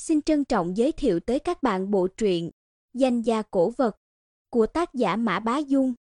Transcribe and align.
Xin 0.00 0.22
trân 0.22 0.44
trọng 0.44 0.76
giới 0.76 0.92
thiệu 0.92 1.20
tới 1.20 1.38
các 1.38 1.62
bạn 1.62 1.90
bộ 1.90 2.08
truyện 2.16 2.50
Danh 2.94 3.22
gia 3.22 3.42
cổ 3.42 3.72
vật 3.76 3.96
của 4.50 4.66
tác 4.66 4.94
giả 4.94 5.16
Mã 5.16 5.40
Bá 5.40 5.58
Dung. 5.58 5.94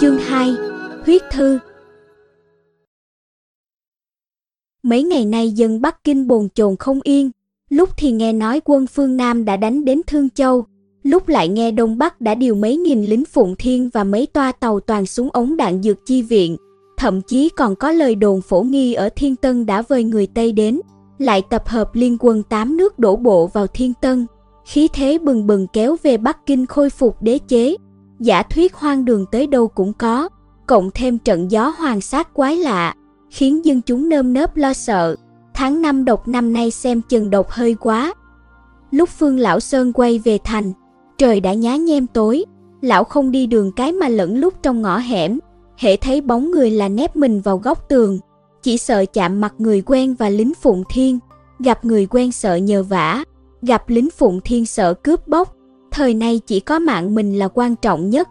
Chương 0.00 0.18
2: 0.18 0.54
Huyết 1.06 1.22
thư 1.30 1.58
Mấy 4.90 5.02
ngày 5.02 5.24
nay 5.24 5.50
dân 5.50 5.80
Bắc 5.80 6.04
Kinh 6.04 6.26
bồn 6.26 6.48
chồn 6.54 6.76
không 6.76 7.00
yên, 7.04 7.30
lúc 7.68 7.88
thì 7.96 8.12
nghe 8.12 8.32
nói 8.32 8.60
quân 8.64 8.86
phương 8.86 9.16
Nam 9.16 9.44
đã 9.44 9.56
đánh 9.56 9.84
đến 9.84 10.00
Thương 10.06 10.30
Châu, 10.30 10.64
lúc 11.02 11.28
lại 11.28 11.48
nghe 11.48 11.70
Đông 11.70 11.98
Bắc 11.98 12.20
đã 12.20 12.34
điều 12.34 12.54
mấy 12.54 12.76
nghìn 12.76 13.04
lính 13.04 13.24
Phụng 13.24 13.54
Thiên 13.58 13.90
và 13.92 14.04
mấy 14.04 14.26
toa 14.26 14.52
tàu 14.52 14.80
toàn 14.80 15.06
súng 15.06 15.28
ống 15.32 15.56
đạn 15.56 15.82
dược 15.82 16.06
chi 16.06 16.22
viện, 16.22 16.56
thậm 16.96 17.20
chí 17.22 17.48
còn 17.48 17.76
có 17.76 17.92
lời 17.92 18.14
đồn 18.14 18.40
phổ 18.40 18.62
nghi 18.62 18.94
ở 18.94 19.08
Thiên 19.16 19.36
Tân 19.36 19.66
đã 19.66 19.82
vơi 19.82 20.04
người 20.04 20.26
Tây 20.26 20.52
đến, 20.52 20.80
lại 21.18 21.42
tập 21.50 21.68
hợp 21.68 21.94
liên 21.94 22.16
quân 22.20 22.42
tám 22.42 22.76
nước 22.76 22.98
đổ 22.98 23.16
bộ 23.16 23.46
vào 23.46 23.66
Thiên 23.66 23.92
Tân, 24.00 24.26
khí 24.66 24.88
thế 24.92 25.18
bừng 25.18 25.46
bừng 25.46 25.66
kéo 25.72 25.96
về 26.02 26.16
Bắc 26.16 26.46
Kinh 26.46 26.66
khôi 26.66 26.90
phục 26.90 27.22
đế 27.22 27.38
chế, 27.48 27.76
giả 28.20 28.42
thuyết 28.42 28.74
hoang 28.74 29.04
đường 29.04 29.24
tới 29.32 29.46
đâu 29.46 29.68
cũng 29.68 29.92
có, 29.92 30.28
cộng 30.66 30.90
thêm 30.94 31.18
trận 31.18 31.50
gió 31.50 31.74
hoàng 31.78 32.00
sát 32.00 32.34
quái 32.34 32.56
lạ, 32.56 32.94
khiến 33.30 33.64
dân 33.64 33.80
chúng 33.82 34.08
nơm 34.08 34.32
nớp 34.32 34.56
lo 34.56 34.72
sợ. 34.72 35.16
Tháng 35.54 35.82
năm 35.82 36.04
độc 36.04 36.28
năm 36.28 36.52
nay 36.52 36.70
xem 36.70 37.00
chừng 37.08 37.30
độc 37.30 37.50
hơi 37.50 37.74
quá. 37.74 38.14
Lúc 38.90 39.08
Phương 39.08 39.38
Lão 39.38 39.60
Sơn 39.60 39.92
quay 39.92 40.18
về 40.18 40.38
thành, 40.44 40.72
trời 41.18 41.40
đã 41.40 41.54
nhá 41.54 41.76
nhem 41.76 42.06
tối, 42.06 42.44
lão 42.80 43.04
không 43.04 43.30
đi 43.30 43.46
đường 43.46 43.72
cái 43.72 43.92
mà 43.92 44.08
lẫn 44.08 44.36
lúc 44.36 44.54
trong 44.62 44.82
ngõ 44.82 44.98
hẻm, 44.98 45.38
hễ 45.76 45.96
thấy 45.96 46.20
bóng 46.20 46.50
người 46.50 46.70
là 46.70 46.88
nép 46.88 47.16
mình 47.16 47.40
vào 47.40 47.58
góc 47.58 47.88
tường, 47.88 48.18
chỉ 48.62 48.78
sợ 48.78 49.04
chạm 49.12 49.40
mặt 49.40 49.54
người 49.58 49.82
quen 49.86 50.14
và 50.18 50.28
lính 50.28 50.52
Phụng 50.54 50.82
Thiên, 50.90 51.18
gặp 51.58 51.84
người 51.84 52.06
quen 52.06 52.32
sợ 52.32 52.54
nhờ 52.54 52.82
vả, 52.82 53.24
gặp 53.62 53.88
lính 53.88 54.10
Phụng 54.10 54.40
Thiên 54.44 54.66
sợ 54.66 54.94
cướp 54.94 55.28
bóc, 55.28 55.56
thời 55.90 56.14
nay 56.14 56.40
chỉ 56.46 56.60
có 56.60 56.78
mạng 56.78 57.14
mình 57.14 57.38
là 57.38 57.48
quan 57.48 57.76
trọng 57.76 58.10
nhất. 58.10 58.28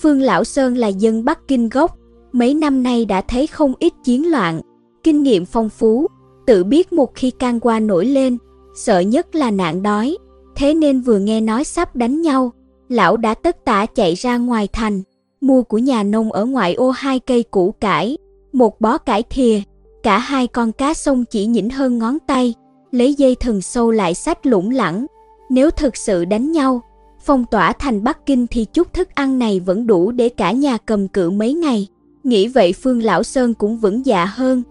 Phương 0.00 0.20
Lão 0.20 0.44
Sơn 0.44 0.76
là 0.76 0.88
dân 0.88 1.24
Bắc 1.24 1.48
Kinh 1.48 1.68
gốc, 1.68 1.96
mấy 2.34 2.54
năm 2.54 2.82
nay 2.82 3.04
đã 3.04 3.20
thấy 3.20 3.46
không 3.46 3.72
ít 3.78 3.92
chiến 4.04 4.30
loạn, 4.30 4.60
kinh 5.02 5.22
nghiệm 5.22 5.44
phong 5.44 5.68
phú, 5.68 6.06
tự 6.46 6.64
biết 6.64 6.92
một 6.92 7.14
khi 7.14 7.30
can 7.30 7.60
qua 7.60 7.80
nổi 7.80 8.06
lên, 8.06 8.38
sợ 8.76 8.98
nhất 8.98 9.34
là 9.34 9.50
nạn 9.50 9.82
đói, 9.82 10.16
thế 10.56 10.74
nên 10.74 11.00
vừa 11.00 11.18
nghe 11.18 11.40
nói 11.40 11.64
sắp 11.64 11.96
đánh 11.96 12.22
nhau, 12.22 12.52
lão 12.88 13.16
đã 13.16 13.34
tất 13.34 13.64
tả 13.64 13.86
chạy 13.86 14.14
ra 14.14 14.36
ngoài 14.36 14.68
thành, 14.72 15.02
mua 15.40 15.62
của 15.62 15.78
nhà 15.78 16.02
nông 16.02 16.32
ở 16.32 16.44
ngoại 16.44 16.74
ô 16.74 16.90
hai 16.90 17.18
cây 17.18 17.42
củ 17.42 17.74
cải, 17.80 18.18
một 18.52 18.80
bó 18.80 18.98
cải 18.98 19.22
thìa, 19.22 19.60
cả 20.02 20.18
hai 20.18 20.46
con 20.46 20.72
cá 20.72 20.94
sông 20.94 21.24
chỉ 21.24 21.46
nhỉnh 21.46 21.70
hơn 21.70 21.98
ngón 21.98 22.18
tay, 22.26 22.54
lấy 22.90 23.14
dây 23.14 23.34
thừng 23.34 23.62
sâu 23.62 23.90
lại 23.90 24.14
sách 24.14 24.46
lủng 24.46 24.70
lẳng. 24.70 25.06
Nếu 25.50 25.70
thực 25.70 25.96
sự 25.96 26.24
đánh 26.24 26.52
nhau, 26.52 26.82
phong 27.24 27.44
tỏa 27.50 27.72
thành 27.72 28.04
Bắc 28.04 28.26
Kinh 28.26 28.46
thì 28.46 28.64
chút 28.64 28.92
thức 28.92 29.08
ăn 29.14 29.38
này 29.38 29.60
vẫn 29.60 29.86
đủ 29.86 30.10
để 30.10 30.28
cả 30.28 30.52
nhà 30.52 30.78
cầm 30.78 31.08
cự 31.08 31.30
mấy 31.30 31.54
ngày. 31.54 31.88
Nghĩ 32.24 32.48
vậy 32.48 32.72
Phương 32.72 33.02
Lão 33.02 33.22
Sơn 33.22 33.54
cũng 33.54 33.76
vững 33.76 34.06
dạ 34.06 34.24
hơn. 34.24 34.62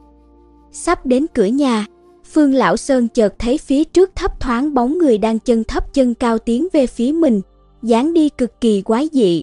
Sắp 0.72 1.06
đến 1.06 1.26
cửa 1.34 1.46
nhà, 1.46 1.86
Phương 2.34 2.54
Lão 2.54 2.78
Sơn 2.78 3.08
chợt 3.08 3.34
thấy 3.40 3.58
phía 3.58 3.84
trước 3.84 4.12
thấp 4.16 4.40
thoáng 4.40 4.74
bóng 4.74 4.98
người 4.98 5.18
đang 5.18 5.40
chân 5.40 5.64
thấp 5.64 5.94
chân 5.94 6.14
cao 6.14 6.38
tiến 6.38 6.68
về 6.74 6.88
phía 6.88 7.12
mình, 7.12 7.42
dáng 7.84 8.14
đi 8.14 8.30
cực 8.30 8.62
kỳ 8.62 8.82
quái 8.82 9.10
dị. 9.12 9.42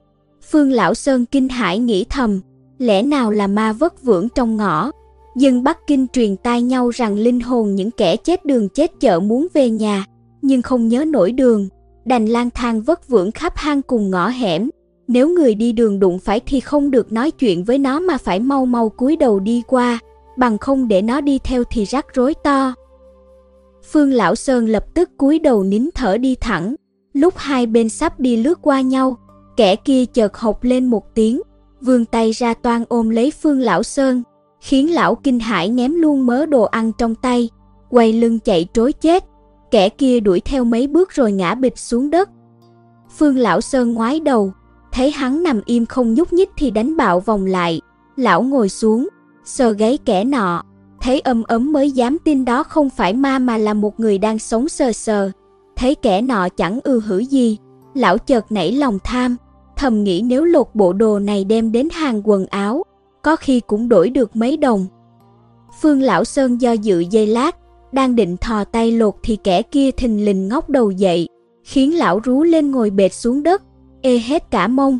Phương 0.50 0.72
Lão 0.72 0.94
Sơn 0.94 1.26
kinh 1.26 1.48
hãi 1.48 1.78
nghĩ 1.78 2.04
thầm, 2.04 2.40
lẽ 2.78 3.02
nào 3.02 3.30
là 3.30 3.46
ma 3.46 3.72
vất 3.72 4.02
vưởng 4.02 4.28
trong 4.28 4.56
ngõ. 4.56 4.90
Dân 5.36 5.62
Bắc 5.62 5.86
Kinh 5.86 6.06
truyền 6.12 6.36
tai 6.36 6.62
nhau 6.62 6.90
rằng 6.90 7.14
linh 7.14 7.40
hồn 7.40 7.74
những 7.74 7.90
kẻ 7.90 8.16
chết 8.16 8.44
đường 8.44 8.68
chết 8.68 8.90
chợ 9.00 9.20
muốn 9.20 9.46
về 9.54 9.70
nhà, 9.70 10.04
nhưng 10.42 10.62
không 10.62 10.88
nhớ 10.88 11.04
nổi 11.04 11.32
đường, 11.32 11.68
đành 12.04 12.26
lang 12.26 12.50
thang 12.50 12.82
vất 12.82 13.08
vưởng 13.08 13.32
khắp 13.32 13.52
hang 13.56 13.82
cùng 13.82 14.10
ngõ 14.10 14.28
hẻm, 14.28 14.70
nếu 15.10 15.28
người 15.28 15.54
đi 15.54 15.72
đường 15.72 16.00
đụng 16.00 16.18
phải 16.18 16.40
thì 16.40 16.60
không 16.60 16.90
được 16.90 17.12
nói 17.12 17.30
chuyện 17.30 17.64
với 17.64 17.78
nó 17.78 18.00
mà 18.00 18.18
phải 18.18 18.40
mau 18.40 18.66
mau 18.66 18.88
cúi 18.88 19.16
đầu 19.16 19.40
đi 19.40 19.62
qua, 19.66 19.98
bằng 20.36 20.58
không 20.58 20.88
để 20.88 21.02
nó 21.02 21.20
đi 21.20 21.38
theo 21.38 21.64
thì 21.70 21.84
rắc 21.84 22.06
rối 22.14 22.34
to. 22.34 22.74
Phương 23.92 24.12
Lão 24.12 24.34
Sơn 24.34 24.66
lập 24.66 24.84
tức 24.94 25.10
cúi 25.16 25.38
đầu 25.38 25.62
nín 25.62 25.88
thở 25.94 26.18
đi 26.18 26.34
thẳng, 26.34 26.74
lúc 27.12 27.34
hai 27.36 27.66
bên 27.66 27.88
sắp 27.88 28.20
đi 28.20 28.36
lướt 28.36 28.58
qua 28.62 28.80
nhau, 28.80 29.16
kẻ 29.56 29.76
kia 29.76 30.04
chợt 30.06 30.36
hộc 30.36 30.64
lên 30.64 30.86
một 30.86 31.14
tiếng, 31.14 31.40
vươn 31.80 32.04
tay 32.04 32.32
ra 32.32 32.54
toan 32.54 32.84
ôm 32.88 33.10
lấy 33.10 33.32
Phương 33.42 33.60
Lão 33.60 33.82
Sơn, 33.82 34.22
khiến 34.60 34.94
lão 34.94 35.14
kinh 35.14 35.40
hãi 35.40 35.68
ném 35.68 35.94
luôn 35.94 36.26
mớ 36.26 36.46
đồ 36.46 36.62
ăn 36.62 36.92
trong 36.98 37.14
tay, 37.14 37.48
quay 37.88 38.12
lưng 38.12 38.38
chạy 38.38 38.66
trối 38.72 38.92
chết. 38.92 39.24
Kẻ 39.70 39.88
kia 39.88 40.20
đuổi 40.20 40.40
theo 40.40 40.64
mấy 40.64 40.86
bước 40.86 41.10
rồi 41.10 41.32
ngã 41.32 41.54
bịch 41.54 41.78
xuống 41.78 42.10
đất. 42.10 42.28
Phương 43.18 43.36
Lão 43.36 43.60
Sơn 43.60 43.92
ngoái 43.92 44.20
đầu, 44.20 44.52
thấy 44.92 45.10
hắn 45.10 45.42
nằm 45.42 45.60
im 45.64 45.86
không 45.86 46.14
nhúc 46.14 46.32
nhích 46.32 46.50
thì 46.56 46.70
đánh 46.70 46.96
bạo 46.96 47.20
vòng 47.20 47.46
lại. 47.46 47.80
Lão 48.16 48.42
ngồi 48.42 48.68
xuống, 48.68 49.08
sờ 49.44 49.72
gáy 49.72 49.98
kẻ 50.04 50.24
nọ, 50.24 50.62
thấy 51.00 51.20
âm 51.20 51.42
ấm 51.42 51.72
mới 51.72 51.90
dám 51.90 52.18
tin 52.24 52.44
đó 52.44 52.62
không 52.62 52.90
phải 52.90 53.14
ma 53.14 53.38
mà 53.38 53.58
là 53.58 53.74
một 53.74 54.00
người 54.00 54.18
đang 54.18 54.38
sống 54.38 54.68
sờ 54.68 54.92
sờ. 54.92 55.30
Thấy 55.76 55.94
kẻ 55.94 56.20
nọ 56.20 56.48
chẳng 56.48 56.80
ư 56.84 57.00
hử 57.00 57.18
gì, 57.18 57.58
lão 57.94 58.18
chợt 58.18 58.52
nảy 58.52 58.72
lòng 58.72 58.98
tham, 59.04 59.36
thầm 59.76 60.04
nghĩ 60.04 60.22
nếu 60.24 60.44
lột 60.44 60.66
bộ 60.74 60.92
đồ 60.92 61.18
này 61.18 61.44
đem 61.44 61.72
đến 61.72 61.88
hàng 61.92 62.22
quần 62.24 62.46
áo, 62.46 62.82
có 63.22 63.36
khi 63.36 63.60
cũng 63.60 63.88
đổi 63.88 64.10
được 64.10 64.36
mấy 64.36 64.56
đồng. 64.56 64.86
Phương 65.80 66.02
Lão 66.02 66.24
Sơn 66.24 66.60
do 66.60 66.72
dự 66.72 67.04
dây 67.10 67.26
lát, 67.26 67.56
đang 67.92 68.16
định 68.16 68.36
thò 68.36 68.64
tay 68.64 68.92
lột 68.92 69.14
thì 69.22 69.36
kẻ 69.36 69.62
kia 69.62 69.90
thình 69.90 70.24
lình 70.24 70.48
ngóc 70.48 70.70
đầu 70.70 70.90
dậy, 70.90 71.28
khiến 71.64 71.98
lão 71.98 72.20
rú 72.24 72.42
lên 72.42 72.70
ngồi 72.70 72.90
bệt 72.90 73.14
xuống 73.14 73.42
đất, 73.42 73.62
ê 74.02 74.18
hết 74.18 74.50
cả 74.50 74.68
mông. 74.68 74.98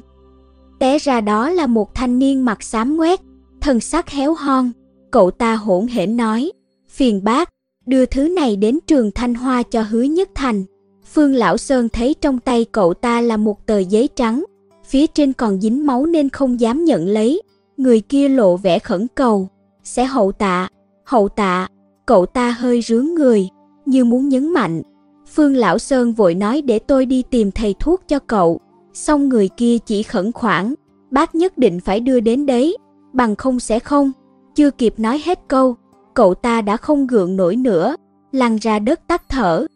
Té 0.79 0.99
ra 0.99 1.21
đó 1.21 1.51
là 1.51 1.67
một 1.67 1.95
thanh 1.95 2.19
niên 2.19 2.45
mặt 2.45 2.63
xám 2.63 2.97
ngoét, 2.97 3.21
thân 3.61 3.81
sắc 3.81 4.11
héo 4.11 4.35
hon, 4.35 4.71
cậu 5.11 5.31
ta 5.31 5.55
hỗn 5.55 5.87
hển 5.87 6.17
nói, 6.17 6.53
phiền 6.89 7.25
bác, 7.25 7.49
đưa 7.87 8.07
thứ 8.07 8.29
này 8.29 8.57
đến 8.57 8.79
trường 8.87 9.11
Thanh 9.11 9.35
Hoa 9.35 9.63
cho 9.63 9.83
hứa 9.83 10.03
nhất 10.03 10.29
thành. 10.35 10.65
Phương 11.13 11.35
Lão 11.35 11.57
Sơn 11.57 11.89
thấy 11.89 12.15
trong 12.21 12.39
tay 12.39 12.65
cậu 12.65 12.95
ta 12.95 13.21
là 13.21 13.37
một 13.37 13.67
tờ 13.67 13.79
giấy 13.79 14.09
trắng, 14.17 14.45
phía 14.85 15.07
trên 15.07 15.33
còn 15.33 15.61
dính 15.61 15.87
máu 15.87 16.07
nên 16.07 16.29
không 16.29 16.61
dám 16.61 16.85
nhận 16.85 17.07
lấy. 17.07 17.43
Người 17.77 18.01
kia 18.01 18.29
lộ 18.29 18.57
vẻ 18.57 18.79
khẩn 18.79 19.07
cầu, 19.15 19.49
sẽ 19.85 20.05
hậu 20.05 20.33
tạ, 20.33 20.69
hậu 21.05 21.29
tạ. 21.29 21.69
Cậu 22.07 22.27
ta 22.27 22.51
hơi 22.51 22.83
rướng 22.83 23.07
người, 23.07 23.49
như 23.87 24.05
muốn 24.05 24.29
nhấn 24.29 24.53
mạnh. 24.53 24.83
Phương 25.35 25.57
Lão 25.57 25.79
Sơn 25.79 26.13
vội 26.13 26.35
nói 26.35 26.63
để 26.63 26.79
tôi 26.79 27.07
đi 27.07 27.23
tìm 27.31 27.51
thầy 27.51 27.75
thuốc 27.81 28.03
cho 28.09 28.19
cậu. 28.19 28.61
Xong 28.95 29.29
người 29.29 29.49
kia 29.57 29.79
chỉ 29.87 30.03
khẩn 30.03 30.33
khoản, 30.33 30.75
bác 31.11 31.35
nhất 31.35 31.59
định 31.59 31.81
phải 31.81 32.01
đưa 32.01 32.21
đến 32.21 32.47
đấy, 32.47 32.77
bằng 33.13 33.37
không 33.37 33.61
sẽ 33.61 33.79
không. 33.79 34.13
Chưa 34.55 34.71
kịp 34.71 34.95
nói 34.99 35.21
hết 35.25 35.39
câu, 35.49 35.77
cậu 36.15 36.35
ta 36.35 36.61
đã 36.61 36.77
không 36.77 37.07
gượng 37.07 37.37
nổi 37.37 37.57
nữa, 37.57 37.97
lăn 38.33 38.57
ra 38.57 38.79
đất 38.79 39.01
tắt 39.09 39.23
thở. 39.29 39.67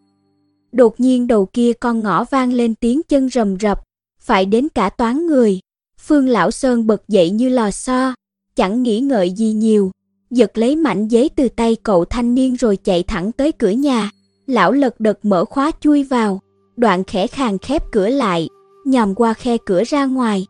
Đột 0.72 1.00
nhiên 1.00 1.26
đầu 1.26 1.46
kia 1.46 1.72
con 1.72 2.00
ngõ 2.00 2.24
vang 2.24 2.52
lên 2.52 2.74
tiếng 2.74 3.02
chân 3.08 3.28
rầm 3.28 3.58
rập, 3.60 3.80
phải 4.20 4.46
đến 4.46 4.68
cả 4.74 4.90
toán 4.90 5.26
người. 5.26 5.60
Phương 5.98 6.28
Lão 6.28 6.50
Sơn 6.50 6.86
bật 6.86 7.08
dậy 7.08 7.30
như 7.30 7.48
lò 7.48 7.70
xo, 7.70 8.14
chẳng 8.56 8.82
nghĩ 8.82 9.00
ngợi 9.00 9.30
gì 9.30 9.52
nhiều, 9.52 9.90
giật 10.30 10.58
lấy 10.58 10.76
mảnh 10.76 11.08
giấy 11.08 11.30
từ 11.36 11.48
tay 11.48 11.76
cậu 11.82 12.04
thanh 12.04 12.34
niên 12.34 12.54
rồi 12.56 12.76
chạy 12.76 13.02
thẳng 13.02 13.32
tới 13.32 13.52
cửa 13.52 13.70
nhà. 13.70 14.10
Lão 14.46 14.72
lật 14.72 15.00
đật 15.00 15.24
mở 15.24 15.44
khóa 15.44 15.70
chui 15.80 16.02
vào, 16.02 16.40
đoạn 16.76 17.04
khẽ 17.04 17.26
khàng 17.26 17.58
khép 17.58 17.82
cửa 17.92 18.08
lại, 18.08 18.48
nhòm 18.84 19.14
qua 19.14 19.34
khe 19.34 19.56
cửa 19.58 19.82
ra 19.86 20.04
ngoài. 20.06 20.46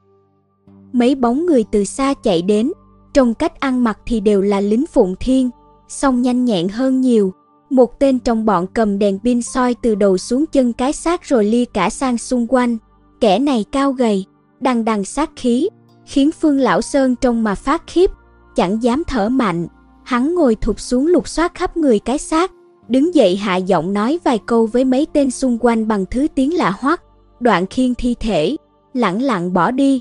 Mấy 0.92 1.14
bóng 1.14 1.46
người 1.46 1.64
từ 1.70 1.84
xa 1.84 2.14
chạy 2.14 2.42
đến, 2.42 2.72
trong 3.14 3.34
cách 3.34 3.60
ăn 3.60 3.84
mặc 3.84 3.98
thì 4.06 4.20
đều 4.20 4.42
là 4.42 4.60
lính 4.60 4.86
phụng 4.86 5.14
thiên, 5.20 5.50
song 5.88 6.22
nhanh 6.22 6.44
nhẹn 6.44 6.68
hơn 6.68 7.00
nhiều. 7.00 7.32
Một 7.70 8.00
tên 8.00 8.18
trong 8.18 8.44
bọn 8.44 8.66
cầm 8.74 8.98
đèn 8.98 9.18
pin 9.18 9.42
soi 9.42 9.74
từ 9.74 9.94
đầu 9.94 10.18
xuống 10.18 10.44
chân 10.46 10.72
cái 10.72 10.92
xác 10.92 11.22
rồi 11.22 11.44
lia 11.44 11.64
cả 11.64 11.90
sang 11.90 12.18
xung 12.18 12.46
quanh. 12.48 12.78
Kẻ 13.20 13.38
này 13.38 13.64
cao 13.72 13.92
gầy, 13.92 14.24
đằng 14.60 14.84
đằng 14.84 15.04
sát 15.04 15.30
khí, 15.36 15.68
khiến 16.06 16.30
Phương 16.40 16.58
Lão 16.58 16.80
Sơn 16.82 17.16
trông 17.16 17.44
mà 17.44 17.54
phát 17.54 17.82
khiếp, 17.86 18.10
chẳng 18.56 18.82
dám 18.82 19.02
thở 19.06 19.28
mạnh. 19.28 19.66
Hắn 20.04 20.34
ngồi 20.34 20.54
thụp 20.54 20.80
xuống 20.80 21.06
lục 21.06 21.28
soát 21.28 21.54
khắp 21.54 21.76
người 21.76 21.98
cái 21.98 22.18
xác, 22.18 22.52
đứng 22.88 23.14
dậy 23.14 23.36
hạ 23.36 23.56
giọng 23.56 23.92
nói 23.92 24.18
vài 24.24 24.38
câu 24.46 24.66
với 24.66 24.84
mấy 24.84 25.06
tên 25.12 25.30
xung 25.30 25.58
quanh 25.60 25.88
bằng 25.88 26.04
thứ 26.10 26.26
tiếng 26.34 26.54
lạ 26.54 26.72
hoắc, 26.78 27.02
đoạn 27.44 27.66
khiêng 27.66 27.94
thi 27.94 28.14
thể, 28.20 28.56
lẳng 28.94 29.22
lặng 29.22 29.52
bỏ 29.52 29.70
đi. 29.70 30.00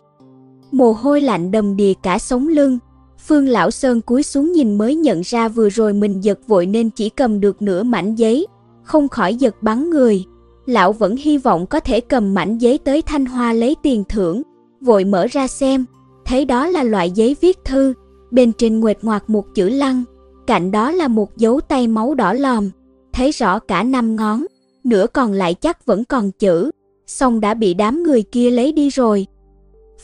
Mồ 0.72 0.92
hôi 0.92 1.22
lạnh 1.22 1.52
đầm 1.52 1.76
đìa 1.76 1.94
cả 2.04 2.20
sống 2.20 2.48
lưng, 2.48 2.80
Phương 3.28 3.48
Lão 3.48 3.72
Sơn 3.72 4.02
cúi 4.02 4.24
xuống 4.24 4.52
nhìn 4.52 4.78
mới 4.78 4.96
nhận 4.96 5.22
ra 5.22 5.48
vừa 5.48 5.70
rồi 5.70 5.94
mình 5.94 6.24
giật 6.24 6.40
vội 6.48 6.66
nên 6.66 6.90
chỉ 6.90 7.10
cầm 7.10 7.40
được 7.40 7.62
nửa 7.62 7.84
mảnh 7.84 8.16
giấy, 8.16 8.48
không 8.84 9.10
khỏi 9.10 9.36
giật 9.36 9.56
bắn 9.62 9.90
người. 9.90 10.24
Lão 10.66 10.94
vẫn 10.94 11.16
hy 11.16 11.38
vọng 11.38 11.66
có 11.66 11.80
thể 11.80 12.02
cầm 12.02 12.34
mảnh 12.34 12.58
giấy 12.58 12.78
tới 12.78 13.02
Thanh 13.02 13.26
Hoa 13.26 13.54
lấy 13.54 13.76
tiền 13.84 14.04
thưởng, 14.10 14.42
vội 14.82 15.04
mở 15.04 15.28
ra 15.32 15.48
xem, 15.48 15.86
thấy 16.26 16.46
đó 16.46 16.68
là 16.68 16.84
loại 16.84 17.12
giấy 17.12 17.36
viết 17.42 17.60
thư, 17.66 17.94
bên 18.32 18.54
trên 18.54 18.80
nguệt 18.80 18.98
ngoạc 19.02 19.30
một 19.30 19.46
chữ 19.56 19.70
lăng, 19.70 20.04
cạnh 20.48 20.72
đó 20.72 20.92
là 20.92 21.08
một 21.08 21.38
dấu 21.38 21.60
tay 21.60 21.88
máu 21.88 22.14
đỏ 22.14 22.34
lòm, 22.34 22.70
thấy 23.14 23.32
rõ 23.32 23.60
cả 23.60 23.84
năm 23.84 24.16
ngón, 24.16 24.46
nửa 24.84 25.08
còn 25.14 25.32
lại 25.32 25.54
chắc 25.54 25.86
vẫn 25.86 26.04
còn 26.06 26.32
chữ, 26.32 26.72
xong 27.14 27.40
đã 27.40 27.54
bị 27.54 27.74
đám 27.74 28.04
người 28.04 28.24
kia 28.24 28.52
lấy 28.52 28.72
đi 28.72 28.90
rồi. 28.90 29.28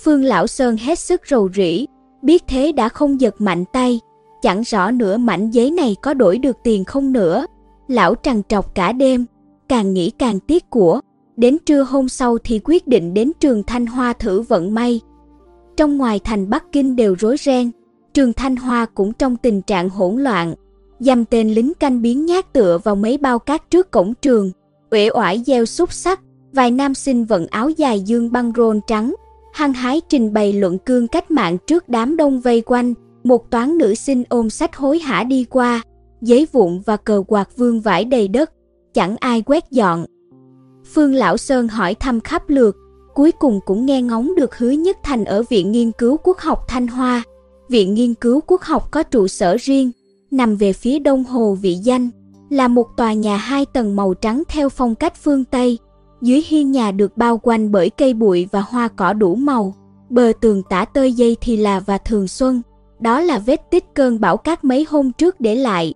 Phương 0.03 0.23
Lão 0.23 0.47
Sơn 0.47 0.77
hết 0.77 0.99
sức 0.99 1.21
rầu 1.29 1.49
rĩ, 1.55 1.85
biết 2.21 2.43
thế 2.47 2.71
đã 2.71 2.89
không 2.89 3.21
giật 3.21 3.35
mạnh 3.41 3.65
tay, 3.73 3.99
chẳng 4.41 4.61
rõ 4.61 4.91
nữa 4.91 5.17
mảnh 5.17 5.51
giấy 5.51 5.71
này 5.71 5.95
có 6.01 6.13
đổi 6.13 6.37
được 6.37 6.57
tiền 6.63 6.85
không 6.85 7.11
nữa. 7.11 7.45
Lão 7.87 8.15
trằn 8.23 8.41
trọc 8.49 8.75
cả 8.75 8.91
đêm, 8.91 9.25
càng 9.69 9.93
nghĩ 9.93 10.09
càng 10.09 10.39
tiếc 10.39 10.69
của, 10.69 10.99
đến 11.37 11.57
trưa 11.65 11.83
hôm 11.83 12.09
sau 12.09 12.37
thì 12.37 12.59
quyết 12.63 12.87
định 12.87 13.13
đến 13.13 13.31
trường 13.39 13.63
Thanh 13.63 13.85
Hoa 13.85 14.13
thử 14.13 14.41
vận 14.41 14.73
may. 14.73 14.99
Trong 15.77 15.97
ngoài 15.97 16.19
thành 16.23 16.49
Bắc 16.49 16.71
Kinh 16.71 16.95
đều 16.95 17.15
rối 17.19 17.37
ren, 17.37 17.71
trường 18.13 18.33
Thanh 18.33 18.55
Hoa 18.55 18.85
cũng 18.85 19.13
trong 19.13 19.37
tình 19.37 19.61
trạng 19.61 19.89
hỗn 19.89 20.15
loạn. 20.23 20.53
Dăm 20.99 21.25
tên 21.25 21.49
lính 21.49 21.73
canh 21.73 22.01
biến 22.01 22.25
nhát 22.25 22.53
tựa 22.53 22.77
vào 22.83 22.95
mấy 22.95 23.17
bao 23.17 23.39
cát 23.39 23.71
trước 23.71 23.91
cổng 23.91 24.13
trường, 24.21 24.51
uể 24.91 25.09
oải 25.09 25.43
gieo 25.45 25.65
xúc 25.65 25.93
sắc, 25.93 26.21
vài 26.53 26.71
nam 26.71 26.93
sinh 26.93 27.25
vận 27.25 27.47
áo 27.47 27.69
dài 27.69 28.01
dương 28.01 28.31
băng 28.31 28.51
rôn 28.57 28.79
trắng, 28.87 29.15
hăng 29.53 29.73
hái 29.73 30.01
trình 30.09 30.33
bày 30.33 30.53
luận 30.53 30.77
cương 30.77 31.07
cách 31.07 31.31
mạng 31.31 31.57
trước 31.67 31.89
đám 31.89 32.17
đông 32.17 32.39
vây 32.39 32.61
quanh, 32.61 32.93
một 33.23 33.51
toán 33.51 33.77
nữ 33.77 33.95
sinh 33.95 34.23
ôm 34.29 34.49
sách 34.49 34.75
hối 34.75 34.99
hả 34.99 35.23
đi 35.23 35.43
qua, 35.43 35.81
giấy 36.21 36.47
vụn 36.51 36.81
và 36.85 36.97
cờ 36.97 37.23
quạt 37.27 37.57
vương 37.57 37.81
vãi 37.81 38.05
đầy 38.05 38.27
đất, 38.27 38.51
chẳng 38.93 39.15
ai 39.19 39.41
quét 39.41 39.71
dọn. 39.71 40.05
Phương 40.93 41.13
Lão 41.13 41.37
Sơn 41.37 41.67
hỏi 41.67 41.95
thăm 41.95 42.19
khắp 42.19 42.49
lượt, 42.49 42.77
cuối 43.13 43.31
cùng 43.31 43.59
cũng 43.65 43.85
nghe 43.85 44.01
ngóng 44.01 44.35
được 44.35 44.57
Hứa 44.57 44.69
Nhất 44.69 44.97
Thành 45.03 45.25
ở 45.25 45.43
Viện 45.49 45.71
Nghiên 45.71 45.91
cứu 45.91 46.17
Quốc 46.23 46.37
học 46.37 46.59
Thanh 46.67 46.87
Hoa. 46.87 47.23
Viện 47.69 47.93
Nghiên 47.93 48.13
cứu 48.13 48.41
Quốc 48.47 48.61
học 48.61 48.91
có 48.91 49.03
trụ 49.03 49.27
sở 49.27 49.57
riêng, 49.59 49.91
nằm 50.31 50.55
về 50.55 50.73
phía 50.73 50.99
đông 50.99 51.23
hồ 51.23 51.57
Vị 51.61 51.73
Danh, 51.73 52.09
là 52.49 52.67
một 52.67 52.87
tòa 52.97 53.13
nhà 53.13 53.37
hai 53.37 53.65
tầng 53.65 53.95
màu 53.95 54.13
trắng 54.13 54.43
theo 54.47 54.69
phong 54.69 54.95
cách 54.95 55.13
phương 55.23 55.45
Tây. 55.45 55.77
Dưới 56.21 56.43
hiên 56.47 56.71
nhà 56.71 56.91
được 56.91 57.17
bao 57.17 57.37
quanh 57.37 57.71
bởi 57.71 57.89
cây 57.89 58.13
bụi 58.13 58.47
và 58.51 58.61
hoa 58.61 58.87
cỏ 58.87 59.13
đủ 59.13 59.35
màu, 59.35 59.73
bờ 60.09 60.31
tường 60.41 60.63
tả 60.69 60.85
tơi 60.85 61.13
dây 61.13 61.37
thì 61.41 61.57
là 61.57 61.79
và 61.79 61.97
thường 61.97 62.27
xuân, 62.27 62.61
đó 62.99 63.19
là 63.19 63.39
vết 63.39 63.71
tích 63.71 63.85
cơn 63.93 64.19
bão 64.19 64.37
cát 64.37 64.63
mấy 64.63 64.85
hôm 64.89 65.11
trước 65.11 65.41
để 65.41 65.55
lại. 65.55 65.93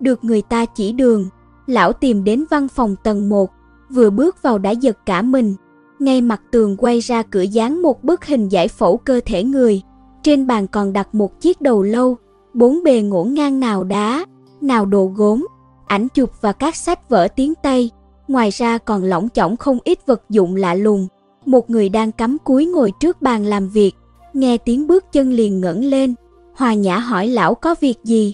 Được 0.00 0.24
người 0.24 0.42
ta 0.42 0.64
chỉ 0.64 0.92
đường, 0.92 1.28
lão 1.66 1.92
tìm 1.92 2.24
đến 2.24 2.44
văn 2.50 2.68
phòng 2.68 2.96
tầng 3.04 3.28
1, 3.28 3.50
vừa 3.90 4.10
bước 4.10 4.42
vào 4.42 4.58
đã 4.58 4.70
giật 4.70 4.98
cả 5.06 5.22
mình. 5.22 5.54
Ngay 5.98 6.20
mặt 6.20 6.40
tường 6.50 6.76
quay 6.76 7.00
ra 7.00 7.22
cửa 7.22 7.42
dán 7.42 7.82
một 7.82 8.04
bức 8.04 8.24
hình 8.24 8.48
giải 8.48 8.68
phẫu 8.68 8.96
cơ 8.96 9.20
thể 9.26 9.44
người, 9.44 9.82
trên 10.22 10.46
bàn 10.46 10.66
còn 10.66 10.92
đặt 10.92 11.14
một 11.14 11.40
chiếc 11.40 11.60
đầu 11.60 11.82
lâu, 11.82 12.16
bốn 12.54 12.84
bề 12.84 13.02
ngổn 13.02 13.34
ngang 13.34 13.60
nào 13.60 13.84
đá, 13.84 14.24
nào 14.60 14.86
đồ 14.86 15.12
gốm, 15.16 15.46
ảnh 15.86 16.08
chụp 16.08 16.30
và 16.40 16.52
các 16.52 16.76
sách 16.76 17.08
vở 17.08 17.28
tiếng 17.36 17.54
Tây. 17.62 17.90
Ngoài 18.30 18.50
ra 18.50 18.78
còn 18.78 19.04
lỏng 19.04 19.28
chỏng 19.34 19.56
không 19.56 19.78
ít 19.84 20.06
vật 20.06 20.22
dụng 20.28 20.56
lạ 20.56 20.74
lùng. 20.74 21.08
Một 21.46 21.70
người 21.70 21.88
đang 21.88 22.12
cắm 22.12 22.36
cúi 22.44 22.66
ngồi 22.66 22.92
trước 23.00 23.22
bàn 23.22 23.46
làm 23.46 23.68
việc, 23.68 23.92
nghe 24.32 24.58
tiếng 24.58 24.86
bước 24.86 25.04
chân 25.12 25.32
liền 25.32 25.60
ngẩng 25.60 25.84
lên, 25.84 26.14
hòa 26.54 26.74
nhã 26.74 26.98
hỏi 26.98 27.28
lão 27.28 27.54
có 27.54 27.74
việc 27.80 27.96
gì. 28.04 28.32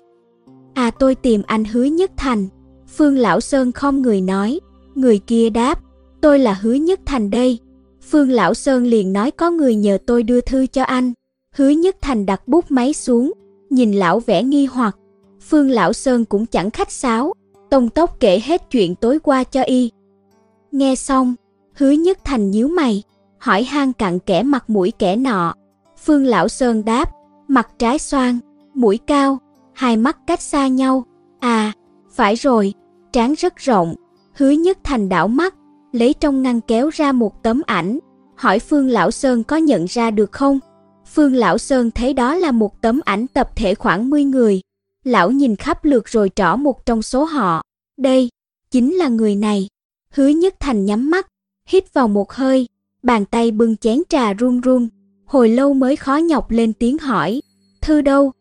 À 0.75 0.91
tôi 0.91 1.15
tìm 1.15 1.43
anh 1.47 1.65
Hứa 1.65 1.85
Nhất 1.85 2.11
Thành. 2.17 2.49
Phương 2.97 3.17
Lão 3.17 3.41
Sơn 3.41 3.73
không 3.73 4.03
người 4.03 4.21
nói, 4.21 4.61
người 4.95 5.19
kia 5.19 5.51
đáp, 5.51 5.81
tôi 6.21 6.39
là 6.39 6.53
Hứa 6.53 6.75
Nhất 6.75 7.01
Thành 7.07 7.31
đây. 7.31 7.59
Phương 8.11 8.31
Lão 8.31 8.55
Sơn 8.55 8.85
liền 8.85 9.13
nói 9.13 9.31
có 9.31 9.51
người 9.51 9.75
nhờ 9.75 9.99
tôi 10.07 10.23
đưa 10.23 10.41
thư 10.41 10.67
cho 10.67 10.83
anh. 10.83 11.13
Hứa 11.55 11.69
Nhất 11.69 11.97
Thành 12.01 12.27
đặt 12.27 12.49
bút 12.49 12.71
máy 12.71 12.93
xuống, 12.93 13.33
nhìn 13.71 13.93
lão 13.93 14.21
vẻ 14.21 14.43
nghi 14.43 14.67
hoặc. 14.67 14.97
Phương 15.41 15.71
Lão 15.71 15.93
Sơn 15.93 16.25
cũng 16.25 16.47
chẳng 16.47 16.71
khách 16.71 16.93
sáo, 16.93 17.33
tông 17.71 17.89
tốc 17.89 18.17
kể 18.21 18.41
hết 18.45 18.71
chuyện 18.71 18.95
tối 18.95 19.19
qua 19.19 19.45
cho 19.45 19.63
y. 19.63 19.91
Nghe 20.73 20.95
xong, 20.95 21.35
Hứa 21.75 21.91
Nhất 21.91 22.19
Thành 22.25 22.51
nhíu 22.51 22.69
mày, 22.69 23.03
hỏi 23.39 23.63
han 23.63 23.93
cặn 23.93 24.19
kẻ 24.19 24.43
mặt 24.43 24.71
mũi 24.71 24.93
kẻ 24.99 25.17
nọ. 25.17 25.55
Phương 26.05 26.25
Lão 26.25 26.49
Sơn 26.49 26.85
đáp, 26.85 27.11
mặt 27.49 27.69
trái 27.79 27.99
xoan, 27.99 28.39
mũi 28.75 28.99
cao, 29.07 29.39
hai 29.73 29.97
mắt 29.97 30.19
cách 30.27 30.41
xa 30.41 30.67
nhau. 30.67 31.05
À, 31.41 31.73
phải 32.11 32.35
rồi, 32.35 32.75
trán 33.13 33.35
rất 33.35 33.57
rộng. 33.57 33.95
Hứa 34.37 34.51
Nhất 34.51 34.79
Thành 34.85 35.09
đảo 35.09 35.29
mắt, 35.29 35.55
lấy 35.93 36.15
trong 36.21 36.43
ngăn 36.43 36.61
kéo 36.61 36.91
ra 36.93 37.13
một 37.13 37.43
tấm 37.43 37.63
ảnh, 37.67 37.99
hỏi 38.37 38.59
Phương 38.59 38.89
Lão 38.89 39.11
Sơn 39.11 39.45
có 39.45 39.57
nhận 39.57 39.85
ra 39.85 40.11
được 40.11 40.33
không? 40.33 40.59
Phương 41.15 41.35
Lão 41.35 41.59
Sơn 41.59 41.91
thấy 41.91 42.13
đó 42.13 42.35
là 42.35 42.51
một 42.51 42.83
tấm 42.83 43.01
ảnh 43.05 43.27
tập 43.27 43.51
thể 43.57 43.75
khoảng 43.75 44.11
10 44.11 44.25
người. 44.25 44.61
Lão 45.07 45.31
nhìn 45.31 45.57
khắp 45.57 45.85
lượt 45.85 46.05
rồi 46.07 46.31
trỏ 46.35 46.57
một 46.57 46.87
trong 46.87 47.03
số 47.03 47.25
họ. 47.25 47.63
Đây, 47.99 48.29
chính 48.71 48.95
là 48.95 49.09
người 49.09 49.37
này. 49.37 49.69
Hứa 50.11 50.29
Nhất 50.29 50.55
Thành 50.61 50.85
nhắm 50.85 51.11
mắt, 51.11 51.27
hít 51.69 51.95
vào 51.95 52.09
một 52.09 52.33
hơi, 52.33 52.67
bàn 53.03 53.25
tay 53.25 53.51
bưng 53.51 53.77
chén 53.77 54.03
trà 54.09 54.33
run 54.33 54.61
run, 54.61 54.89
hồi 55.25 55.49
lâu 55.49 55.75
mới 55.75 55.97
khó 55.97 56.17
nhọc 56.17 56.51
lên 56.51 56.73
tiếng 56.73 56.99
hỏi, 56.99 57.41
thư 57.83 58.01
đâu? 58.01 58.33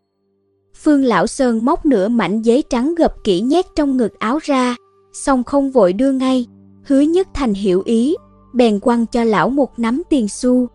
Phương 0.84 1.04
Lão 1.04 1.28
Sơn 1.28 1.66
móc 1.66 1.86
nửa 1.86 2.08
mảnh 2.08 2.42
giấy 2.42 2.64
trắng 2.70 2.96
gập 2.96 3.14
kỹ 3.24 3.42
nhét 3.42 3.66
trong 3.76 3.98
ngực 3.98 4.20
áo 4.20 4.40
ra, 4.42 4.76
xong 5.14 5.44
không 5.44 5.72
vội 5.72 5.94
đưa 5.94 6.12
ngay, 6.12 6.48
hứa 6.84 7.00
nhất 7.00 7.28
thành 7.34 7.54
hiểu 7.54 7.82
ý, 7.86 8.16
bèn 8.54 8.80
quăng 8.80 9.06
cho 9.06 9.24
lão 9.24 9.50
một 9.50 9.80
nắm 9.80 10.02
tiền 10.10 10.28
xu. 10.28 10.68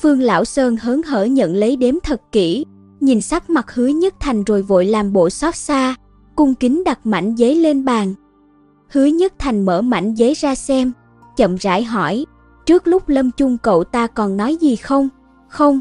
Phương 0.00 0.20
Lão 0.20 0.44
Sơn 0.44 0.76
hớn 0.76 1.02
hở 1.02 1.24
nhận 1.24 1.54
lấy 1.54 1.76
đếm 1.76 1.94
thật 2.02 2.20
kỹ, 2.32 2.64
nhìn 3.00 3.20
sắc 3.20 3.50
mặt 3.50 3.74
hứa 3.74 3.86
nhất 3.86 4.14
thành 4.20 4.44
rồi 4.44 4.62
vội 4.62 4.86
làm 4.86 5.12
bộ 5.12 5.30
xót 5.30 5.56
xa, 5.56 5.94
cung 6.36 6.54
kính 6.54 6.84
đặt 6.84 7.06
mảnh 7.06 7.34
giấy 7.34 7.54
lên 7.54 7.84
bàn. 7.84 8.14
Hứa 8.88 9.04
nhất 9.04 9.32
thành 9.38 9.64
mở 9.64 9.82
mảnh 9.82 10.14
giấy 10.14 10.34
ra 10.34 10.54
xem, 10.54 10.92
chậm 11.36 11.56
rãi 11.56 11.84
hỏi, 11.84 12.26
trước 12.66 12.86
lúc 12.88 13.08
lâm 13.08 13.30
chung 13.30 13.58
cậu 13.58 13.84
ta 13.84 14.06
còn 14.06 14.36
nói 14.36 14.56
gì 14.56 14.76
không? 14.76 15.08
Không, 15.48 15.80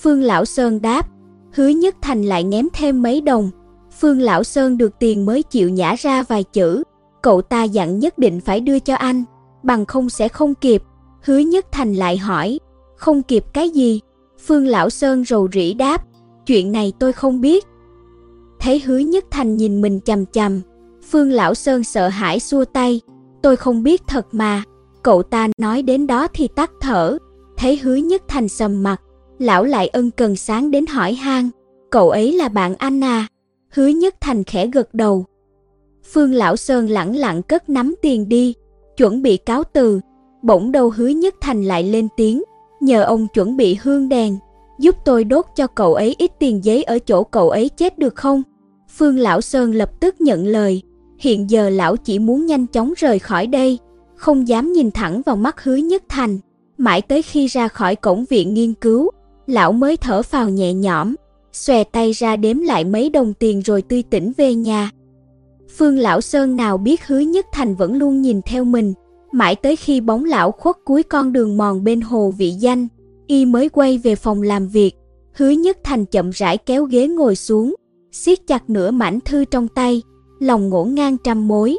Phương 0.00 0.22
Lão 0.22 0.44
Sơn 0.44 0.82
đáp, 0.82 1.08
hứa 1.52 1.68
nhất 1.68 1.96
thành 2.02 2.22
lại 2.22 2.44
ném 2.44 2.68
thêm 2.72 3.02
mấy 3.02 3.20
đồng. 3.20 3.50
Phương 4.00 4.20
Lão 4.20 4.44
Sơn 4.44 4.78
được 4.78 4.92
tiền 4.98 5.26
mới 5.26 5.42
chịu 5.42 5.70
nhả 5.70 5.94
ra 5.98 6.22
vài 6.22 6.44
chữ, 6.44 6.82
cậu 7.22 7.42
ta 7.42 7.62
dặn 7.62 7.98
nhất 7.98 8.18
định 8.18 8.40
phải 8.40 8.60
đưa 8.60 8.78
cho 8.78 8.94
anh, 8.94 9.24
bằng 9.62 9.86
không 9.86 10.10
sẽ 10.10 10.28
không 10.28 10.54
kịp. 10.54 10.82
Hứa 11.22 11.38
nhất 11.38 11.66
thành 11.72 11.94
lại 11.94 12.18
hỏi, 12.18 12.60
không 12.96 13.22
kịp 13.22 13.44
cái 13.52 13.70
gì? 13.70 14.00
Phương 14.46 14.66
Lão 14.66 14.90
Sơn 14.90 15.24
rầu 15.24 15.48
rĩ 15.52 15.74
đáp, 15.74 16.04
chuyện 16.46 16.72
này 16.72 16.92
tôi 16.98 17.12
không 17.12 17.40
biết. 17.40 17.64
Thấy 18.60 18.80
hứa 18.80 18.98
nhất 18.98 19.24
thành 19.30 19.56
nhìn 19.56 19.80
mình 19.80 20.00
chầm 20.04 20.26
chầm, 20.26 20.60
Phương 21.10 21.30
Lão 21.30 21.54
Sơn 21.54 21.84
sợ 21.84 22.08
hãi 22.08 22.40
xua 22.40 22.64
tay, 22.64 23.00
tôi 23.42 23.56
không 23.56 23.82
biết 23.82 24.02
thật 24.06 24.26
mà. 24.32 24.62
Cậu 25.02 25.22
ta 25.22 25.48
nói 25.58 25.82
đến 25.82 26.06
đó 26.06 26.28
thì 26.34 26.48
tắt 26.56 26.70
thở, 26.80 27.18
thấy 27.56 27.76
hứa 27.76 27.94
nhất 27.94 28.22
thành 28.28 28.48
sầm 28.48 28.82
mặt, 28.82 29.00
lão 29.38 29.64
lại 29.64 29.88
ân 29.88 30.10
cần 30.10 30.36
sáng 30.36 30.70
đến 30.70 30.86
hỏi 30.86 31.14
han, 31.14 31.50
cậu 31.90 32.10
ấy 32.10 32.32
là 32.32 32.48
bạn 32.48 32.74
anh 32.74 33.04
à? 33.04 33.26
Hứa 33.70 33.86
nhất 33.86 34.14
thành 34.20 34.44
khẽ 34.44 34.66
gật 34.66 34.94
đầu. 34.94 35.24
Phương 36.12 36.32
Lão 36.32 36.56
Sơn 36.56 36.88
lẳng 36.88 37.16
lặng 37.16 37.42
cất 37.42 37.68
nắm 37.68 37.94
tiền 38.02 38.28
đi, 38.28 38.54
chuẩn 38.96 39.22
bị 39.22 39.36
cáo 39.36 39.62
từ, 39.72 40.00
bỗng 40.42 40.72
đầu 40.72 40.90
hứa 40.90 41.08
nhất 41.08 41.34
thành 41.40 41.62
lại 41.62 41.82
lên 41.82 42.08
tiếng, 42.16 42.42
nhờ 42.80 43.02
ông 43.02 43.26
chuẩn 43.34 43.56
bị 43.56 43.78
hương 43.82 44.08
đèn, 44.08 44.38
giúp 44.78 44.96
tôi 45.04 45.24
đốt 45.24 45.44
cho 45.56 45.66
cậu 45.66 45.94
ấy 45.94 46.16
ít 46.18 46.30
tiền 46.38 46.64
giấy 46.64 46.82
ở 46.82 46.98
chỗ 46.98 47.24
cậu 47.24 47.50
ấy 47.50 47.68
chết 47.68 47.98
được 47.98 48.16
không? 48.16 48.42
Phương 48.96 49.18
Lão 49.18 49.40
Sơn 49.40 49.74
lập 49.74 49.90
tức 50.00 50.20
nhận 50.20 50.46
lời, 50.46 50.82
hiện 51.18 51.50
giờ 51.50 51.70
lão 51.70 51.96
chỉ 51.96 52.18
muốn 52.18 52.46
nhanh 52.46 52.66
chóng 52.66 52.92
rời 52.96 53.18
khỏi 53.18 53.46
đây, 53.46 53.78
không 54.16 54.48
dám 54.48 54.72
nhìn 54.72 54.90
thẳng 54.90 55.22
vào 55.26 55.36
mắt 55.36 55.64
hứa 55.64 55.76
nhất 55.76 56.02
thành. 56.08 56.38
Mãi 56.78 57.02
tới 57.02 57.22
khi 57.22 57.46
ra 57.46 57.68
khỏi 57.68 57.96
cổng 57.96 58.24
viện 58.24 58.54
nghiên 58.54 58.74
cứu, 58.74 59.10
lão 59.46 59.72
mới 59.72 59.96
thở 59.96 60.22
phào 60.22 60.48
nhẹ 60.48 60.72
nhõm, 60.72 61.14
xòe 61.52 61.84
tay 61.84 62.12
ra 62.12 62.36
đếm 62.36 62.58
lại 62.58 62.84
mấy 62.84 63.10
đồng 63.10 63.34
tiền 63.34 63.60
rồi 63.60 63.82
tươi 63.82 64.02
tỉnh 64.02 64.32
về 64.36 64.54
nhà. 64.54 64.90
Phương 65.76 65.98
Lão 65.98 66.20
Sơn 66.20 66.56
nào 66.56 66.78
biết 66.78 67.06
hứa 67.06 67.18
nhất 67.18 67.46
thành 67.52 67.74
vẫn 67.74 67.94
luôn 67.94 68.22
nhìn 68.22 68.40
theo 68.42 68.64
mình, 68.64 68.94
mãi 69.32 69.56
tới 69.56 69.76
khi 69.76 70.00
bóng 70.00 70.24
lão 70.24 70.50
khuất 70.50 70.76
cuối 70.84 71.02
con 71.02 71.32
đường 71.32 71.56
mòn 71.56 71.84
bên 71.84 72.00
hồ 72.00 72.32
vị 72.38 72.50
danh, 72.50 72.88
y 73.26 73.46
mới 73.46 73.68
quay 73.68 73.98
về 73.98 74.14
phòng 74.14 74.42
làm 74.42 74.68
việc. 74.68 74.92
Hứa 75.32 75.50
nhất 75.50 75.78
thành 75.84 76.06
chậm 76.06 76.30
rãi 76.30 76.58
kéo 76.58 76.84
ghế 76.84 77.08
ngồi 77.08 77.36
xuống, 77.36 77.74
siết 78.12 78.46
chặt 78.46 78.70
nửa 78.70 78.90
mảnh 78.90 79.20
thư 79.20 79.44
trong 79.44 79.68
tay, 79.68 80.02
lòng 80.38 80.68
ngổn 80.68 80.94
ngang 80.94 81.16
trăm 81.24 81.48
mối. 81.48 81.76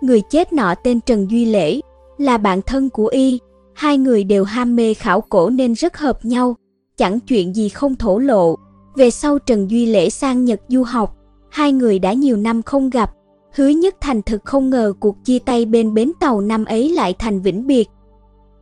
Người 0.00 0.20
chết 0.30 0.52
nọ 0.52 0.74
tên 0.84 1.00
Trần 1.00 1.30
Duy 1.30 1.44
Lễ, 1.44 1.80
là 2.18 2.38
bạn 2.38 2.62
thân 2.62 2.90
của 2.90 3.06
y, 3.06 3.38
hai 3.74 3.98
người 3.98 4.24
đều 4.24 4.44
ham 4.44 4.76
mê 4.76 4.94
khảo 4.94 5.20
cổ 5.20 5.50
nên 5.50 5.72
rất 5.72 5.96
hợp 5.98 6.24
nhau, 6.24 6.56
chẳng 6.96 7.20
chuyện 7.20 7.56
gì 7.56 7.68
không 7.68 7.96
thổ 7.96 8.18
lộ. 8.18 8.56
Về 8.96 9.10
sau 9.10 9.38
Trần 9.38 9.70
Duy 9.70 9.86
Lễ 9.86 10.10
sang 10.10 10.44
Nhật 10.44 10.60
du 10.68 10.82
học, 10.82 11.16
hai 11.50 11.72
người 11.72 11.98
đã 11.98 12.12
nhiều 12.12 12.36
năm 12.36 12.62
không 12.62 12.90
gặp. 12.90 13.10
Hứa 13.54 13.68
Nhất 13.68 13.94
Thành 14.00 14.22
thực 14.22 14.44
không 14.44 14.70
ngờ 14.70 14.92
cuộc 15.00 15.24
chia 15.24 15.38
tay 15.38 15.64
bên 15.64 15.94
bến 15.94 16.12
tàu 16.20 16.40
năm 16.40 16.64
ấy 16.64 16.88
lại 16.88 17.14
thành 17.18 17.40
vĩnh 17.40 17.66
biệt. 17.66 17.88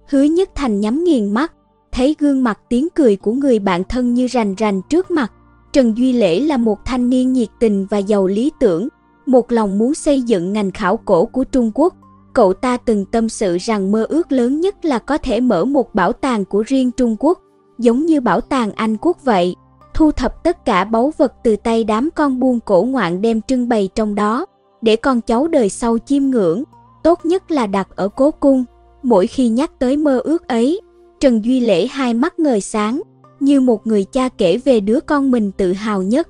Hứa 0.08 0.22
Nhất 0.22 0.50
Thành 0.54 0.80
nhắm 0.80 1.04
nghiền 1.04 1.30
mắt, 1.34 1.52
thấy 1.98 2.16
gương 2.18 2.44
mặt 2.44 2.60
tiếng 2.68 2.88
cười 2.94 3.16
của 3.16 3.32
người 3.32 3.58
bạn 3.58 3.84
thân 3.84 4.14
như 4.14 4.26
rành 4.26 4.54
rành 4.54 4.82
trước 4.82 5.10
mặt. 5.10 5.32
Trần 5.72 5.96
Duy 5.96 6.12
Lễ 6.12 6.40
là 6.40 6.56
một 6.56 6.84
thanh 6.84 7.10
niên 7.10 7.32
nhiệt 7.32 7.48
tình 7.58 7.86
và 7.90 7.98
giàu 7.98 8.26
lý 8.26 8.52
tưởng, 8.60 8.88
một 9.26 9.52
lòng 9.52 9.78
muốn 9.78 9.94
xây 9.94 10.22
dựng 10.22 10.52
ngành 10.52 10.70
khảo 10.70 10.96
cổ 10.96 11.24
của 11.24 11.44
Trung 11.44 11.70
Quốc. 11.74 11.94
Cậu 12.32 12.52
ta 12.52 12.76
từng 12.76 13.04
tâm 13.04 13.28
sự 13.28 13.56
rằng 13.60 13.92
mơ 13.92 14.06
ước 14.08 14.32
lớn 14.32 14.60
nhất 14.60 14.84
là 14.84 14.98
có 14.98 15.18
thể 15.18 15.40
mở 15.40 15.64
một 15.64 15.94
bảo 15.94 16.12
tàng 16.12 16.44
của 16.44 16.64
riêng 16.66 16.90
Trung 16.90 17.16
Quốc, 17.20 17.38
giống 17.78 18.06
như 18.06 18.20
bảo 18.20 18.40
tàng 18.40 18.72
Anh 18.72 18.96
Quốc 19.00 19.24
vậy, 19.24 19.56
thu 19.94 20.10
thập 20.10 20.44
tất 20.44 20.64
cả 20.64 20.84
báu 20.84 21.12
vật 21.16 21.32
từ 21.44 21.56
tay 21.56 21.84
đám 21.84 22.08
con 22.14 22.40
buôn 22.40 22.60
cổ 22.60 22.82
ngoạn 22.82 23.22
đem 23.22 23.40
trưng 23.42 23.68
bày 23.68 23.88
trong 23.94 24.14
đó, 24.14 24.46
để 24.82 24.96
con 24.96 25.20
cháu 25.20 25.48
đời 25.48 25.68
sau 25.68 25.98
chiêm 25.98 26.22
ngưỡng, 26.22 26.62
tốt 27.02 27.26
nhất 27.26 27.50
là 27.50 27.66
đặt 27.66 27.88
ở 27.96 28.08
cố 28.08 28.30
cung. 28.30 28.64
Mỗi 29.02 29.26
khi 29.26 29.48
nhắc 29.48 29.78
tới 29.78 29.96
mơ 29.96 30.20
ước 30.24 30.48
ấy, 30.48 30.80
Trần 31.20 31.44
Duy 31.44 31.60
Lễ 31.60 31.86
hai 31.86 32.14
mắt 32.14 32.38
ngời 32.38 32.60
sáng, 32.60 33.02
như 33.40 33.60
một 33.60 33.86
người 33.86 34.04
cha 34.04 34.28
kể 34.28 34.58
về 34.58 34.80
đứa 34.80 35.00
con 35.00 35.30
mình 35.30 35.52
tự 35.52 35.72
hào 35.72 36.02
nhất. 36.02 36.28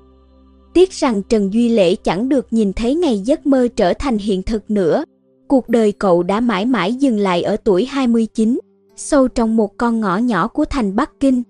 Tiếc 0.74 0.92
rằng 0.92 1.22
Trần 1.22 1.52
Duy 1.52 1.68
Lễ 1.68 1.94
chẳng 1.94 2.28
được 2.28 2.46
nhìn 2.50 2.72
thấy 2.72 2.94
ngày 2.94 3.18
giấc 3.18 3.46
mơ 3.46 3.68
trở 3.76 3.94
thành 3.94 4.18
hiện 4.18 4.42
thực 4.42 4.70
nữa. 4.70 5.04
Cuộc 5.48 5.68
đời 5.68 5.92
cậu 5.92 6.22
đã 6.22 6.40
mãi 6.40 6.66
mãi 6.66 6.94
dừng 6.94 7.18
lại 7.18 7.42
ở 7.42 7.56
tuổi 7.56 7.84
29, 7.84 8.58
sâu 8.96 9.28
trong 9.28 9.56
một 9.56 9.76
con 9.76 10.00
ngõ 10.00 10.16
nhỏ 10.16 10.48
của 10.48 10.64
thành 10.64 10.96
Bắc 10.96 11.20
Kinh. 11.20 11.42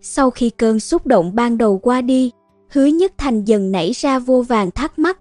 Sau 0.00 0.30
khi 0.30 0.50
cơn 0.50 0.80
xúc 0.80 1.06
động 1.06 1.34
ban 1.34 1.58
đầu 1.58 1.78
qua 1.78 2.00
đi, 2.00 2.30
Hứa 2.68 2.84
Nhất 2.84 3.12
Thành 3.18 3.44
dần 3.44 3.72
nảy 3.72 3.92
ra 3.92 4.18
vô 4.18 4.42
vàng 4.42 4.70
thắc 4.70 4.98
mắc. 4.98 5.18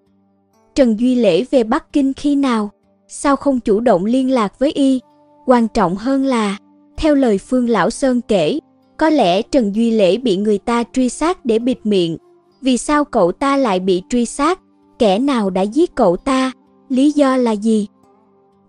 Trần 0.76 1.00
Duy 1.00 1.16
Lễ 1.16 1.44
về 1.52 1.64
Bắc 1.64 1.94
Kinh 1.94 2.14
khi 2.14 2.36
nào? 2.36 2.70
Sao 3.08 3.36
không 3.36 3.60
chủ 3.60 3.80
động 3.80 4.06
liên 4.06 4.32
lạc 4.32 4.60
với 4.60 4.72
y? 4.72 5.00
Quan 5.46 5.68
trọng 5.68 5.96
hơn 5.96 6.26
là, 6.26 6.58
theo 6.98 7.16
lời 7.16 7.38
Phương 7.38 7.70
Lão 7.70 7.90
Sơn 7.90 8.22
kể, 8.28 8.60
có 8.98 9.10
lẽ 9.10 9.42
Trần 9.42 9.76
Duy 9.76 9.92
Lễ 9.92 10.18
bị 10.18 10.38
người 10.38 10.58
ta 10.58 10.84
truy 10.94 11.10
sát 11.10 11.46
để 11.46 11.60
bịt 11.60 11.78
miệng. 11.84 12.18
Vì 12.62 12.78
sao 12.78 13.06
cậu 13.06 13.32
ta 13.32 13.58
lại 13.58 13.80
bị 13.80 14.02
truy 14.10 14.26
sát? 14.26 14.60
Kẻ 15.00 15.20
nào 15.20 15.50
đã 15.50 15.62
giết 15.62 15.96
cậu 15.96 16.18
ta? 16.18 16.52
Lý 16.90 17.12
do 17.12 17.38
là 17.38 17.52
gì? 17.52 17.88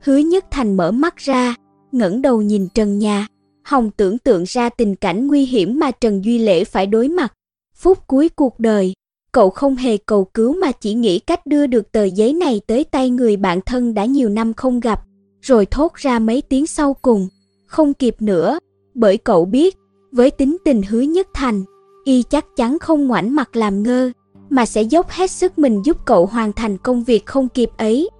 Hứa 0.00 0.16
Nhất 0.16 0.44
Thành 0.50 0.76
mở 0.76 0.90
mắt 0.90 1.16
ra, 1.16 1.54
ngẩng 1.92 2.22
đầu 2.22 2.42
nhìn 2.42 2.68
trần 2.74 2.98
nhà. 2.98 3.26
Hồng 3.64 3.90
tưởng 3.96 4.18
tượng 4.18 4.44
ra 4.46 4.68
tình 4.68 4.96
cảnh 4.96 5.26
nguy 5.26 5.44
hiểm 5.44 5.78
mà 5.78 5.90
Trần 5.90 6.24
Duy 6.24 6.38
Lễ 6.38 6.64
phải 6.64 6.86
đối 6.86 7.08
mặt. 7.08 7.32
Phút 7.74 8.06
cuối 8.06 8.28
cuộc 8.28 8.60
đời, 8.60 8.94
cậu 9.32 9.50
không 9.50 9.76
hề 9.76 9.96
cầu 9.96 10.24
cứu 10.24 10.56
mà 10.60 10.72
chỉ 10.72 10.94
nghĩ 10.94 11.18
cách 11.18 11.46
đưa 11.46 11.66
được 11.66 11.92
tờ 11.92 12.04
giấy 12.04 12.32
này 12.32 12.60
tới 12.66 12.84
tay 12.84 13.10
người 13.10 13.36
bạn 13.36 13.60
thân 13.60 13.94
đã 13.94 14.04
nhiều 14.04 14.28
năm 14.28 14.54
không 14.54 14.80
gặp, 14.80 15.00
rồi 15.42 15.66
thốt 15.66 15.94
ra 15.94 16.18
mấy 16.18 16.42
tiếng 16.42 16.66
sau 16.66 16.94
cùng. 16.94 17.28
Không 17.66 17.94
kịp 17.94 18.16
nữa, 18.20 18.58
bởi 18.94 19.16
cậu 19.16 19.44
biết, 19.44 19.76
với 20.12 20.30
tính 20.30 20.56
tình 20.64 20.82
hứa 20.82 21.00
nhất 21.00 21.28
thành, 21.34 21.64
y 22.04 22.22
chắc 22.22 22.46
chắn 22.56 22.78
không 22.78 23.06
ngoảnh 23.06 23.34
mặt 23.34 23.56
làm 23.56 23.82
ngơ, 23.82 24.10
mà 24.50 24.66
sẽ 24.66 24.82
dốc 24.82 25.10
hết 25.10 25.30
sức 25.30 25.58
mình 25.58 25.82
giúp 25.84 25.96
cậu 26.04 26.26
hoàn 26.26 26.52
thành 26.52 26.78
công 26.78 27.04
việc 27.04 27.26
không 27.26 27.48
kịp 27.48 27.70
ấy. 27.76 28.10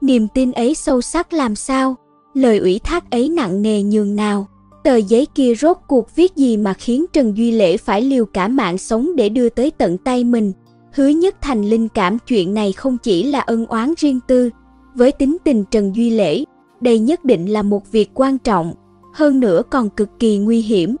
Niềm 0.00 0.28
tin 0.34 0.52
ấy 0.52 0.74
sâu 0.74 1.00
sắc 1.00 1.32
làm 1.32 1.54
sao, 1.54 1.96
lời 2.34 2.58
ủy 2.58 2.78
thác 2.78 3.10
ấy 3.10 3.28
nặng 3.28 3.62
nề 3.62 3.82
nhường 3.82 4.16
nào. 4.16 4.46
Tờ 4.84 4.96
giấy 4.96 5.26
kia 5.34 5.54
rốt 5.54 5.76
cuộc 5.88 6.16
viết 6.16 6.36
gì 6.36 6.56
mà 6.56 6.74
khiến 6.74 7.04
Trần 7.12 7.36
Duy 7.36 7.50
Lễ 7.50 7.76
phải 7.76 8.02
liều 8.02 8.24
cả 8.26 8.48
mạng 8.48 8.78
sống 8.78 9.16
để 9.16 9.28
đưa 9.28 9.48
tới 9.48 9.70
tận 9.70 9.98
tay 9.98 10.24
mình. 10.24 10.52
Hứa 10.92 11.08
nhất 11.08 11.36
thành 11.40 11.64
linh 11.64 11.88
cảm 11.88 12.18
chuyện 12.26 12.54
này 12.54 12.72
không 12.72 12.98
chỉ 12.98 13.22
là 13.22 13.40
ân 13.40 13.66
oán 13.66 13.94
riêng 13.96 14.20
tư. 14.28 14.50
Với 14.94 15.12
tính 15.12 15.36
tình 15.44 15.64
Trần 15.70 15.96
Duy 15.96 16.10
Lễ, 16.10 16.44
đây 16.80 16.98
nhất 16.98 17.24
định 17.24 17.46
là 17.46 17.62
một 17.62 17.92
việc 17.92 18.10
quan 18.14 18.38
trọng, 18.38 18.74
hơn 19.14 19.40
nữa 19.40 19.62
còn 19.70 19.90
cực 19.90 20.08
kỳ 20.18 20.38
nguy 20.38 20.60
hiểm. 20.60 20.96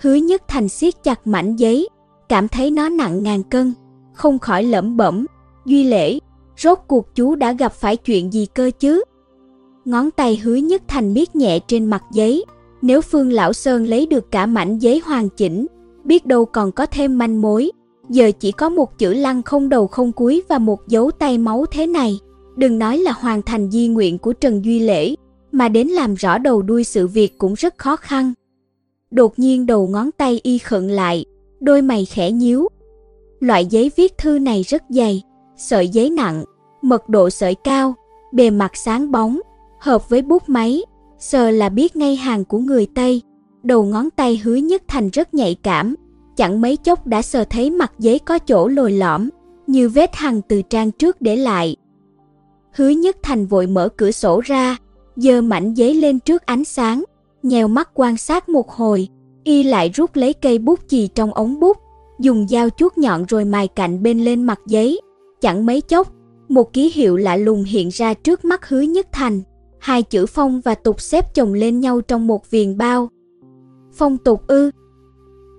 Hứa 0.00 0.14
nhất 0.14 0.42
thành 0.48 0.68
siết 0.68 0.94
chặt 1.02 1.26
mảnh 1.26 1.56
giấy, 1.56 1.88
cảm 2.28 2.48
thấy 2.48 2.70
nó 2.70 2.88
nặng 2.88 3.22
ngàn 3.22 3.42
cân, 3.42 3.74
không 4.12 4.38
khỏi 4.38 4.64
lẩm 4.64 4.96
bẩm. 4.96 5.26
Duy 5.66 5.84
Lễ, 5.84 6.18
rốt 6.58 6.78
cuộc 6.86 7.14
chú 7.14 7.34
đã 7.34 7.52
gặp 7.52 7.72
phải 7.72 7.96
chuyện 7.96 8.32
gì 8.32 8.46
cơ 8.46 8.70
chứ? 8.78 9.04
Ngón 9.84 10.10
tay 10.10 10.36
hứa 10.36 10.54
nhất 10.54 10.82
thành 10.88 11.14
miết 11.14 11.36
nhẹ 11.36 11.58
trên 11.58 11.86
mặt 11.86 12.02
giấy, 12.12 12.44
nếu 12.82 13.00
Phương 13.00 13.32
Lão 13.32 13.52
Sơn 13.52 13.86
lấy 13.86 14.06
được 14.06 14.30
cả 14.30 14.46
mảnh 14.46 14.78
giấy 14.78 15.02
hoàn 15.04 15.28
chỉnh, 15.28 15.66
biết 16.04 16.26
đâu 16.26 16.44
còn 16.44 16.72
có 16.72 16.86
thêm 16.86 17.18
manh 17.18 17.40
mối. 17.40 17.70
Giờ 18.08 18.30
chỉ 18.40 18.52
có 18.52 18.68
một 18.68 18.98
chữ 18.98 19.14
lăng 19.14 19.42
không 19.42 19.68
đầu 19.68 19.86
không 19.86 20.12
cuối 20.12 20.42
và 20.48 20.58
một 20.58 20.88
dấu 20.88 21.10
tay 21.10 21.38
máu 21.38 21.64
thế 21.70 21.86
này. 21.86 22.20
Đừng 22.56 22.78
nói 22.78 22.98
là 22.98 23.12
hoàn 23.12 23.42
thành 23.42 23.70
di 23.70 23.88
nguyện 23.88 24.18
của 24.18 24.32
Trần 24.32 24.64
Duy 24.64 24.80
Lễ, 24.80 25.14
mà 25.52 25.68
đến 25.68 25.88
làm 25.88 26.14
rõ 26.14 26.38
đầu 26.38 26.62
đuôi 26.62 26.84
sự 26.84 27.06
việc 27.06 27.38
cũng 27.38 27.54
rất 27.54 27.78
khó 27.78 27.96
khăn. 27.96 28.32
Đột 29.10 29.38
nhiên 29.38 29.66
đầu 29.66 29.88
ngón 29.88 30.10
tay 30.12 30.40
y 30.42 30.58
khựng 30.58 30.90
lại, 30.90 31.24
đôi 31.60 31.82
mày 31.82 32.04
khẽ 32.04 32.30
nhíu. 32.30 32.68
Loại 33.40 33.66
giấy 33.66 33.90
viết 33.96 34.18
thư 34.18 34.38
này 34.38 34.62
rất 34.62 34.82
dày, 34.88 35.22
sợi 35.56 35.88
giấy 35.88 36.10
nặng, 36.10 36.44
mật 36.82 37.08
độ 37.08 37.30
sợi 37.30 37.54
cao, 37.54 37.94
bề 38.32 38.50
mặt 38.50 38.76
sáng 38.76 39.10
bóng, 39.10 39.40
hợp 39.80 40.08
với 40.08 40.22
bút 40.22 40.48
máy, 40.48 40.82
sờ 41.18 41.50
là 41.50 41.68
biết 41.68 41.96
ngay 41.96 42.16
hàng 42.16 42.44
của 42.44 42.58
người 42.58 42.86
Tây. 42.94 43.22
Đầu 43.62 43.84
ngón 43.84 44.10
tay 44.10 44.40
hứa 44.44 44.54
nhất 44.54 44.82
thành 44.88 45.10
rất 45.10 45.34
nhạy 45.34 45.54
cảm, 45.62 45.94
chẳng 46.36 46.60
mấy 46.60 46.76
chốc 46.76 47.06
đã 47.06 47.22
sờ 47.22 47.44
thấy 47.44 47.70
mặt 47.70 47.92
giấy 47.98 48.18
có 48.18 48.38
chỗ 48.38 48.68
lồi 48.68 48.92
lõm, 48.92 49.28
như 49.66 49.88
vết 49.88 50.16
hằn 50.16 50.40
từ 50.48 50.62
trang 50.62 50.90
trước 50.90 51.20
để 51.20 51.36
lại. 51.36 51.76
Hứa 52.74 52.88
nhất 52.88 53.16
thành 53.22 53.46
vội 53.46 53.66
mở 53.66 53.88
cửa 53.88 54.10
sổ 54.10 54.40
ra, 54.44 54.76
giơ 55.16 55.42
mảnh 55.42 55.74
giấy 55.74 55.94
lên 55.94 56.20
trước 56.20 56.46
ánh 56.46 56.64
sáng, 56.64 57.04
nhèo 57.42 57.68
mắt 57.68 57.90
quan 57.94 58.16
sát 58.16 58.48
một 58.48 58.70
hồi, 58.70 59.08
y 59.44 59.62
lại 59.62 59.90
rút 59.94 60.16
lấy 60.16 60.32
cây 60.32 60.58
bút 60.58 60.80
chì 60.88 61.08
trong 61.08 61.34
ống 61.34 61.60
bút, 61.60 61.76
dùng 62.20 62.48
dao 62.48 62.68
chuốt 62.70 62.98
nhọn 62.98 63.24
rồi 63.28 63.44
mài 63.44 63.68
cạnh 63.68 64.02
bên 64.02 64.24
lên 64.24 64.42
mặt 64.42 64.60
giấy. 64.66 65.00
Chẳng 65.40 65.66
mấy 65.66 65.80
chốc, 65.80 66.12
một 66.48 66.72
ký 66.72 66.92
hiệu 66.94 67.16
lạ 67.16 67.36
lùng 67.36 67.64
hiện 67.64 67.88
ra 67.88 68.14
trước 68.14 68.44
mắt 68.44 68.68
hứa 68.68 68.80
nhất 68.80 69.06
thành 69.12 69.42
hai 69.84 70.02
chữ 70.02 70.26
phong 70.26 70.60
và 70.60 70.74
tục 70.74 71.00
xếp 71.00 71.34
chồng 71.34 71.54
lên 71.54 71.80
nhau 71.80 72.00
trong 72.00 72.26
một 72.26 72.50
viền 72.50 72.76
bao. 72.76 73.08
Phong 73.92 74.18
tục 74.18 74.46
ư? 74.46 74.70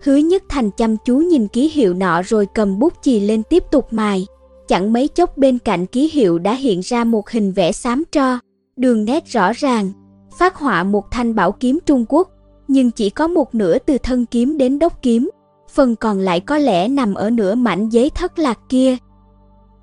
Hứa 0.03 0.15
Nhất 0.15 0.43
Thành 0.49 0.71
chăm 0.71 0.95
chú 1.05 1.17
nhìn 1.17 1.47
ký 1.47 1.69
hiệu 1.69 1.93
nọ 1.93 2.21
rồi 2.21 2.47
cầm 2.55 2.79
bút 2.79 2.93
chì 3.01 3.19
lên 3.19 3.43
tiếp 3.49 3.63
tục 3.71 3.93
mài. 3.93 4.25
Chẳng 4.67 4.93
mấy 4.93 5.07
chốc 5.07 5.37
bên 5.37 5.59
cạnh 5.59 5.85
ký 5.85 6.09
hiệu 6.13 6.39
đã 6.39 6.53
hiện 6.53 6.79
ra 6.79 7.03
một 7.03 7.29
hình 7.29 7.51
vẽ 7.51 7.71
xám 7.71 8.03
tro, 8.11 8.39
đường 8.75 9.05
nét 9.05 9.25
rõ 9.27 9.51
ràng, 9.53 9.91
phát 10.37 10.55
họa 10.55 10.83
một 10.83 11.11
thanh 11.11 11.35
bảo 11.35 11.51
kiếm 11.51 11.79
Trung 11.85 12.05
Quốc, 12.09 12.29
nhưng 12.67 12.91
chỉ 12.91 13.09
có 13.09 13.27
một 13.27 13.55
nửa 13.55 13.79
từ 13.79 13.97
thân 13.97 14.25
kiếm 14.25 14.57
đến 14.57 14.79
đốc 14.79 15.01
kiếm, 15.01 15.29
phần 15.73 15.95
còn 15.95 16.19
lại 16.19 16.39
có 16.39 16.57
lẽ 16.57 16.87
nằm 16.87 17.13
ở 17.13 17.29
nửa 17.29 17.55
mảnh 17.55 17.89
giấy 17.89 18.09
thất 18.09 18.39
lạc 18.39 18.59
kia. 18.69 18.97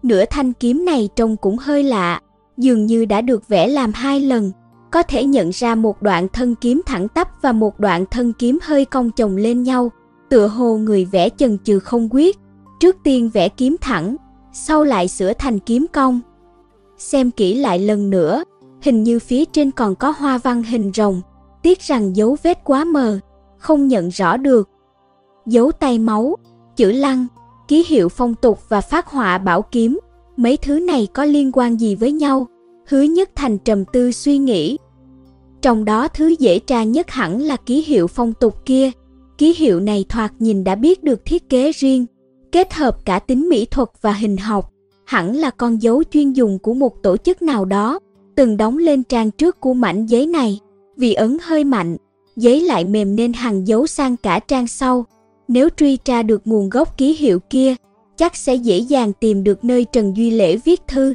Nửa 0.02 0.24
thanh 0.30 0.52
kiếm 0.52 0.84
này 0.84 1.08
trông 1.16 1.36
cũng 1.36 1.56
hơi 1.58 1.82
lạ, 1.82 2.20
dường 2.56 2.86
như 2.86 3.04
đã 3.04 3.20
được 3.20 3.48
vẽ 3.48 3.68
làm 3.68 3.92
hai 3.94 4.20
lần, 4.20 4.52
có 4.90 5.02
thể 5.02 5.24
nhận 5.24 5.50
ra 5.50 5.74
một 5.74 6.02
đoạn 6.02 6.28
thân 6.32 6.54
kiếm 6.54 6.82
thẳng 6.86 7.08
tắp 7.08 7.28
và 7.42 7.52
một 7.52 7.80
đoạn 7.80 8.04
thân 8.10 8.32
kiếm 8.32 8.58
hơi 8.62 8.84
cong 8.84 9.10
chồng 9.10 9.36
lên 9.36 9.62
nhau, 9.62 9.90
tựa 10.28 10.46
hồ 10.46 10.76
người 10.76 11.04
vẽ 11.04 11.28
chần 11.28 11.58
chừ 11.64 11.78
không 11.78 12.08
quyết, 12.10 12.38
trước 12.80 12.96
tiên 13.04 13.30
vẽ 13.34 13.48
kiếm 13.48 13.76
thẳng, 13.80 14.16
sau 14.52 14.84
lại 14.84 15.08
sửa 15.08 15.32
thành 15.32 15.58
kiếm 15.58 15.86
cong. 15.92 16.20
Xem 16.98 17.30
kỹ 17.30 17.54
lại 17.54 17.78
lần 17.78 18.10
nữa, 18.10 18.44
hình 18.82 19.02
như 19.02 19.18
phía 19.18 19.44
trên 19.44 19.70
còn 19.70 19.94
có 19.94 20.14
hoa 20.18 20.38
văn 20.38 20.62
hình 20.62 20.90
rồng, 20.94 21.20
tiếc 21.62 21.80
rằng 21.80 22.16
dấu 22.16 22.36
vết 22.42 22.58
quá 22.64 22.84
mờ, 22.84 23.18
không 23.58 23.88
nhận 23.88 24.08
rõ 24.08 24.36
được. 24.36 24.68
Dấu 25.46 25.72
tay 25.72 25.98
máu, 25.98 26.36
chữ 26.76 26.92
lăng, 26.92 27.26
ký 27.68 27.84
hiệu 27.88 28.08
phong 28.08 28.34
tục 28.34 28.58
và 28.68 28.80
phát 28.80 29.06
họa 29.06 29.38
bảo 29.38 29.62
kiếm 29.62 29.98
mấy 30.36 30.56
thứ 30.56 30.78
này 30.78 31.08
có 31.12 31.24
liên 31.24 31.50
quan 31.52 31.80
gì 31.80 31.94
với 31.94 32.12
nhau? 32.12 32.46
Hứa 32.88 33.02
Nhất 33.02 33.30
Thành 33.34 33.58
trầm 33.58 33.84
tư 33.84 34.12
suy 34.12 34.38
nghĩ. 34.38 34.78
Trong 35.62 35.84
đó 35.84 36.08
thứ 36.08 36.34
dễ 36.38 36.58
tra 36.58 36.84
nhất 36.84 37.10
hẳn 37.10 37.42
là 37.42 37.56
ký 37.56 37.82
hiệu 37.82 38.06
phong 38.06 38.32
tục 38.32 38.64
kia. 38.64 38.90
Ký 39.38 39.54
hiệu 39.58 39.80
này 39.80 40.04
thoạt 40.08 40.32
nhìn 40.38 40.64
đã 40.64 40.74
biết 40.74 41.02
được 41.02 41.24
thiết 41.24 41.48
kế 41.48 41.72
riêng, 41.72 42.06
kết 42.52 42.74
hợp 42.74 43.04
cả 43.04 43.18
tính 43.18 43.48
mỹ 43.48 43.66
thuật 43.66 43.88
và 44.00 44.12
hình 44.12 44.36
học, 44.36 44.70
hẳn 45.04 45.36
là 45.36 45.50
con 45.50 45.82
dấu 45.82 46.02
chuyên 46.10 46.32
dùng 46.32 46.58
của 46.58 46.74
một 46.74 47.02
tổ 47.02 47.16
chức 47.16 47.42
nào 47.42 47.64
đó, 47.64 47.98
từng 48.34 48.56
đóng 48.56 48.78
lên 48.78 49.02
trang 49.02 49.30
trước 49.30 49.60
của 49.60 49.74
mảnh 49.74 50.06
giấy 50.06 50.26
này. 50.26 50.60
Vì 50.96 51.14
ấn 51.14 51.36
hơi 51.42 51.64
mạnh, 51.64 51.96
giấy 52.36 52.60
lại 52.60 52.84
mềm 52.84 53.16
nên 53.16 53.32
hàng 53.32 53.66
dấu 53.66 53.86
sang 53.86 54.16
cả 54.16 54.38
trang 54.38 54.66
sau. 54.66 55.04
Nếu 55.48 55.68
truy 55.76 55.96
tra 55.96 56.22
được 56.22 56.42
nguồn 56.44 56.70
gốc 56.70 56.98
ký 56.98 57.14
hiệu 57.14 57.38
kia, 57.50 57.74
chắc 58.16 58.36
sẽ 58.36 58.54
dễ 58.54 58.78
dàng 58.78 59.12
tìm 59.12 59.44
được 59.44 59.64
nơi 59.64 59.84
Trần 59.92 60.16
Duy 60.16 60.30
Lễ 60.30 60.56
viết 60.56 60.80
thư. 60.88 61.14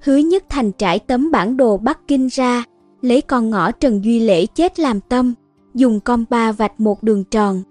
Hứa 0.00 0.16
Nhất 0.16 0.44
Thành 0.48 0.72
trải 0.72 0.98
tấm 0.98 1.30
bản 1.30 1.56
đồ 1.56 1.76
Bắc 1.76 2.08
Kinh 2.08 2.28
ra, 2.32 2.64
lấy 3.02 3.20
con 3.20 3.50
ngõ 3.50 3.70
Trần 3.70 4.04
Duy 4.04 4.20
Lễ 4.20 4.46
chết 4.46 4.80
làm 4.80 5.00
tâm, 5.00 5.34
dùng 5.74 6.00
compa 6.00 6.52
vạch 6.52 6.80
một 6.80 7.02
đường 7.02 7.24
tròn, 7.24 7.62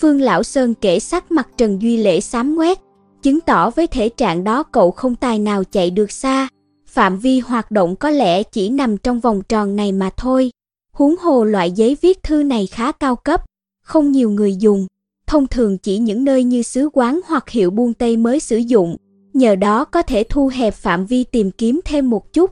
Phương 0.00 0.20
Lão 0.20 0.42
Sơn 0.42 0.74
kể 0.74 1.00
sắc 1.00 1.32
mặt 1.32 1.48
Trần 1.56 1.82
Duy 1.82 1.96
Lễ 1.96 2.20
xám 2.20 2.54
ngoét, 2.54 2.78
chứng 3.22 3.40
tỏ 3.40 3.70
với 3.70 3.86
thể 3.86 4.08
trạng 4.08 4.44
đó 4.44 4.62
cậu 4.62 4.90
không 4.90 5.14
tài 5.14 5.38
nào 5.38 5.64
chạy 5.64 5.90
được 5.90 6.12
xa. 6.12 6.48
Phạm 6.86 7.18
vi 7.18 7.40
hoạt 7.40 7.70
động 7.70 7.96
có 7.96 8.10
lẽ 8.10 8.42
chỉ 8.42 8.68
nằm 8.68 8.96
trong 8.96 9.20
vòng 9.20 9.42
tròn 9.48 9.76
này 9.76 9.92
mà 9.92 10.10
thôi. 10.16 10.50
Huống 10.92 11.16
hồ 11.16 11.44
loại 11.44 11.70
giấy 11.70 11.96
viết 12.00 12.22
thư 12.22 12.42
này 12.42 12.66
khá 12.66 12.92
cao 12.92 13.16
cấp, 13.16 13.44
không 13.82 14.12
nhiều 14.12 14.30
người 14.30 14.56
dùng, 14.56 14.86
thông 15.26 15.46
thường 15.46 15.78
chỉ 15.78 15.98
những 15.98 16.24
nơi 16.24 16.44
như 16.44 16.62
sứ 16.62 16.88
quán 16.92 17.20
hoặc 17.26 17.50
hiệu 17.50 17.70
buôn 17.70 17.94
Tây 17.94 18.16
mới 18.16 18.40
sử 18.40 18.56
dụng, 18.56 18.96
nhờ 19.32 19.56
đó 19.56 19.84
có 19.84 20.02
thể 20.02 20.24
thu 20.28 20.50
hẹp 20.54 20.74
phạm 20.74 21.06
vi 21.06 21.24
tìm 21.24 21.50
kiếm 21.50 21.80
thêm 21.84 22.10
một 22.10 22.32
chút. 22.32 22.50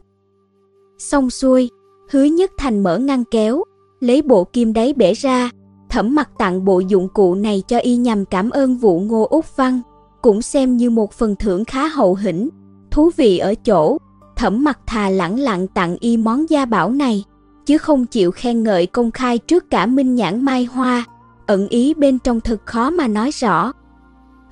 Xong 0.98 1.30
xuôi, 1.30 1.70
hứa 2.10 2.24
nhất 2.24 2.50
thành 2.58 2.82
mở 2.82 2.98
ngăn 2.98 3.24
kéo, 3.24 3.64
lấy 4.00 4.22
bộ 4.22 4.44
kim 4.44 4.72
đáy 4.72 4.92
bể 4.92 5.12
ra, 5.12 5.50
thẩm 5.96 6.14
mặc 6.14 6.30
tặng 6.38 6.64
bộ 6.64 6.80
dụng 6.80 7.08
cụ 7.08 7.34
này 7.34 7.62
cho 7.68 7.78
y 7.78 7.96
nhằm 7.96 8.24
cảm 8.24 8.50
ơn 8.50 8.76
vụ 8.76 9.00
ngô 9.00 9.26
Úc 9.30 9.56
Văn, 9.56 9.80
cũng 10.22 10.42
xem 10.42 10.76
như 10.76 10.90
một 10.90 11.12
phần 11.12 11.36
thưởng 11.36 11.64
khá 11.64 11.86
hậu 11.86 12.14
hĩnh, 12.14 12.48
thú 12.90 13.10
vị 13.16 13.38
ở 13.38 13.54
chỗ, 13.54 13.98
thẩm 14.36 14.64
mặc 14.64 14.78
thà 14.86 15.08
lẳng 15.10 15.38
lặng 15.38 15.66
tặng 15.66 15.96
y 16.00 16.16
món 16.16 16.50
gia 16.50 16.64
bảo 16.64 16.90
này, 16.90 17.24
chứ 17.66 17.78
không 17.78 18.06
chịu 18.06 18.30
khen 18.30 18.62
ngợi 18.62 18.86
công 18.86 19.10
khai 19.10 19.38
trước 19.38 19.70
cả 19.70 19.86
minh 19.86 20.14
nhãn 20.14 20.44
mai 20.44 20.64
hoa, 20.64 21.04
ẩn 21.46 21.68
ý 21.68 21.94
bên 21.94 22.18
trong 22.18 22.40
thật 22.40 22.66
khó 22.66 22.90
mà 22.90 23.08
nói 23.08 23.30
rõ. 23.30 23.72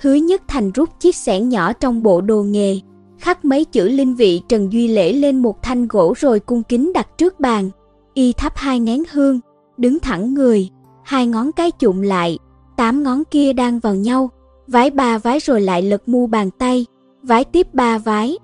Hứa 0.00 0.14
Nhất 0.14 0.42
Thành 0.48 0.70
rút 0.72 0.88
chiếc 1.00 1.16
xẻng 1.16 1.48
nhỏ 1.48 1.72
trong 1.72 2.02
bộ 2.02 2.20
đồ 2.20 2.42
nghề, 2.42 2.80
khắc 3.18 3.44
mấy 3.44 3.64
chữ 3.64 3.88
linh 3.88 4.14
vị 4.14 4.42
Trần 4.48 4.72
Duy 4.72 4.88
Lễ 4.88 5.12
lên 5.12 5.42
một 5.42 5.62
thanh 5.62 5.88
gỗ 5.88 6.14
rồi 6.16 6.40
cung 6.40 6.62
kính 6.62 6.92
đặt 6.92 7.18
trước 7.18 7.40
bàn. 7.40 7.70
Y 8.14 8.32
thắp 8.32 8.52
hai 8.56 8.80
nén 8.80 9.02
hương, 9.12 9.40
đứng 9.76 9.98
thẳng 10.00 10.34
người, 10.34 10.68
hai 11.04 11.26
ngón 11.26 11.52
cái 11.52 11.70
chụm 11.70 12.00
lại, 12.00 12.38
tám 12.76 13.02
ngón 13.02 13.22
kia 13.30 13.52
đang 13.52 13.78
vào 13.78 13.94
nhau, 13.94 14.30
vái 14.66 14.90
ba 14.90 15.18
vái 15.18 15.38
rồi 15.38 15.60
lại 15.60 15.82
lật 15.82 16.08
mu 16.08 16.26
bàn 16.26 16.50
tay, 16.50 16.86
vái 17.22 17.44
tiếp 17.44 17.74
ba 17.74 17.98
vái. 17.98 18.38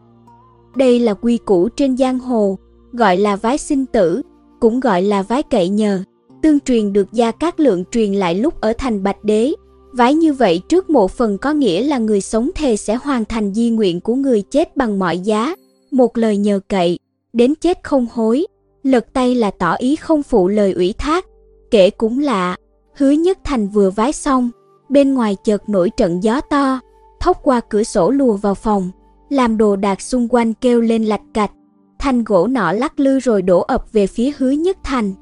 Đây 0.77 1.01
là 1.01 1.15
quy 1.15 1.39
củ 1.39 1.69
trên 1.69 1.97
giang 1.97 2.19
hồ, 2.19 2.59
gọi 2.93 3.17
là 3.17 3.37
vái 3.37 3.59
sinh 3.59 3.87
tử, 3.87 4.23
cũng 4.61 4.81
gọi 4.81 5.03
là 5.03 5.23
vái 5.23 5.43
cậy 5.43 5.69
nhờ, 5.69 6.03
tương 6.43 6.61
truyền 6.61 6.93
được 6.93 7.13
Gia 7.13 7.31
Cát 7.31 7.61
Lượng 7.61 7.85
truyền 7.91 8.13
lại 8.13 8.35
lúc 8.35 8.61
ở 8.61 8.73
thành 8.79 9.03
Bạch 9.03 9.25
Đế. 9.25 9.53
Vái 9.93 10.15
như 10.15 10.33
vậy 10.33 10.61
trước 10.69 10.91
một 10.91 11.11
phần 11.11 11.39
có 11.39 11.53
nghĩa 11.53 11.83
là 11.83 11.99
người 11.99 12.21
sống 12.21 12.51
thề 12.55 12.77
sẽ 12.77 12.95
hoàn 12.95 13.25
thành 13.25 13.55
di 13.55 13.71
nguyện 13.71 14.01
của 14.01 14.15
người 14.15 14.43
chết 14.43 14.77
bằng 14.77 14.99
mọi 14.99 15.19
giá, 15.19 15.55
một 15.91 16.19
lời 16.19 16.37
nhờ 16.37 16.61
cậy, 16.69 16.99
đến 17.33 17.55
chết 17.55 17.79
không 17.83 18.07
hối. 18.13 18.47
Lật 18.83 19.13
tay 19.13 19.35
là 19.35 19.51
tỏ 19.51 19.75
ý 19.75 19.97
không 19.97 20.23
phụ 20.23 20.49
lời 20.49 20.73
ủy 20.73 20.95
thác, 20.99 21.27
kể 21.71 21.91
cũng 21.91 22.19
lạ, 22.19 22.57
hứa 22.95 23.11
nhất 23.11 23.39
thành 23.45 23.69
vừa 23.69 23.91
vái 23.91 24.13
xong, 24.13 24.51
bên 24.89 25.15
ngoài 25.15 25.37
chợt 25.45 25.69
nổi 25.69 25.91
trận 25.91 26.23
gió 26.23 26.41
to, 26.41 26.81
thốc 27.21 27.39
qua 27.43 27.61
cửa 27.61 27.83
sổ 27.83 28.11
lùa 28.11 28.37
vào 28.37 28.55
phòng, 28.55 28.91
làm 29.29 29.57
đồ 29.57 29.77
đạc 29.77 30.01
xung 30.01 30.29
quanh 30.31 30.55
kêu 30.55 30.81
lên 30.81 31.05
lạch 31.05 31.23
cạch, 31.35 31.51
thanh 31.99 32.25
gỗ 32.25 32.47
nọ 32.47 32.73
lắc 32.73 33.01
lư 33.01 33.19
rồi 33.19 33.43
đổ 33.43 33.61
ập 33.61 33.93
về 33.93 34.07
phía 34.07 34.33
hứa 34.39 34.51
nhất 34.51 34.77
thành. 34.85 35.13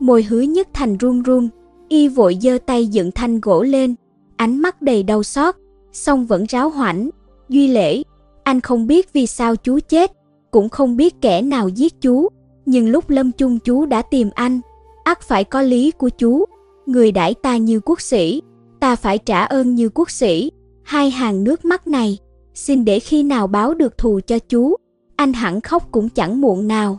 Môi 0.00 0.22
hứa 0.22 0.40
nhất 0.40 0.68
thành 0.72 0.96
run 0.96 1.22
run, 1.22 1.48
y 1.88 2.08
vội 2.08 2.38
giơ 2.42 2.58
tay 2.66 2.86
dựng 2.86 3.10
thanh 3.12 3.40
gỗ 3.40 3.62
lên, 3.62 3.94
ánh 4.36 4.58
mắt 4.58 4.82
đầy 4.82 5.02
đau 5.02 5.22
xót, 5.22 5.54
song 5.92 6.26
vẫn 6.26 6.44
ráo 6.48 6.68
hoảnh. 6.68 7.10
Duy 7.48 7.68
lễ, 7.68 8.02
anh 8.44 8.60
không 8.60 8.86
biết 8.86 9.12
vì 9.12 9.26
sao 9.26 9.56
chú 9.56 9.78
chết, 9.88 10.12
cũng 10.50 10.68
không 10.68 10.96
biết 10.96 11.20
kẻ 11.20 11.42
nào 11.42 11.68
giết 11.68 12.00
chú, 12.00 12.28
nhưng 12.66 12.88
lúc 12.88 13.10
lâm 13.10 13.32
chung 13.32 13.58
chú 13.58 13.86
đã 13.86 14.02
tìm 14.02 14.30
anh, 14.34 14.60
ắt 15.06 15.20
phải 15.20 15.44
có 15.44 15.62
lý 15.62 15.90
của 15.90 16.08
chú. 16.08 16.44
Người 16.86 17.12
đãi 17.12 17.34
ta 17.34 17.56
như 17.56 17.80
quốc 17.80 18.00
sĩ, 18.00 18.42
ta 18.80 18.96
phải 18.96 19.18
trả 19.18 19.44
ơn 19.44 19.74
như 19.74 19.88
quốc 19.88 20.10
sĩ. 20.10 20.50
Hai 20.82 21.10
hàng 21.10 21.44
nước 21.44 21.64
mắt 21.64 21.86
này, 21.86 22.18
xin 22.54 22.84
để 22.84 23.00
khi 23.00 23.22
nào 23.22 23.46
báo 23.46 23.74
được 23.74 23.98
thù 23.98 24.20
cho 24.26 24.38
chú, 24.38 24.76
anh 25.16 25.32
hẳn 25.32 25.60
khóc 25.60 25.88
cũng 25.90 26.08
chẳng 26.08 26.40
muộn 26.40 26.68
nào. 26.68 26.98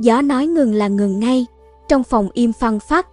Gió 0.00 0.22
nói 0.22 0.46
ngừng 0.46 0.74
là 0.74 0.88
ngừng 0.88 1.20
ngay, 1.20 1.46
trong 1.88 2.04
phòng 2.04 2.28
im 2.32 2.52
phăng 2.52 2.80
phát. 2.80 3.06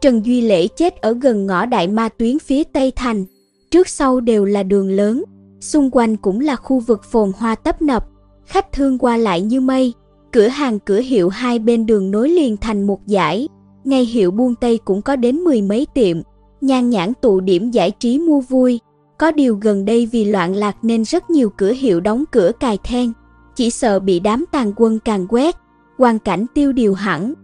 Trần 0.00 0.26
Duy 0.26 0.40
Lễ 0.40 0.66
chết 0.66 0.96
ở 0.96 1.12
gần 1.12 1.46
ngõ 1.46 1.66
đại 1.66 1.88
ma 1.88 2.08
tuyến 2.08 2.38
phía 2.38 2.64
Tây 2.64 2.92
Thành, 2.96 3.24
trước 3.70 3.88
sau 3.88 4.20
đều 4.20 4.44
là 4.44 4.62
đường 4.62 4.90
lớn, 4.90 5.24
xung 5.60 5.90
quanh 5.92 6.16
cũng 6.16 6.40
là 6.40 6.56
khu 6.56 6.80
vực 6.80 7.04
phồn 7.04 7.32
hoa 7.38 7.54
tấp 7.54 7.82
nập, 7.82 8.06
khách 8.46 8.72
thương 8.72 8.98
qua 8.98 9.16
lại 9.16 9.40
như 9.40 9.60
mây, 9.60 9.94
cửa 10.34 10.48
hàng 10.48 10.78
cửa 10.78 11.00
hiệu 11.00 11.28
hai 11.28 11.58
bên 11.58 11.86
đường 11.86 12.10
nối 12.10 12.28
liền 12.28 12.56
thành 12.56 12.86
một 12.86 13.00
dải, 13.06 13.48
ngay 13.84 14.04
hiệu 14.04 14.30
buôn 14.30 14.54
Tây 14.54 14.78
cũng 14.84 15.02
có 15.02 15.16
đến 15.16 15.36
mười 15.36 15.62
mấy 15.62 15.86
tiệm, 15.94 16.16
nhan 16.60 16.90
nhãn 16.90 17.12
tụ 17.20 17.40
điểm 17.40 17.70
giải 17.70 17.90
trí 17.90 18.18
mua 18.18 18.40
vui. 18.40 18.80
Có 19.18 19.30
điều 19.30 19.56
gần 19.56 19.84
đây 19.84 20.06
vì 20.06 20.24
loạn 20.24 20.54
lạc 20.54 20.76
nên 20.82 21.04
rất 21.04 21.30
nhiều 21.30 21.50
cửa 21.56 21.72
hiệu 21.72 22.00
đóng 22.00 22.24
cửa 22.30 22.52
cài 22.60 22.78
then, 22.84 23.12
chỉ 23.56 23.70
sợ 23.70 24.00
bị 24.00 24.20
đám 24.20 24.44
tàn 24.52 24.72
quân 24.76 24.98
càng 25.04 25.26
quét, 25.28 25.56
quan 25.98 26.18
cảnh 26.18 26.46
tiêu 26.54 26.72
điều 26.72 26.94
hẳn. 26.94 27.34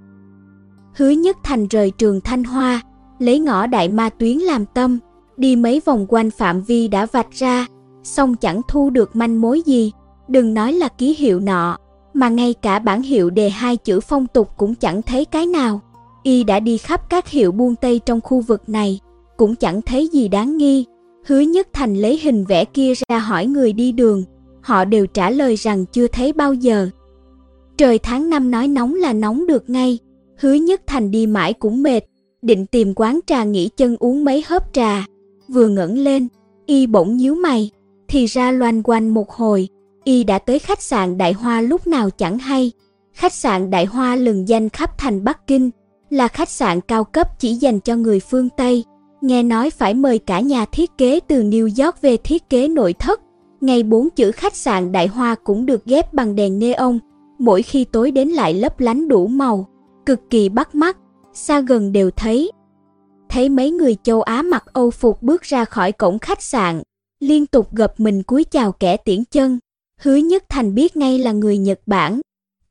Hứa 0.94 1.10
Nhất 1.10 1.36
Thành 1.42 1.66
rời 1.66 1.90
trường 1.90 2.20
Thanh 2.20 2.44
Hoa, 2.44 2.80
lấy 3.18 3.38
ngõ 3.38 3.66
đại 3.66 3.88
ma 3.88 4.08
tuyến 4.08 4.38
làm 4.38 4.66
tâm, 4.66 4.98
đi 5.36 5.56
mấy 5.56 5.80
vòng 5.84 6.06
quanh 6.08 6.30
phạm 6.30 6.62
vi 6.62 6.88
đã 6.88 7.06
vạch 7.06 7.30
ra, 7.32 7.66
song 8.02 8.34
chẳng 8.36 8.60
thu 8.68 8.90
được 8.90 9.16
manh 9.16 9.40
mối 9.40 9.62
gì, 9.66 9.92
đừng 10.28 10.54
nói 10.54 10.72
là 10.72 10.88
ký 10.88 11.14
hiệu 11.18 11.40
nọ, 11.40 11.78
mà 12.14 12.28
ngay 12.28 12.54
cả 12.54 12.78
bản 12.78 13.02
hiệu 13.02 13.30
đề 13.30 13.50
hai 13.50 13.76
chữ 13.76 14.00
phong 14.00 14.26
tục 14.26 14.48
cũng 14.56 14.74
chẳng 14.74 15.02
thấy 15.02 15.24
cái 15.24 15.46
nào. 15.46 15.80
Y 16.22 16.44
đã 16.44 16.60
đi 16.60 16.78
khắp 16.78 17.10
các 17.10 17.28
hiệu 17.28 17.52
buôn 17.52 17.76
Tây 17.76 18.00
trong 18.06 18.20
khu 18.20 18.40
vực 18.40 18.68
này, 18.68 19.00
cũng 19.36 19.54
chẳng 19.54 19.82
thấy 19.82 20.08
gì 20.08 20.28
đáng 20.28 20.56
nghi. 20.56 20.84
Hứa 21.26 21.40
Nhất 21.40 21.68
Thành 21.72 21.94
lấy 21.94 22.20
hình 22.22 22.44
vẽ 22.44 22.64
kia 22.64 22.92
ra 23.08 23.18
hỏi 23.18 23.46
người 23.46 23.72
đi 23.72 23.92
đường, 23.92 24.24
họ 24.62 24.84
đều 24.84 25.06
trả 25.06 25.30
lời 25.30 25.56
rằng 25.56 25.84
chưa 25.86 26.06
thấy 26.06 26.32
bao 26.32 26.54
giờ. 26.54 26.88
Trời 27.76 27.98
tháng 27.98 28.30
năm 28.30 28.50
nói 28.50 28.68
nóng 28.68 28.94
là 28.94 29.12
nóng 29.12 29.46
được 29.46 29.70
ngay, 29.70 29.98
Hứa 30.38 30.52
Nhất 30.52 30.82
Thành 30.86 31.10
đi 31.10 31.26
mãi 31.26 31.52
cũng 31.52 31.82
mệt, 31.82 32.00
định 32.42 32.66
tìm 32.66 32.92
quán 32.96 33.20
trà 33.26 33.44
nghỉ 33.44 33.68
chân 33.76 33.96
uống 34.00 34.24
mấy 34.24 34.44
hớp 34.46 34.72
trà. 34.72 35.06
Vừa 35.48 35.68
ngẩng 35.68 35.98
lên, 35.98 36.28
y 36.66 36.86
bỗng 36.86 37.16
nhíu 37.16 37.34
mày, 37.34 37.70
thì 38.08 38.26
ra 38.26 38.50
loanh 38.50 38.82
quanh 38.82 39.08
một 39.08 39.30
hồi, 39.30 39.68
y 40.04 40.24
đã 40.24 40.38
tới 40.38 40.58
khách 40.58 40.82
sạn 40.82 41.18
Đại 41.18 41.32
Hoa 41.32 41.60
lúc 41.60 41.86
nào 41.86 42.10
chẳng 42.10 42.38
hay. 42.38 42.72
Khách 43.12 43.32
sạn 43.32 43.70
Đại 43.70 43.84
Hoa 43.84 44.16
lừng 44.16 44.48
danh 44.48 44.68
khắp 44.68 44.98
thành 44.98 45.24
Bắc 45.24 45.46
Kinh, 45.46 45.70
là 46.10 46.28
khách 46.28 46.48
sạn 46.48 46.80
cao 46.80 47.04
cấp 47.04 47.28
chỉ 47.38 47.54
dành 47.54 47.80
cho 47.80 47.96
người 47.96 48.20
phương 48.20 48.48
Tây. 48.56 48.84
Nghe 49.20 49.42
nói 49.42 49.70
phải 49.70 49.94
mời 49.94 50.18
cả 50.18 50.40
nhà 50.40 50.64
thiết 50.64 50.98
kế 50.98 51.20
từ 51.20 51.42
New 51.42 51.84
York 51.84 52.02
về 52.02 52.16
thiết 52.16 52.50
kế 52.50 52.68
nội 52.68 52.92
thất. 52.92 53.20
Ngay 53.60 53.82
bốn 53.82 54.10
chữ 54.10 54.32
khách 54.32 54.56
sạn 54.56 54.92
Đại 54.92 55.06
Hoa 55.06 55.34
cũng 55.44 55.66
được 55.66 55.84
ghép 55.84 56.12
bằng 56.12 56.34
đèn 56.34 56.58
neon, 56.58 56.98
mỗi 57.38 57.62
khi 57.62 57.84
tối 57.84 58.10
đến 58.10 58.28
lại 58.28 58.54
lấp 58.54 58.80
lánh 58.80 59.08
đủ 59.08 59.26
màu 59.26 59.66
cực 60.06 60.30
kỳ 60.30 60.48
bắt 60.48 60.74
mắt, 60.74 60.96
xa 61.32 61.60
gần 61.60 61.92
đều 61.92 62.10
thấy. 62.10 62.52
Thấy 63.28 63.48
mấy 63.48 63.70
người 63.70 63.96
châu 64.02 64.22
Á 64.22 64.42
mặc 64.42 64.64
Âu 64.72 64.90
phục 64.90 65.22
bước 65.22 65.42
ra 65.42 65.64
khỏi 65.64 65.92
cổng 65.92 66.18
khách 66.18 66.42
sạn, 66.42 66.82
liên 67.20 67.46
tục 67.46 67.74
gập 67.74 68.00
mình 68.00 68.22
cúi 68.22 68.44
chào 68.44 68.72
kẻ 68.72 68.96
tiễn 68.96 69.24
chân, 69.30 69.58
hứa 70.02 70.16
nhất 70.16 70.44
thành 70.48 70.74
biết 70.74 70.96
ngay 70.96 71.18
là 71.18 71.32
người 71.32 71.58
Nhật 71.58 71.80
Bản. 71.86 72.20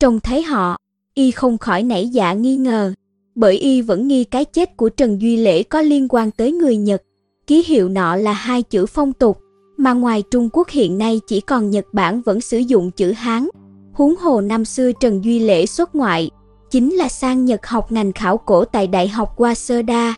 Trông 0.00 0.20
thấy 0.20 0.42
họ, 0.42 0.76
y 1.14 1.30
không 1.30 1.58
khỏi 1.58 1.82
nảy 1.82 2.08
dạ 2.08 2.32
nghi 2.32 2.56
ngờ, 2.56 2.92
bởi 3.34 3.56
y 3.56 3.82
vẫn 3.82 4.08
nghi 4.08 4.24
cái 4.24 4.44
chết 4.44 4.76
của 4.76 4.88
Trần 4.88 5.20
Duy 5.20 5.36
Lễ 5.36 5.62
có 5.62 5.82
liên 5.82 6.08
quan 6.08 6.30
tới 6.30 6.52
người 6.52 6.76
Nhật. 6.76 7.02
Ký 7.46 7.64
hiệu 7.66 7.88
nọ 7.88 8.16
là 8.16 8.32
hai 8.32 8.62
chữ 8.62 8.86
phong 8.86 9.12
tục, 9.12 9.38
mà 9.76 9.92
ngoài 9.92 10.22
Trung 10.30 10.48
Quốc 10.52 10.68
hiện 10.68 10.98
nay 10.98 11.20
chỉ 11.26 11.40
còn 11.40 11.70
Nhật 11.70 11.86
Bản 11.92 12.22
vẫn 12.22 12.40
sử 12.40 12.58
dụng 12.58 12.90
chữ 12.90 13.12
Hán. 13.12 13.48
Huống 13.92 14.16
hồ 14.16 14.40
năm 14.40 14.64
xưa 14.64 14.92
Trần 15.00 15.24
Duy 15.24 15.38
Lễ 15.38 15.66
xuất 15.66 15.94
ngoại, 15.94 16.30
chính 16.70 16.94
là 16.94 17.08
sang 17.08 17.44
Nhật 17.44 17.66
học 17.66 17.92
ngành 17.92 18.12
khảo 18.12 18.36
cổ 18.36 18.64
tại 18.64 18.86
Đại 18.86 19.08
học 19.08 19.38
Waseda. 19.38 20.12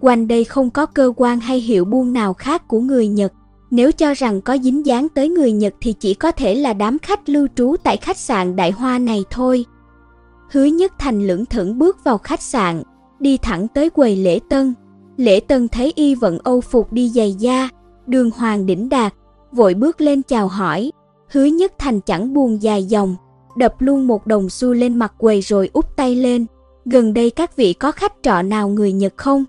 Quanh 0.00 0.28
đây 0.28 0.44
không 0.44 0.70
có 0.70 0.86
cơ 0.86 1.12
quan 1.16 1.40
hay 1.40 1.60
hiệu 1.60 1.84
buôn 1.84 2.12
nào 2.12 2.34
khác 2.34 2.68
của 2.68 2.80
người 2.80 3.08
Nhật. 3.08 3.32
Nếu 3.74 3.92
cho 3.92 4.14
rằng 4.14 4.40
có 4.40 4.58
dính 4.62 4.86
dáng 4.86 5.08
tới 5.08 5.28
người 5.28 5.52
Nhật 5.52 5.74
thì 5.80 5.92
chỉ 5.92 6.14
có 6.14 6.30
thể 6.30 6.54
là 6.54 6.72
đám 6.72 6.98
khách 6.98 7.28
lưu 7.28 7.46
trú 7.54 7.74
tại 7.84 7.96
khách 7.96 8.16
sạn 8.16 8.56
Đại 8.56 8.70
Hoa 8.70 8.98
này 8.98 9.24
thôi. 9.30 9.64
Hứa 10.50 10.64
Nhất 10.64 10.92
Thành 10.98 11.26
lưỡng 11.26 11.46
thững 11.46 11.78
bước 11.78 12.04
vào 12.04 12.18
khách 12.18 12.42
sạn, 12.42 12.82
đi 13.20 13.36
thẳng 13.36 13.68
tới 13.68 13.90
quầy 13.90 14.16
lễ 14.16 14.40
tân. 14.48 14.74
Lễ 15.16 15.40
tân 15.40 15.68
thấy 15.68 15.92
y 15.96 16.14
vận 16.14 16.38
âu 16.38 16.60
phục 16.60 16.92
đi 16.92 17.08
giày 17.08 17.32
da, 17.32 17.68
đường 18.06 18.30
hoàng 18.30 18.66
đỉnh 18.66 18.88
đạt, 18.88 19.14
vội 19.52 19.74
bước 19.74 20.00
lên 20.00 20.22
chào 20.22 20.48
hỏi. 20.48 20.92
Hứa 21.28 21.44
Nhất 21.44 21.72
Thành 21.78 22.00
chẳng 22.00 22.34
buồn 22.34 22.62
dài 22.62 22.84
dòng, 22.84 23.16
đập 23.56 23.74
luôn 23.78 24.06
một 24.06 24.26
đồng 24.26 24.48
xu 24.48 24.72
lên 24.72 24.96
mặt 24.96 25.14
quầy 25.18 25.40
rồi 25.40 25.70
úp 25.72 25.96
tay 25.96 26.16
lên. 26.16 26.46
Gần 26.84 27.14
đây 27.14 27.30
các 27.30 27.56
vị 27.56 27.72
có 27.72 27.92
khách 27.92 28.12
trọ 28.22 28.42
nào 28.42 28.68
người 28.68 28.92
Nhật 28.92 29.12
không? 29.16 29.44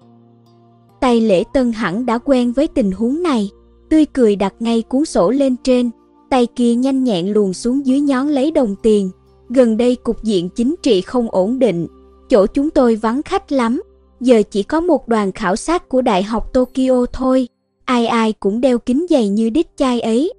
Tay 1.02 1.22
lễ 1.22 1.44
tân 1.54 1.72
hẳn 1.72 2.06
đã 2.06 2.18
quen 2.18 2.52
với 2.52 2.68
tình 2.68 2.92
huống 2.92 3.24
này, 3.24 3.50
tươi 3.96 4.06
cười 4.06 4.36
đặt 4.36 4.54
ngay 4.60 4.82
cuốn 4.82 5.06
sổ 5.06 5.32
lên 5.32 5.56
trên, 5.64 5.90
tay 6.30 6.48
kia 6.56 6.76
nhanh 6.76 7.04
nhẹn 7.04 7.34
luồn 7.34 7.54
xuống 7.54 7.86
dưới 7.86 8.00
nhón 8.00 8.28
lấy 8.28 8.52
đồng 8.52 8.76
tiền. 8.84 9.10
Gần 9.50 9.78
đây 9.78 9.96
cục 9.96 10.24
diện 10.24 10.50
chính 10.50 10.76
trị 10.82 11.02
không 11.02 11.32
ổn 11.32 11.60
định, 11.60 11.88
chỗ 12.30 12.46
chúng 12.48 12.70
tôi 12.70 12.96
vắng 12.96 13.24
khách 13.24 13.52
lắm, 13.52 13.82
giờ 14.20 14.42
chỉ 14.52 14.64
có 14.64 14.82
một 14.82 15.08
đoàn 15.08 15.32
khảo 15.32 15.56
sát 15.56 15.90
của 15.90 16.02
Đại 16.02 16.24
học 16.24 16.54
Tokyo 16.54 17.06
thôi, 17.14 17.48
ai 17.86 18.08
ai 18.08 18.34
cũng 18.34 18.62
đeo 18.62 18.80
kính 18.80 19.06
dày 19.10 19.30
như 19.30 19.50
đít 19.50 19.68
chai 19.78 20.02
ấy. 20.02 20.34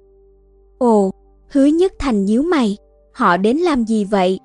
Ồ, 0.77 1.11
hứa 1.49 1.65
nhất 1.65 1.93
thành 1.99 2.25
nhíu 2.25 2.41
mày, 2.43 2.77
họ 3.13 3.37
đến 3.37 3.57
làm 3.57 3.83
gì 3.85 4.05
vậy? 4.05 4.39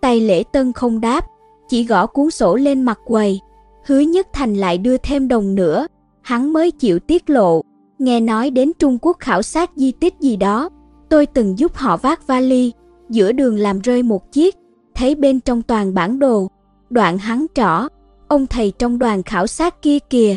Tay 0.00 0.20
lễ 0.20 0.42
tân 0.52 0.72
không 0.72 1.00
đáp, 1.00 1.26
chỉ 1.68 1.84
gõ 1.84 2.06
cuốn 2.06 2.30
sổ 2.30 2.56
lên 2.56 2.82
mặt 2.82 2.98
quầy. 3.04 3.40
Hứa 3.86 4.00
nhất 4.00 4.26
thành 4.32 4.54
lại 4.54 4.78
đưa 4.78 4.96
thêm 4.96 5.28
đồng 5.28 5.54
nữa, 5.54 5.86
hắn 6.22 6.52
mới 6.52 6.70
chịu 6.70 6.98
tiết 6.98 7.30
lộ. 7.30 7.62
Nghe 7.98 8.20
nói 8.20 8.50
đến 8.50 8.72
Trung 8.78 8.98
Quốc 9.02 9.16
khảo 9.20 9.42
sát 9.42 9.70
di 9.76 9.92
tích 9.92 10.14
gì 10.20 10.36
đó, 10.36 10.68
tôi 11.08 11.26
từng 11.26 11.58
giúp 11.58 11.74
họ 11.74 11.96
vác 11.96 12.26
vali, 12.26 12.72
giữa 13.08 13.32
đường 13.32 13.58
làm 13.58 13.80
rơi 13.80 14.02
một 14.02 14.32
chiếc, 14.32 14.56
thấy 14.94 15.14
bên 15.14 15.40
trong 15.40 15.62
toàn 15.62 15.94
bản 15.94 16.18
đồ. 16.18 16.48
Đoạn 16.90 17.18
hắn 17.18 17.46
trỏ, 17.54 17.88
ông 18.28 18.46
thầy 18.46 18.72
trong 18.78 18.98
đoàn 18.98 19.22
khảo 19.22 19.46
sát 19.46 19.82
kia 19.82 19.98
kìa. 20.10 20.36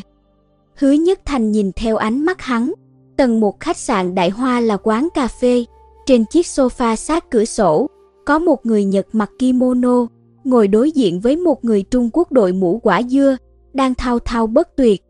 Hứa 0.75 0.91
Nhất 0.91 1.19
Thành 1.25 1.51
nhìn 1.51 1.71
theo 1.71 1.97
ánh 1.97 2.25
mắt 2.25 2.41
hắn, 2.41 2.73
tầng 3.17 3.39
một 3.39 3.59
khách 3.59 3.77
sạn 3.77 4.15
Đại 4.15 4.29
Hoa 4.29 4.59
là 4.59 4.77
quán 4.77 5.07
cà 5.13 5.27
phê, 5.27 5.65
trên 6.05 6.25
chiếc 6.25 6.45
sofa 6.45 6.95
sát 6.95 7.29
cửa 7.31 7.45
sổ, 7.45 7.87
có 8.25 8.39
một 8.39 8.65
người 8.65 8.85
Nhật 8.85 9.07
mặc 9.11 9.31
kimono, 9.39 10.07
ngồi 10.43 10.67
đối 10.67 10.91
diện 10.91 11.19
với 11.19 11.37
một 11.37 11.65
người 11.65 11.83
Trung 11.83 12.09
Quốc 12.13 12.31
đội 12.31 12.53
mũ 12.53 12.79
quả 12.83 13.01
dưa, 13.03 13.37
đang 13.73 13.95
thao 13.95 14.19
thao 14.19 14.47
bất 14.47 14.75
tuyệt. 14.75 15.03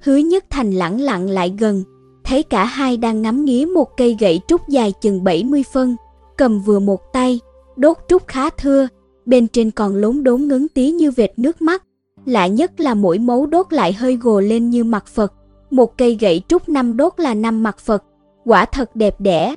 Hứa 0.00 0.16
Nhất 0.16 0.44
Thành 0.50 0.70
lẳng 0.70 1.00
lặng 1.00 1.30
lại 1.30 1.54
gần, 1.58 1.84
thấy 2.24 2.42
cả 2.42 2.64
hai 2.64 2.96
đang 2.96 3.22
ngắm 3.22 3.44
nghía 3.44 3.66
một 3.74 3.96
cây 3.96 4.16
gậy 4.20 4.40
trúc 4.48 4.68
dài 4.68 4.92
chừng 5.00 5.24
70 5.24 5.62
phân, 5.72 5.96
cầm 6.36 6.60
vừa 6.60 6.78
một 6.78 7.12
tay, 7.12 7.40
đốt 7.76 7.96
trúc 8.08 8.26
khá 8.26 8.50
thưa, 8.50 8.88
bên 9.26 9.48
trên 9.48 9.70
còn 9.70 9.96
lốn 9.96 10.22
đốm 10.22 10.48
ngấn 10.48 10.68
tí 10.68 10.90
như 10.90 11.10
vệt 11.10 11.30
nước 11.38 11.62
mắt. 11.62 11.82
Lạ 12.24 12.46
nhất 12.46 12.80
là 12.80 12.94
mỗi 12.94 13.18
mấu 13.18 13.46
đốt 13.46 13.72
lại 13.72 13.92
hơi 13.92 14.16
gồ 14.16 14.40
lên 14.40 14.70
như 14.70 14.84
mặt 14.84 15.06
Phật. 15.06 15.32
Một 15.70 15.98
cây 15.98 16.16
gậy 16.20 16.42
trúc 16.48 16.68
năm 16.68 16.96
đốt 16.96 17.12
là 17.16 17.34
năm 17.34 17.62
mặt 17.62 17.78
Phật, 17.78 18.04
quả 18.44 18.64
thật 18.64 18.96
đẹp 18.96 19.20
đẽ. 19.20 19.54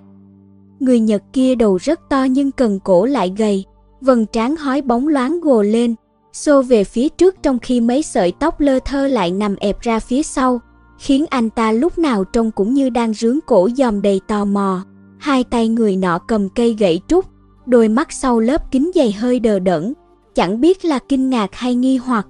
Người 0.80 0.99
Nhật 0.99 1.23
kia 1.34 1.56
đầu 1.56 1.78
rất 1.78 1.99
to 2.10 2.23
nhưng 2.23 2.52
cần 2.52 2.80
cổ 2.80 3.06
lại 3.06 3.34
gầy, 3.38 3.65
vầng 4.02 4.25
trán 4.25 4.56
hói 4.56 4.82
bóng 4.82 5.08
loáng 5.08 5.41
gồ 5.41 5.62
lên, 5.62 5.95
xô 6.34 6.62
về 6.62 6.84
phía 6.84 7.10
trước 7.10 7.36
trong 7.44 7.60
khi 7.60 7.82
mấy 7.82 8.04
sợi 8.04 8.32
tóc 8.39 8.60
lơ 8.60 8.80
thơ 8.80 9.08
lại 9.08 9.32
nằm 9.32 9.56
ẹp 9.56 9.82
ra 9.82 10.00
phía 10.00 10.24
sau, 10.24 10.62
khiến 11.00 11.26
anh 11.30 11.50
ta 11.50 11.72
lúc 11.72 11.98
nào 11.98 12.24
trông 12.24 12.52
cũng 12.52 12.74
như 12.74 12.89
đang 12.89 13.13
rướng 13.13 13.39
cổ 13.46 13.70
dòm 13.78 14.02
đầy 14.02 14.22
tò 14.28 14.46
mò. 14.46 14.84
Hai 15.18 15.44
tay 15.44 15.68
người 15.68 15.96
nọ 15.96 16.20
cầm 16.28 16.50
cây 16.50 16.76
gậy 16.80 17.02
trúc, 17.08 17.26
đôi 17.65 17.88
mắt 17.88 18.12
sau 18.12 18.39
lớp 18.39 18.72
kính 18.72 18.92
dày 18.96 19.12
hơi 19.12 19.39
đờ 19.39 19.60
đẫn, 19.60 19.94
chẳng 20.36 20.62
biết 20.62 20.86
là 20.86 21.00
kinh 21.00 21.30
ngạc 21.30 21.56
hay 21.56 21.76
nghi 21.76 21.98
hoặc. 21.98 22.28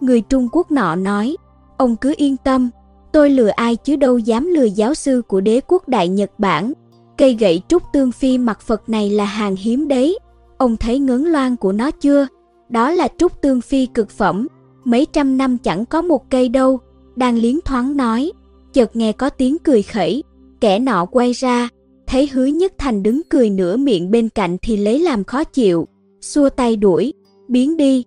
Người 0.00 0.20
Trung 0.20 0.48
Quốc 0.52 0.70
nọ 0.70 0.96
nói, 0.96 1.36
ông 1.76 1.96
cứ 1.96 2.14
yên 2.16 2.36
tâm, 2.36 2.70
tôi 3.12 3.30
lừa 3.30 3.48
ai 3.48 3.76
chứ 3.76 3.96
đâu 3.96 4.18
dám 4.18 4.46
lừa 4.46 4.64
giáo 4.64 4.94
sư 4.94 5.22
của 5.28 5.40
đế 5.40 5.60
quốc 5.68 5.88
Đại 5.88 6.08
Nhật 6.08 6.30
Bản. 6.38 6.72
Cây 7.18 7.34
gậy 7.34 7.62
trúc 7.68 7.82
tương 7.92 8.12
phi 8.12 8.38
mặt 8.38 8.60
Phật 8.60 8.88
này 8.88 9.10
là 9.10 9.24
hàng 9.24 9.56
hiếm 9.56 9.88
đấy. 9.88 10.18
Ông 10.58 10.76
thấy 10.76 10.98
ngấn 10.98 11.24
loan 11.24 11.56
của 11.56 11.72
nó 11.72 11.90
chưa? 11.90 12.26
Đó 12.68 12.90
là 12.90 13.08
trúc 13.18 13.42
tương 13.42 13.60
phi 13.60 13.86
cực 13.86 14.10
phẩm, 14.10 14.46
mấy 14.84 15.06
trăm 15.12 15.36
năm 15.36 15.58
chẳng 15.58 15.86
có 15.86 16.02
một 16.02 16.30
cây 16.30 16.48
đâu. 16.48 16.78
Đang 17.16 17.36
liến 17.36 17.60
thoáng 17.64 17.96
nói, 17.96 18.32
chợt 18.72 18.96
nghe 18.96 19.12
có 19.12 19.30
tiếng 19.30 19.56
cười 19.58 19.82
khẩy, 19.82 20.22
kẻ 20.60 20.78
nọ 20.78 21.04
quay 21.04 21.32
ra, 21.32 21.68
thấy 22.06 22.28
hứa 22.32 22.46
nhất 22.46 22.72
thành 22.78 23.02
đứng 23.02 23.22
cười 23.28 23.50
nửa 23.50 23.76
miệng 23.76 24.10
bên 24.10 24.28
cạnh 24.28 24.56
thì 24.62 24.76
lấy 24.76 24.98
làm 24.98 25.24
khó 25.24 25.44
chịu, 25.44 25.88
xua 26.20 26.48
tay 26.48 26.76
đuổi, 26.76 27.12
biến 27.48 27.76
đi. 27.76 28.04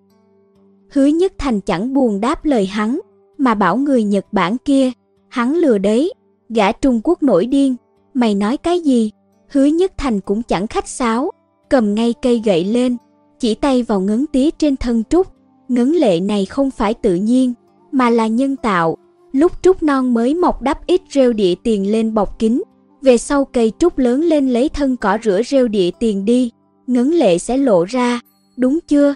Hứa 0.92 1.06
nhất 1.06 1.34
thành 1.38 1.62
chẳng 1.62 1.94
buồn 1.94 2.22
đáp 2.22 2.46
lời 2.46 2.66
hắn, 2.66 3.00
mà 3.38 3.56
bảo 3.56 3.78
người 3.78 4.04
Nhật 4.04 4.26
Bản 4.32 4.58
kia, 4.58 4.92
hắn 5.30 5.56
lừa 5.56 5.78
đấy, 5.78 6.14
gã 6.50 6.72
Trung 6.72 7.02
Quốc 7.04 7.24
nổi 7.24 7.46
điên, 7.46 7.76
mày 8.14 8.36
nói 8.36 8.58
cái 8.58 8.80
gì? 8.80 9.12
Hứa 9.50 9.66
nhất 9.66 9.92
thành 9.98 10.20
cũng 10.20 10.44
chẳng 10.44 10.68
khách 10.68 10.88
sáo, 10.88 11.32
cầm 11.70 11.96
ngay 11.96 12.14
cây 12.22 12.42
gậy 12.46 12.66
lên, 12.66 12.98
chỉ 13.40 13.56
tay 13.56 13.84
vào 13.84 14.02
ngấn 14.02 14.26
tía 14.28 14.52
trên 14.52 14.78
thân 14.78 15.04
trúc. 15.10 15.28
Ngấn 15.68 15.92
lệ 15.92 16.20
này 16.20 16.46
không 16.46 16.72
phải 16.72 16.94
tự 16.94 17.16
nhiên, 17.16 17.54
mà 17.92 18.10
là 18.10 18.28
nhân 18.28 18.56
tạo. 18.56 18.98
Lúc 19.32 19.52
trúc 19.62 19.84
non 19.84 20.14
mới 20.14 20.36
mọc 20.36 20.62
đắp 20.62 20.86
ít 20.88 21.02
rêu 21.12 21.34
địa 21.34 21.56
tiền 21.64 21.92
lên 21.92 22.14
bọc 22.14 22.40
kín, 22.40 22.62
về 23.02 23.18
sau 23.18 23.46
cây 23.46 23.72
trúc 23.80 23.98
lớn 23.98 24.22
lên 24.22 24.50
lấy 24.50 24.70
thân 24.70 24.98
cỏ 24.98 25.18
rửa 25.24 25.42
rêu 25.44 25.68
địa 25.68 25.92
tiền 26.00 26.26
đi, 26.26 26.52
ngấn 26.88 27.12
lệ 27.12 27.38
sẽ 27.38 27.58
lộ 27.58 27.84
ra, 27.84 28.20
đúng 28.58 28.80
chưa? 28.88 29.14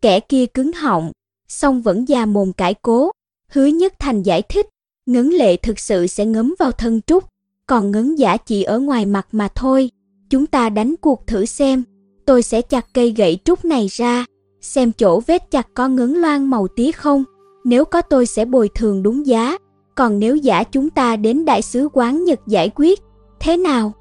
Kẻ 0.00 0.20
kia 0.20 0.46
cứng 0.46 0.72
họng, 0.72 1.12
song 1.48 1.82
vẫn 1.82 2.08
già 2.08 2.26
mồm 2.26 2.52
cãi 2.52 2.74
cố, 2.82 3.10
hứa 3.48 3.66
nhất 3.66 3.92
thành 3.98 4.22
giải 4.22 4.42
thích, 4.42 4.66
ngấn 5.06 5.30
lệ 5.30 5.56
thực 5.56 5.78
sự 5.78 6.06
sẽ 6.06 6.26
ngấm 6.26 6.54
vào 6.58 6.72
thân 6.72 7.00
trúc, 7.06 7.24
còn 7.66 7.90
ngấn 7.90 8.14
giả 8.14 8.36
chỉ 8.36 8.62
ở 8.62 8.78
ngoài 8.78 9.06
mặt 9.06 9.28
mà 9.32 9.48
thôi. 9.54 9.90
Chúng 10.30 10.46
ta 10.46 10.68
đánh 10.68 10.94
cuộc 11.00 11.26
thử 11.26 11.44
xem, 11.44 11.84
tôi 12.26 12.42
sẽ 12.42 12.62
chặt 12.62 12.86
cây 12.94 13.14
gậy 13.16 13.38
trúc 13.44 13.64
này 13.64 13.86
ra, 13.90 14.24
xem 14.60 14.92
chỗ 14.92 15.20
vết 15.26 15.50
chặt 15.50 15.68
có 15.74 15.88
ngấn 15.88 16.14
loan 16.14 16.46
màu 16.46 16.68
tía 16.68 16.92
không, 16.92 17.24
nếu 17.64 17.84
có 17.84 18.02
tôi 18.02 18.26
sẽ 18.26 18.44
bồi 18.44 18.68
thường 18.74 19.02
đúng 19.02 19.26
giá, 19.26 19.58
còn 19.94 20.18
nếu 20.18 20.36
giả 20.36 20.64
chúng 20.64 20.90
ta 20.90 21.16
đến 21.16 21.44
đại 21.44 21.62
sứ 21.62 21.88
quán 21.92 22.24
Nhật 22.24 22.40
giải 22.46 22.70
quyết, 22.74 23.00
thế 23.40 23.56
nào? 23.56 23.92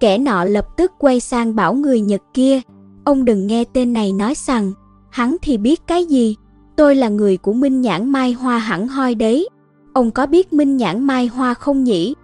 Kẻ 0.00 0.18
nọ 0.18 0.44
lập 0.44 0.66
tức 0.76 0.92
quay 0.98 1.20
sang 1.20 1.54
bảo 1.54 1.74
người 1.74 2.00
Nhật 2.00 2.22
kia, 2.34 2.60
ông 3.04 3.24
đừng 3.24 3.46
nghe 3.46 3.64
tên 3.64 3.92
này 3.92 4.12
nói 4.12 4.34
rằng, 4.46 4.72
hắn 5.10 5.36
thì 5.42 5.58
biết 5.58 5.80
cái 5.86 6.04
gì, 6.04 6.36
tôi 6.76 6.94
là 6.94 7.08
người 7.08 7.36
của 7.36 7.52
Minh 7.52 7.80
Nhãn 7.80 8.12
Mai 8.12 8.32
Hoa 8.32 8.58
hẳn 8.58 8.88
hoi 8.88 9.14
đấy. 9.14 9.48
Ông 9.92 10.10
có 10.10 10.26
biết 10.26 10.52
Minh 10.52 10.76
Nhãn 10.76 11.04
Mai 11.04 11.26
Hoa 11.26 11.54
không 11.54 11.84
nhỉ? 11.84 12.14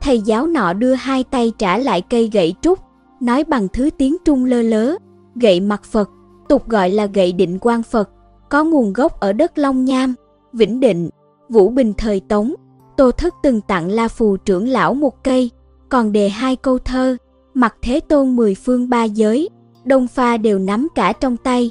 Thầy 0.00 0.20
giáo 0.20 0.46
nọ 0.46 0.72
đưa 0.72 0.94
hai 0.94 1.24
tay 1.24 1.52
trả 1.58 1.78
lại 1.78 2.00
cây 2.00 2.30
gậy 2.32 2.54
trúc, 2.62 2.78
nói 3.20 3.44
bằng 3.44 3.68
thứ 3.72 3.90
tiếng 3.98 4.16
Trung 4.24 4.44
lơ 4.44 4.62
lớ, 4.62 4.96
gậy 5.34 5.60
mặt 5.60 5.84
Phật, 5.84 6.10
tục 6.48 6.68
gọi 6.68 6.90
là 6.90 7.06
gậy 7.06 7.32
định 7.32 7.58
quan 7.60 7.82
Phật, 7.82 8.10
có 8.50 8.64
nguồn 8.64 8.92
gốc 8.92 9.20
ở 9.20 9.32
đất 9.32 9.58
Long 9.58 9.84
Nham, 9.84 10.14
Vĩnh 10.52 10.80
Định, 10.80 11.10
Vũ 11.48 11.70
Bình 11.70 11.92
thời 11.98 12.20
Tống. 12.20 12.54
Tô 12.96 13.10
Thức 13.10 13.34
từng 13.42 13.60
tặng 13.60 13.88
La 13.88 14.08
Phù 14.08 14.36
trưởng 14.36 14.68
lão 14.68 14.94
một 14.94 15.24
cây, 15.24 15.50
còn 15.88 16.12
đề 16.12 16.28
hai 16.28 16.56
câu 16.56 16.78
thơ, 16.78 17.16
mặt 17.54 17.76
thế 17.82 18.00
tôn 18.00 18.36
mười 18.36 18.54
phương 18.54 18.88
ba 18.88 19.04
giới, 19.04 19.48
đông 19.84 20.06
pha 20.06 20.36
đều 20.36 20.58
nắm 20.58 20.88
cả 20.94 21.12
trong 21.12 21.36
tay. 21.36 21.70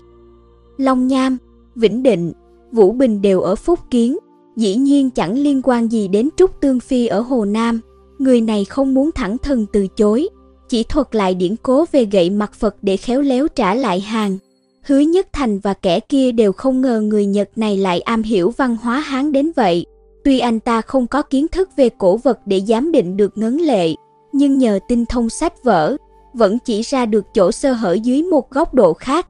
Long 0.78 1.08
Nham, 1.08 1.38
Vĩnh 1.76 2.04
Định, 2.04 2.34
Vũ 2.72 2.92
Bình 2.92 3.22
đều 3.22 3.42
ở 3.42 3.56
Phúc 3.56 3.80
Kiến, 3.90 4.18
dĩ 4.56 4.76
nhiên 4.76 5.10
chẳng 5.10 5.38
liên 5.38 5.62
quan 5.64 5.92
gì 5.92 6.08
đến 6.08 6.30
Trúc 6.38 6.62
Tương 6.62 6.80
Phi 6.80 7.08
ở 7.08 7.20
Hồ 7.20 7.46
Nam. 7.46 7.80
Người 8.20 8.42
này 8.42 8.66
không 8.66 8.94
muốn 8.94 9.12
thẳng 9.12 9.38
thừng 9.38 9.66
từ 9.74 9.88
chối, 9.88 10.30
chỉ 10.74 10.84
thuật 10.84 11.16
lại 11.16 11.36
điển 11.36 11.56
cố 11.64 11.86
về 11.92 12.06
gậy 12.06 12.30
mặt 12.30 12.54
Phật 12.54 12.76
để 12.82 12.98
khéo 12.98 13.22
léo 13.22 13.48
trả 13.48 13.76
lại 13.76 14.00
hàng. 14.00 14.38
Hứa 14.84 15.00
Nhất 15.00 15.28
Thành 15.34 15.60
và 15.60 15.74
kẻ 15.74 16.00
kia 16.00 16.32
đều 16.32 16.52
không 16.52 16.82
ngờ 16.82 17.02
người 17.02 17.26
Nhật 17.26 17.50
này 17.56 17.78
lại 17.78 18.02
am 18.02 18.24
hiểu 18.24 18.54
văn 18.58 18.78
hóa 18.82 19.00
Hán 19.00 19.32
đến 19.32 19.52
vậy. 19.56 19.86
Tuy 20.24 20.40
anh 20.40 20.60
ta 20.60 20.82
không 20.82 21.08
có 21.08 21.22
kiến 21.22 21.48
thức 21.48 21.70
về 21.76 21.90
cổ 21.90 22.18
vật 22.18 22.40
để 22.46 22.62
giám 22.68 22.92
định 22.92 23.18
được 23.18 23.38
ngấn 23.38 23.58
lệ, 23.58 23.94
nhưng 24.32 24.58
nhờ 24.58 24.80
tinh 24.88 25.06
thông 25.06 25.30
sách 25.30 25.64
vở, 25.64 25.98
vẫn 26.34 26.58
chỉ 26.66 26.82
ra 26.82 27.06
được 27.06 27.26
chỗ 27.34 27.52
sơ 27.52 27.74
hở 27.74 27.94
dưới 27.94 28.24
một 28.24 28.52
góc 28.52 28.74
độ 28.74 28.94
khác. 28.94 29.28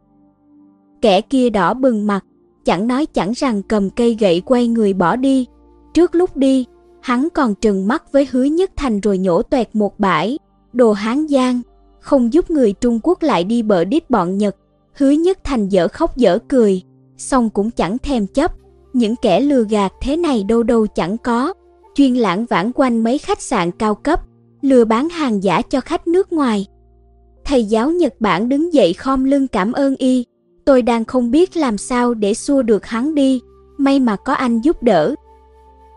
Kẻ 1.01 1.21
kia 1.21 1.49
đỏ 1.49 1.73
bừng 1.73 2.07
mặt, 2.07 2.25
chẳng 2.65 2.87
nói 2.87 3.05
chẳng 3.05 3.31
rằng 3.35 3.63
cầm 3.63 3.89
cây 3.89 4.17
gậy 4.19 4.41
quay 4.41 4.67
người 4.67 4.93
bỏ 4.93 5.15
đi. 5.15 5.45
Trước 5.93 6.15
lúc 6.15 6.37
đi, 6.37 6.65
hắn 7.01 7.27
còn 7.33 7.55
trừng 7.55 7.87
mắt 7.87 8.11
với 8.11 8.27
hứa 8.31 8.43
nhất 8.43 8.71
thành 8.75 8.99
rồi 8.99 9.17
nhổ 9.17 9.41
toẹt 9.41 9.75
một 9.75 9.99
bãi, 9.99 10.37
đồ 10.73 10.91
hán 10.91 11.27
giang, 11.27 11.61
không 11.99 12.33
giúp 12.33 12.51
người 12.51 12.73
Trung 12.73 12.99
Quốc 13.03 13.23
lại 13.23 13.43
đi 13.43 13.61
bờ 13.61 13.83
đít 13.83 14.09
bọn 14.09 14.37
Nhật. 14.37 14.55
Hứa 14.93 15.09
nhất 15.09 15.37
thành 15.43 15.69
dở 15.69 15.87
khóc 15.87 16.17
dở 16.17 16.39
cười, 16.47 16.81
xong 17.17 17.49
cũng 17.49 17.71
chẳng 17.71 17.97
thèm 17.97 18.27
chấp, 18.27 18.53
những 18.93 19.15
kẻ 19.15 19.39
lừa 19.39 19.63
gạt 19.63 19.91
thế 20.01 20.17
này 20.17 20.43
đâu 20.43 20.63
đâu 20.63 20.87
chẳng 20.87 21.17
có, 21.17 21.53
chuyên 21.95 22.13
lãng 22.13 22.45
vãng 22.45 22.71
quanh 22.75 23.03
mấy 23.03 23.17
khách 23.17 23.41
sạn 23.41 23.71
cao 23.71 23.95
cấp, 23.95 24.19
lừa 24.61 24.85
bán 24.85 25.09
hàng 25.09 25.43
giả 25.43 25.61
cho 25.61 25.81
khách 25.81 26.07
nước 26.07 26.33
ngoài. 26.33 26.65
Thầy 27.45 27.65
giáo 27.65 27.91
Nhật 27.91 28.13
Bản 28.19 28.49
đứng 28.49 28.73
dậy 28.73 28.93
khom 28.93 29.23
lưng 29.23 29.47
cảm 29.47 29.71
ơn 29.71 29.95
y, 29.95 30.25
tôi 30.65 30.81
đang 30.81 31.05
không 31.05 31.31
biết 31.31 31.57
làm 31.57 31.77
sao 31.77 32.13
để 32.13 32.33
xua 32.33 32.61
được 32.61 32.85
hắn 32.85 33.15
đi, 33.15 33.41
may 33.77 33.99
mà 33.99 34.15
có 34.15 34.33
anh 34.33 34.61
giúp 34.61 34.83
đỡ. 34.83 35.15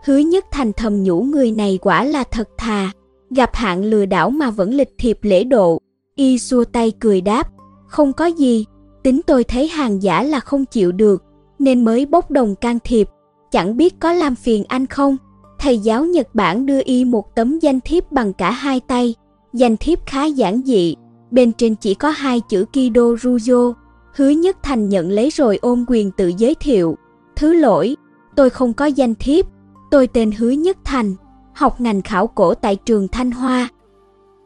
Hứa 0.05 0.19
nhất 0.19 0.45
thành 0.51 0.73
thầm 0.73 1.03
nhủ 1.03 1.23
người 1.23 1.51
này 1.51 1.79
quả 1.83 2.05
là 2.05 2.25
thật 2.31 2.49
thà, 2.59 2.91
gặp 3.31 3.51
hạng 3.55 3.85
lừa 3.85 4.07
đảo 4.07 4.31
mà 4.31 4.51
vẫn 4.51 4.75
lịch 4.75 4.95
thiệp 4.99 5.19
lễ 5.23 5.45
độ. 5.45 5.79
Y 6.15 6.39
xua 6.39 6.65
tay 6.65 6.93
cười 7.01 7.21
đáp, 7.21 7.49
không 7.87 8.13
có 8.13 8.27
gì, 8.27 8.65
tính 9.03 9.21
tôi 9.27 9.45
thấy 9.45 9.69
hàng 9.69 10.03
giả 10.03 10.23
là 10.23 10.41
không 10.41 10.65
chịu 10.65 10.93
được, 10.93 11.25
nên 11.59 11.85
mới 11.85 12.07
bốc 12.07 12.31
đồng 12.31 12.55
can 12.55 12.79
thiệp, 12.85 13.09
chẳng 13.51 13.77
biết 13.77 14.01
có 14.01 14.13
làm 14.13 14.35
phiền 14.35 14.65
anh 14.69 14.87
không. 14.87 15.17
Thầy 15.59 15.79
giáo 15.79 16.05
Nhật 16.05 16.35
Bản 16.35 16.67
đưa 16.67 16.81
y 16.85 17.05
một 17.05 17.35
tấm 17.35 17.59
danh 17.59 17.81
thiếp 17.81 18.13
bằng 18.13 18.33
cả 18.33 18.51
hai 18.51 18.81
tay, 18.81 19.15
danh 19.53 19.77
thiếp 19.77 20.07
khá 20.07 20.25
giản 20.25 20.63
dị, 20.65 20.95
bên 21.31 21.53
trên 21.53 21.75
chỉ 21.75 21.95
có 21.95 22.11
hai 22.11 22.41
chữ 22.49 22.65
Kido 22.65 23.03
Rujo. 23.03 23.73
Hứa 24.15 24.29
Nhất 24.29 24.57
Thành 24.63 24.89
nhận 24.89 25.11
lấy 25.11 25.31
rồi 25.31 25.59
ôm 25.63 25.85
quyền 25.89 26.11
tự 26.11 26.33
giới 26.39 26.55
thiệu, 26.55 26.97
Thứ 27.37 27.53
lỗi, 27.53 27.97
tôi 28.37 28.51
không 28.51 28.73
có 28.73 28.87
danh 28.87 29.15
thiếp, 29.15 29.47
tôi 29.91 30.07
tên 30.07 30.31
Hứa 30.33 30.51
Nhất 30.51 30.77
Thành, 30.85 31.15
học 31.57 31.81
ngành 31.81 32.03
khảo 32.03 32.27
cổ 32.27 32.55
tại 32.55 32.77
trường 32.77 33.09
Thanh 33.09 33.31
Hoa. 33.31 33.69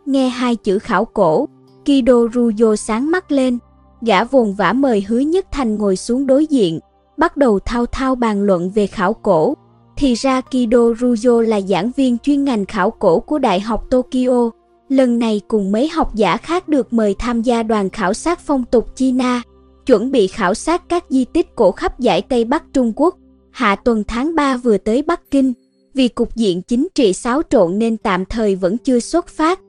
Nghe 0.06 0.28
hai 0.28 0.56
chữ 0.56 0.78
khảo 0.78 1.04
cổ, 1.04 1.48
Kido 1.84 2.14
Ruyo 2.34 2.76
sáng 2.76 3.10
mắt 3.10 3.32
lên, 3.32 3.58
gã 4.00 4.24
vồn 4.24 4.52
vã 4.52 4.72
mời 4.72 5.04
Hứa 5.08 5.18
Nhất 5.18 5.46
Thành 5.52 5.76
ngồi 5.76 5.96
xuống 5.96 6.26
đối 6.26 6.46
diện, 6.46 6.80
bắt 7.16 7.36
đầu 7.36 7.58
thao 7.58 7.86
thao 7.86 8.14
bàn 8.14 8.42
luận 8.42 8.70
về 8.70 8.86
khảo 8.86 9.12
cổ. 9.12 9.54
Thì 9.96 10.14
ra 10.14 10.40
Kido 10.40 10.78
Ruyo 11.00 11.42
là 11.42 11.60
giảng 11.60 11.90
viên 11.96 12.18
chuyên 12.18 12.44
ngành 12.44 12.66
khảo 12.66 12.90
cổ 12.90 13.20
của 13.20 13.38
Đại 13.38 13.60
học 13.60 13.84
Tokyo, 13.90 14.50
lần 14.88 15.18
này 15.18 15.40
cùng 15.48 15.72
mấy 15.72 15.88
học 15.88 16.14
giả 16.14 16.36
khác 16.36 16.68
được 16.68 16.92
mời 16.92 17.14
tham 17.18 17.42
gia 17.42 17.62
đoàn 17.62 17.90
khảo 17.90 18.14
sát 18.14 18.40
phong 18.40 18.64
tục 18.64 18.96
China, 18.96 19.42
chuẩn 19.86 20.10
bị 20.10 20.26
khảo 20.26 20.54
sát 20.54 20.88
các 20.88 21.04
di 21.08 21.24
tích 21.24 21.56
cổ 21.56 21.72
khắp 21.72 22.00
giải 22.00 22.22
Tây 22.22 22.44
Bắc 22.44 22.64
Trung 22.72 22.92
Quốc. 22.96 23.16
Hạ 23.50 23.76
tuần 23.76 24.04
tháng 24.08 24.34
3 24.34 24.56
vừa 24.56 24.78
tới 24.78 25.02
Bắc 25.02 25.30
Kinh, 25.30 25.52
vì 25.94 26.08
cục 26.08 26.36
diện 26.36 26.62
chính 26.62 26.88
trị 26.94 27.12
xáo 27.12 27.42
trộn 27.50 27.78
nên 27.78 27.96
tạm 27.96 28.24
thời 28.24 28.56
vẫn 28.56 28.78
chưa 28.78 29.00
xuất 29.00 29.28
phát. 29.28 29.60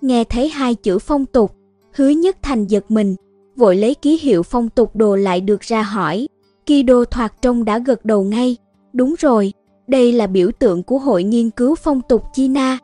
Nghe 0.00 0.24
thấy 0.24 0.48
hai 0.48 0.74
chữ 0.74 0.98
phong 0.98 1.26
tục, 1.26 1.54
hứa 1.92 2.08
nhất 2.08 2.36
thành 2.42 2.66
giật 2.66 2.90
mình, 2.90 3.14
vội 3.56 3.76
lấy 3.76 3.94
ký 3.94 4.18
hiệu 4.22 4.42
phong 4.42 4.68
tục 4.68 4.96
đồ 4.96 5.16
lại 5.16 5.40
được 5.40 5.60
ra 5.60 5.82
hỏi. 5.82 6.28
Kido 6.66 7.04
thoạt 7.04 7.42
trông 7.42 7.64
đã 7.64 7.78
gật 7.78 8.04
đầu 8.04 8.24
ngay, 8.24 8.56
đúng 8.92 9.14
rồi, 9.18 9.52
đây 9.86 10.12
là 10.12 10.26
biểu 10.26 10.50
tượng 10.58 10.82
của 10.82 10.98
Hội 10.98 11.22
Nghiên 11.22 11.50
cứu 11.50 11.74
Phong 11.74 12.00
tục 12.08 12.22
China. 12.32 12.78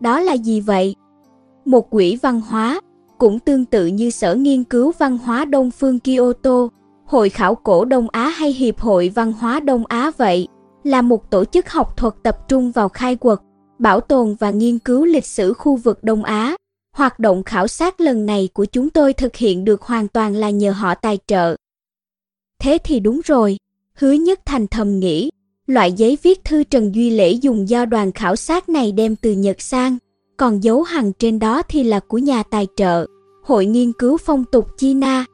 Đó 0.00 0.20
là 0.20 0.32
gì 0.32 0.60
vậy? 0.60 0.94
Một 1.64 1.90
quỹ 1.90 2.16
văn 2.22 2.40
hóa, 2.40 2.80
cũng 3.18 3.38
tương 3.38 3.64
tự 3.64 3.86
như 3.86 4.10
Sở 4.10 4.34
Nghiên 4.34 4.64
cứu 4.64 4.92
Văn 4.98 5.18
hóa 5.18 5.44
Đông 5.44 5.70
phương 5.70 5.98
Kyoto, 5.98 6.68
Hội 7.06 7.28
khảo 7.28 7.54
cổ 7.54 7.84
Đông 7.84 8.08
Á 8.10 8.28
hay 8.28 8.52
Hiệp 8.52 8.80
hội 8.80 9.12
Văn 9.14 9.32
hóa 9.32 9.60
Đông 9.60 9.86
Á 9.86 10.10
vậy, 10.16 10.48
là 10.84 11.02
một 11.02 11.30
tổ 11.30 11.44
chức 11.44 11.68
học 11.68 11.96
thuật 11.96 12.14
tập 12.22 12.38
trung 12.48 12.72
vào 12.72 12.88
khai 12.88 13.16
quật, 13.16 13.38
bảo 13.78 14.00
tồn 14.00 14.34
và 14.40 14.50
nghiên 14.50 14.78
cứu 14.78 15.04
lịch 15.04 15.26
sử 15.26 15.52
khu 15.52 15.76
vực 15.76 16.04
Đông 16.04 16.24
Á. 16.24 16.56
Hoạt 16.96 17.18
động 17.18 17.42
khảo 17.42 17.66
sát 17.66 18.00
lần 18.00 18.26
này 18.26 18.48
của 18.52 18.64
chúng 18.64 18.90
tôi 18.90 19.12
thực 19.12 19.36
hiện 19.36 19.64
được 19.64 19.82
hoàn 19.82 20.08
toàn 20.08 20.34
là 20.34 20.50
nhờ 20.50 20.70
họ 20.70 20.94
tài 20.94 21.18
trợ. 21.26 21.56
Thế 22.60 22.78
thì 22.84 23.00
đúng 23.00 23.20
rồi, 23.24 23.56
hứa 23.94 24.12
nhất 24.12 24.40
thành 24.44 24.66
thầm 24.66 24.98
nghĩ, 25.00 25.30
loại 25.66 25.92
giấy 25.92 26.18
viết 26.22 26.44
thư 26.44 26.64
Trần 26.64 26.94
Duy 26.94 27.10
Lễ 27.10 27.30
dùng 27.32 27.68
do 27.68 27.84
đoàn 27.84 28.12
khảo 28.12 28.36
sát 28.36 28.68
này 28.68 28.92
đem 28.92 29.16
từ 29.16 29.32
Nhật 29.32 29.62
sang, 29.62 29.98
còn 30.36 30.64
dấu 30.64 30.82
hằng 30.82 31.12
trên 31.12 31.38
đó 31.38 31.62
thì 31.68 31.82
là 31.82 32.00
của 32.00 32.18
nhà 32.18 32.42
tài 32.42 32.66
trợ, 32.76 33.06
Hội 33.42 33.66
Nghiên 33.66 33.92
cứu 33.92 34.16
Phong 34.16 34.44
tục 34.52 34.68
China. 34.76 35.24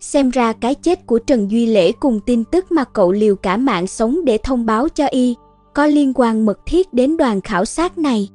Xem 0.00 0.30
ra 0.30 0.52
cái 0.52 0.74
chết 0.74 1.06
của 1.06 1.18
Trần 1.18 1.50
Duy 1.50 1.66
Lễ 1.66 1.92
cùng 1.92 2.20
tin 2.20 2.44
tức 2.44 2.72
mà 2.72 2.84
cậu 2.84 3.12
liều 3.12 3.36
cả 3.36 3.56
mạng 3.56 3.86
sống 3.86 4.24
để 4.24 4.38
thông 4.38 4.66
báo 4.66 4.88
cho 4.88 5.06
y, 5.06 5.34
có 5.74 5.86
liên 5.86 6.12
quan 6.14 6.46
mật 6.46 6.58
thiết 6.66 6.92
đến 6.92 7.16
đoàn 7.16 7.40
khảo 7.40 7.64
sát 7.64 7.98
này. 7.98 8.28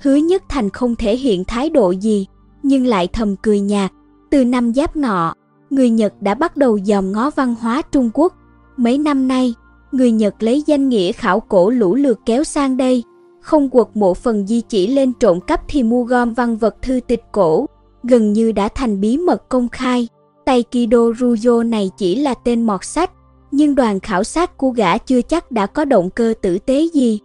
Hứa 0.00 0.14
Nhất 0.14 0.42
Thành 0.48 0.70
không 0.70 0.96
thể 0.96 1.16
hiện 1.16 1.44
thái 1.44 1.70
độ 1.70 1.90
gì, 1.90 2.26
nhưng 2.62 2.86
lại 2.86 3.08
thầm 3.12 3.36
cười 3.42 3.60
nhạt. 3.60 3.92
Từ 4.30 4.44
năm 4.44 4.74
Giáp 4.74 4.96
Ngọ, 4.96 5.34
người 5.70 5.90
Nhật 5.90 6.14
đã 6.20 6.34
bắt 6.34 6.56
đầu 6.56 6.78
dòm 6.84 7.12
ngó 7.12 7.30
văn 7.30 7.54
hóa 7.60 7.82
Trung 7.92 8.10
Quốc. 8.14 8.34
Mấy 8.76 8.98
năm 8.98 9.28
nay, 9.28 9.54
người 9.92 10.10
Nhật 10.10 10.42
lấy 10.42 10.62
danh 10.66 10.88
nghĩa 10.88 11.12
khảo 11.12 11.40
cổ 11.40 11.70
lũ 11.70 11.94
lượt 11.94 12.20
kéo 12.26 12.44
sang 12.44 12.76
đây, 12.76 13.02
không 13.40 13.68
quật 13.68 13.86
mộ 13.94 14.14
phần 14.14 14.46
di 14.46 14.60
chỉ 14.60 14.86
lên 14.86 15.12
trộm 15.20 15.40
cắp 15.40 15.68
thì 15.68 15.82
mua 15.82 16.04
gom 16.04 16.34
văn 16.34 16.56
vật 16.56 16.76
thư 16.82 17.00
tịch 17.06 17.22
cổ, 17.32 17.66
gần 18.02 18.32
như 18.32 18.52
đã 18.52 18.68
thành 18.68 19.00
bí 19.00 19.18
mật 19.18 19.48
công 19.48 19.68
khai. 19.68 20.08
Taikido 20.50 21.12
Ruyo 21.18 21.62
này 21.62 21.90
chỉ 21.96 22.16
là 22.16 22.34
tên 22.34 22.62
mọt 22.62 22.84
sách, 22.84 23.10
nhưng 23.50 23.74
đoàn 23.74 24.00
khảo 24.00 24.24
sát 24.24 24.56
của 24.56 24.70
gã 24.70 24.98
chưa 24.98 25.22
chắc 25.22 25.52
đã 25.52 25.66
có 25.66 25.84
động 25.84 26.10
cơ 26.10 26.34
tử 26.42 26.58
tế 26.58 26.88
gì. 26.92 27.20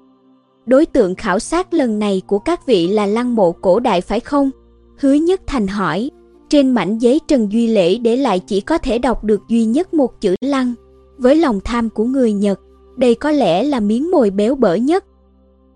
Đối 0.66 0.86
tượng 0.86 1.16
khảo 1.16 1.40
sát 1.40 1.74
lần 1.74 2.00
này 2.00 2.22
của 2.28 2.40
các 2.40 2.66
vị 2.66 2.88
là 2.88 3.06
lăng 3.06 3.36
mộ 3.36 3.52
cổ 3.52 3.80
đại 3.80 4.02
phải 4.02 4.20
không? 4.20 4.52
Hứa 4.98 5.14
Nhất 5.14 5.42
Thành 5.48 5.68
hỏi. 5.68 6.12
Trên 6.50 6.72
mảnh 6.72 6.98
giấy 6.98 7.20
Trần 7.28 7.52
Duy 7.52 7.68
Lễ 7.68 7.98
để 7.98 8.18
lại 8.18 8.40
chỉ 8.40 8.62
có 8.62 8.78
thể 8.78 9.00
đọc 9.00 9.24
được 9.24 9.42
duy 9.48 9.66
nhất 9.66 9.94
một 9.94 10.22
chữ 10.22 10.36
lăng. 10.42 10.74
Với 11.18 11.36
lòng 11.36 11.60
tham 11.64 11.90
của 11.90 12.06
người 12.06 12.34
Nhật, 12.34 12.60
đây 12.98 13.16
có 13.16 13.32
lẽ 13.32 13.64
là 13.64 13.80
miếng 13.80 14.12
mồi 14.12 14.30
béo 14.30 14.56
bở 14.56 14.76
nhất. 14.76 15.06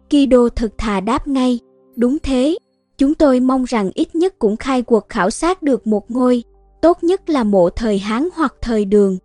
Kido 0.09 0.49
thực 0.55 0.77
thà 0.77 0.99
đáp 0.99 1.27
ngay, 1.27 1.59
đúng 1.95 2.17
thế, 2.23 2.57
chúng 2.97 3.13
tôi 3.13 3.39
mong 3.39 3.63
rằng 3.63 3.91
ít 3.93 4.15
nhất 4.15 4.39
cũng 4.39 4.57
khai 4.57 4.81
cuộc 4.81 5.09
khảo 5.09 5.29
sát 5.29 5.63
được 5.63 5.87
một 5.87 6.11
ngôi, 6.11 6.43
tốt 6.81 7.03
nhất 7.03 7.29
là 7.29 7.43
mộ 7.43 7.69
thời 7.69 7.99
Hán 7.99 8.29
hoặc 8.35 8.55
thời 8.61 8.85
Đường. 8.85 9.17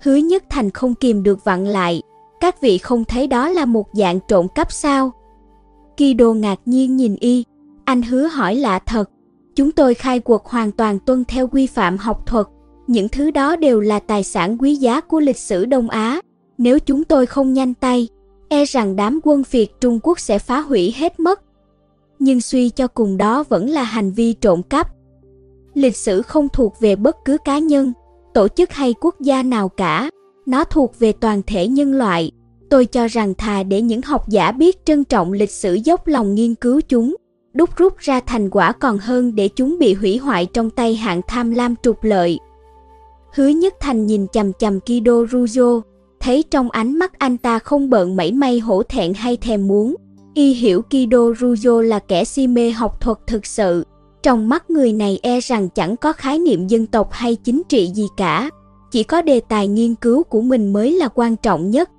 Hứa 0.00 0.16
Nhất 0.16 0.44
Thành 0.50 0.70
không 0.70 0.94
kìm 0.94 1.22
được 1.22 1.44
vặn 1.44 1.64
lại, 1.64 2.02
các 2.40 2.60
vị 2.60 2.78
không 2.78 3.04
thấy 3.04 3.26
đó 3.26 3.48
là 3.48 3.64
một 3.64 3.86
dạng 3.92 4.20
trộm 4.28 4.46
cắp 4.54 4.72
sao? 4.72 5.12
Kido 5.96 6.32
ngạc 6.32 6.58
nhiên 6.66 6.96
nhìn 6.96 7.16
y, 7.20 7.44
anh 7.84 8.02
hứa 8.02 8.26
hỏi 8.26 8.54
lạ 8.54 8.78
thật, 8.78 9.10
chúng 9.54 9.72
tôi 9.72 9.94
khai 9.94 10.20
cuộc 10.20 10.46
hoàn 10.46 10.72
toàn 10.72 10.98
tuân 10.98 11.24
theo 11.24 11.48
quy 11.48 11.66
phạm 11.66 11.96
học 11.96 12.26
thuật, 12.26 12.46
những 12.86 13.08
thứ 13.08 13.30
đó 13.30 13.56
đều 13.56 13.80
là 13.80 13.98
tài 13.98 14.24
sản 14.24 14.56
quý 14.58 14.74
giá 14.74 15.00
của 15.00 15.20
lịch 15.20 15.38
sử 15.38 15.64
Đông 15.64 15.90
Á, 15.90 16.20
nếu 16.58 16.78
chúng 16.78 17.04
tôi 17.04 17.26
không 17.26 17.52
nhanh 17.52 17.74
tay, 17.74 18.08
e 18.48 18.64
rằng 18.64 18.96
đám 18.96 19.20
quân 19.22 19.42
Việt 19.50 19.80
Trung 19.80 20.00
Quốc 20.02 20.20
sẽ 20.20 20.38
phá 20.38 20.60
hủy 20.60 20.94
hết 20.96 21.20
mất. 21.20 21.40
Nhưng 22.18 22.40
suy 22.40 22.70
cho 22.70 22.86
cùng 22.86 23.16
đó 23.16 23.44
vẫn 23.48 23.68
là 23.68 23.82
hành 23.82 24.12
vi 24.12 24.32
trộm 24.32 24.62
cắp. 24.62 24.95
Lịch 25.76 25.96
sử 25.96 26.22
không 26.22 26.48
thuộc 26.48 26.80
về 26.80 26.96
bất 26.96 27.24
cứ 27.24 27.38
cá 27.38 27.58
nhân, 27.58 27.92
tổ 28.34 28.48
chức 28.48 28.72
hay 28.72 28.94
quốc 29.00 29.20
gia 29.20 29.42
nào 29.42 29.68
cả, 29.68 30.10
nó 30.46 30.64
thuộc 30.64 30.98
về 30.98 31.12
toàn 31.12 31.42
thể 31.46 31.68
nhân 31.68 31.92
loại. 31.92 32.30
Tôi 32.70 32.86
cho 32.86 33.06
rằng 33.06 33.34
thà 33.34 33.62
để 33.62 33.82
những 33.82 34.02
học 34.02 34.28
giả 34.28 34.52
biết 34.52 34.84
trân 34.84 35.04
trọng 35.04 35.32
lịch 35.32 35.50
sử 35.50 35.74
dốc 35.74 36.06
lòng 36.06 36.34
nghiên 36.34 36.54
cứu 36.54 36.80
chúng, 36.88 37.16
đúc 37.54 37.70
rút 37.76 37.98
ra 37.98 38.20
thành 38.20 38.50
quả 38.50 38.72
còn 38.72 38.98
hơn 38.98 39.34
để 39.34 39.48
chúng 39.48 39.78
bị 39.78 39.94
hủy 39.94 40.16
hoại 40.16 40.46
trong 40.46 40.70
tay 40.70 40.94
hạng 40.94 41.20
tham 41.28 41.50
lam 41.50 41.74
trục 41.82 42.04
lợi. 42.04 42.38
Hứa 43.34 43.48
Nhất 43.48 43.74
Thành 43.80 44.06
nhìn 44.06 44.26
chằm 44.32 44.52
chằm 44.52 44.80
Kido 44.80 45.12
Rujo, 45.12 45.80
thấy 46.20 46.44
trong 46.50 46.70
ánh 46.70 46.98
mắt 46.98 47.18
anh 47.18 47.38
ta 47.38 47.58
không 47.58 47.90
bận 47.90 48.16
mảy 48.16 48.32
may 48.32 48.58
hổ 48.58 48.82
thẹn 48.82 49.14
hay 49.14 49.36
thèm 49.36 49.66
muốn. 49.66 49.94
Y 50.34 50.52
hiểu 50.54 50.82
Kido 50.82 51.18
Rujo 51.18 51.80
là 51.80 51.98
kẻ 51.98 52.24
si 52.24 52.46
mê 52.46 52.70
học 52.70 53.00
thuật 53.00 53.18
thực 53.26 53.46
sự. 53.46 53.84
Trong 54.26 54.48
mắt 54.48 54.70
người 54.70 54.92
này 54.92 55.18
e 55.22 55.40
rằng 55.40 55.68
chẳng 55.68 55.96
có 55.96 56.12
khái 56.12 56.38
niệm 56.38 56.66
dân 56.66 56.86
tộc 56.86 57.08
hay 57.12 57.34
chính 57.36 57.62
trị 57.68 57.90
gì 57.94 58.06
cả. 58.16 58.50
Chỉ 58.90 59.02
có 59.02 59.22
đề 59.22 59.40
tài 59.40 59.68
nghiên 59.68 59.94
cứu 59.94 60.22
của 60.22 60.40
mình 60.40 60.72
mới 60.72 60.92
là 60.92 61.08
quan 61.14 61.36
trọng 61.36 61.70
nhất. 61.70 61.90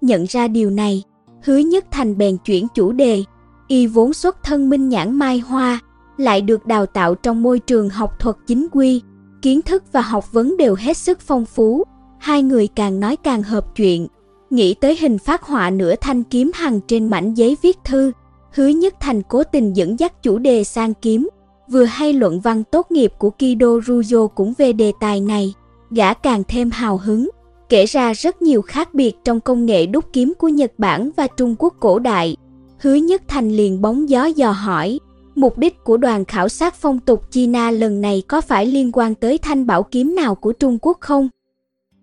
Nhận 0.00 0.24
ra 0.28 0.48
điều 0.48 0.70
này, 0.70 1.02
hứa 1.42 1.56
nhất 1.56 1.84
thành 1.90 2.18
bèn 2.18 2.36
chuyển 2.44 2.66
chủ 2.74 2.92
đề. 2.92 3.24
Y 3.68 3.86
vốn 3.86 4.12
xuất 4.12 4.42
thân 4.42 4.70
minh 4.70 4.88
nhãn 4.88 5.12
mai 5.12 5.38
hoa, 5.38 5.78
lại 6.16 6.40
được 6.40 6.66
đào 6.66 6.86
tạo 6.86 7.14
trong 7.14 7.42
môi 7.42 7.58
trường 7.58 7.90
học 7.90 8.20
thuật 8.20 8.36
chính 8.46 8.66
quy, 8.72 9.02
kiến 9.42 9.62
thức 9.62 9.84
và 9.92 10.00
học 10.00 10.32
vấn 10.32 10.56
đều 10.56 10.74
hết 10.74 10.96
sức 10.96 11.20
phong 11.20 11.44
phú, 11.44 11.84
hai 12.18 12.42
người 12.42 12.66
càng 12.66 13.00
nói 13.00 13.16
càng 13.16 13.42
hợp 13.42 13.76
chuyện. 13.76 14.06
Nghĩ 14.50 14.74
tới 14.74 14.96
hình 15.00 15.18
phát 15.18 15.42
họa 15.42 15.70
nửa 15.70 15.94
thanh 16.00 16.22
kiếm 16.22 16.50
hằng 16.54 16.80
trên 16.80 17.10
mảnh 17.10 17.34
giấy 17.34 17.56
viết 17.62 17.78
thư, 17.84 18.12
hứa 18.54 18.68
nhất 18.68 18.94
thành 19.00 19.22
cố 19.22 19.44
tình 19.44 19.76
dẫn 19.76 19.98
dắt 19.98 20.22
chủ 20.22 20.38
đề 20.38 20.64
sang 20.64 20.94
kiếm. 20.94 21.28
Vừa 21.70 21.84
hay 21.84 22.12
luận 22.12 22.40
văn 22.40 22.64
tốt 22.64 22.90
nghiệp 22.90 23.12
của 23.18 23.30
Kido 23.30 23.80
Ruyo 23.86 24.26
cũng 24.26 24.54
về 24.58 24.72
đề 24.72 24.92
tài 25.00 25.20
này, 25.20 25.54
gã 25.90 26.14
càng 26.14 26.42
thêm 26.48 26.70
hào 26.70 26.96
hứng, 26.96 27.28
kể 27.68 27.84
ra 27.84 28.12
rất 28.12 28.42
nhiều 28.42 28.62
khác 28.62 28.94
biệt 28.94 29.14
trong 29.24 29.40
công 29.40 29.66
nghệ 29.66 29.86
đúc 29.86 30.04
kiếm 30.12 30.32
của 30.38 30.48
Nhật 30.48 30.72
Bản 30.78 31.10
và 31.16 31.26
Trung 31.26 31.54
Quốc 31.58 31.74
cổ 31.80 31.98
đại. 31.98 32.36
Hứa 32.78 32.94
Nhất 32.94 33.22
Thành 33.28 33.50
liền 33.50 33.82
bóng 33.82 34.08
gió 34.08 34.24
dò 34.24 34.50
hỏi, 34.50 34.98
mục 35.34 35.58
đích 35.58 35.84
của 35.84 35.96
đoàn 35.96 36.24
khảo 36.24 36.48
sát 36.48 36.74
phong 36.74 37.00
tục 37.00 37.30
China 37.30 37.70
lần 37.70 38.00
này 38.00 38.22
có 38.28 38.40
phải 38.40 38.66
liên 38.66 38.90
quan 38.92 39.14
tới 39.14 39.38
thanh 39.38 39.66
bảo 39.66 39.82
kiếm 39.82 40.14
nào 40.14 40.34
của 40.34 40.52
Trung 40.52 40.78
Quốc 40.82 40.98
không? 41.00 41.28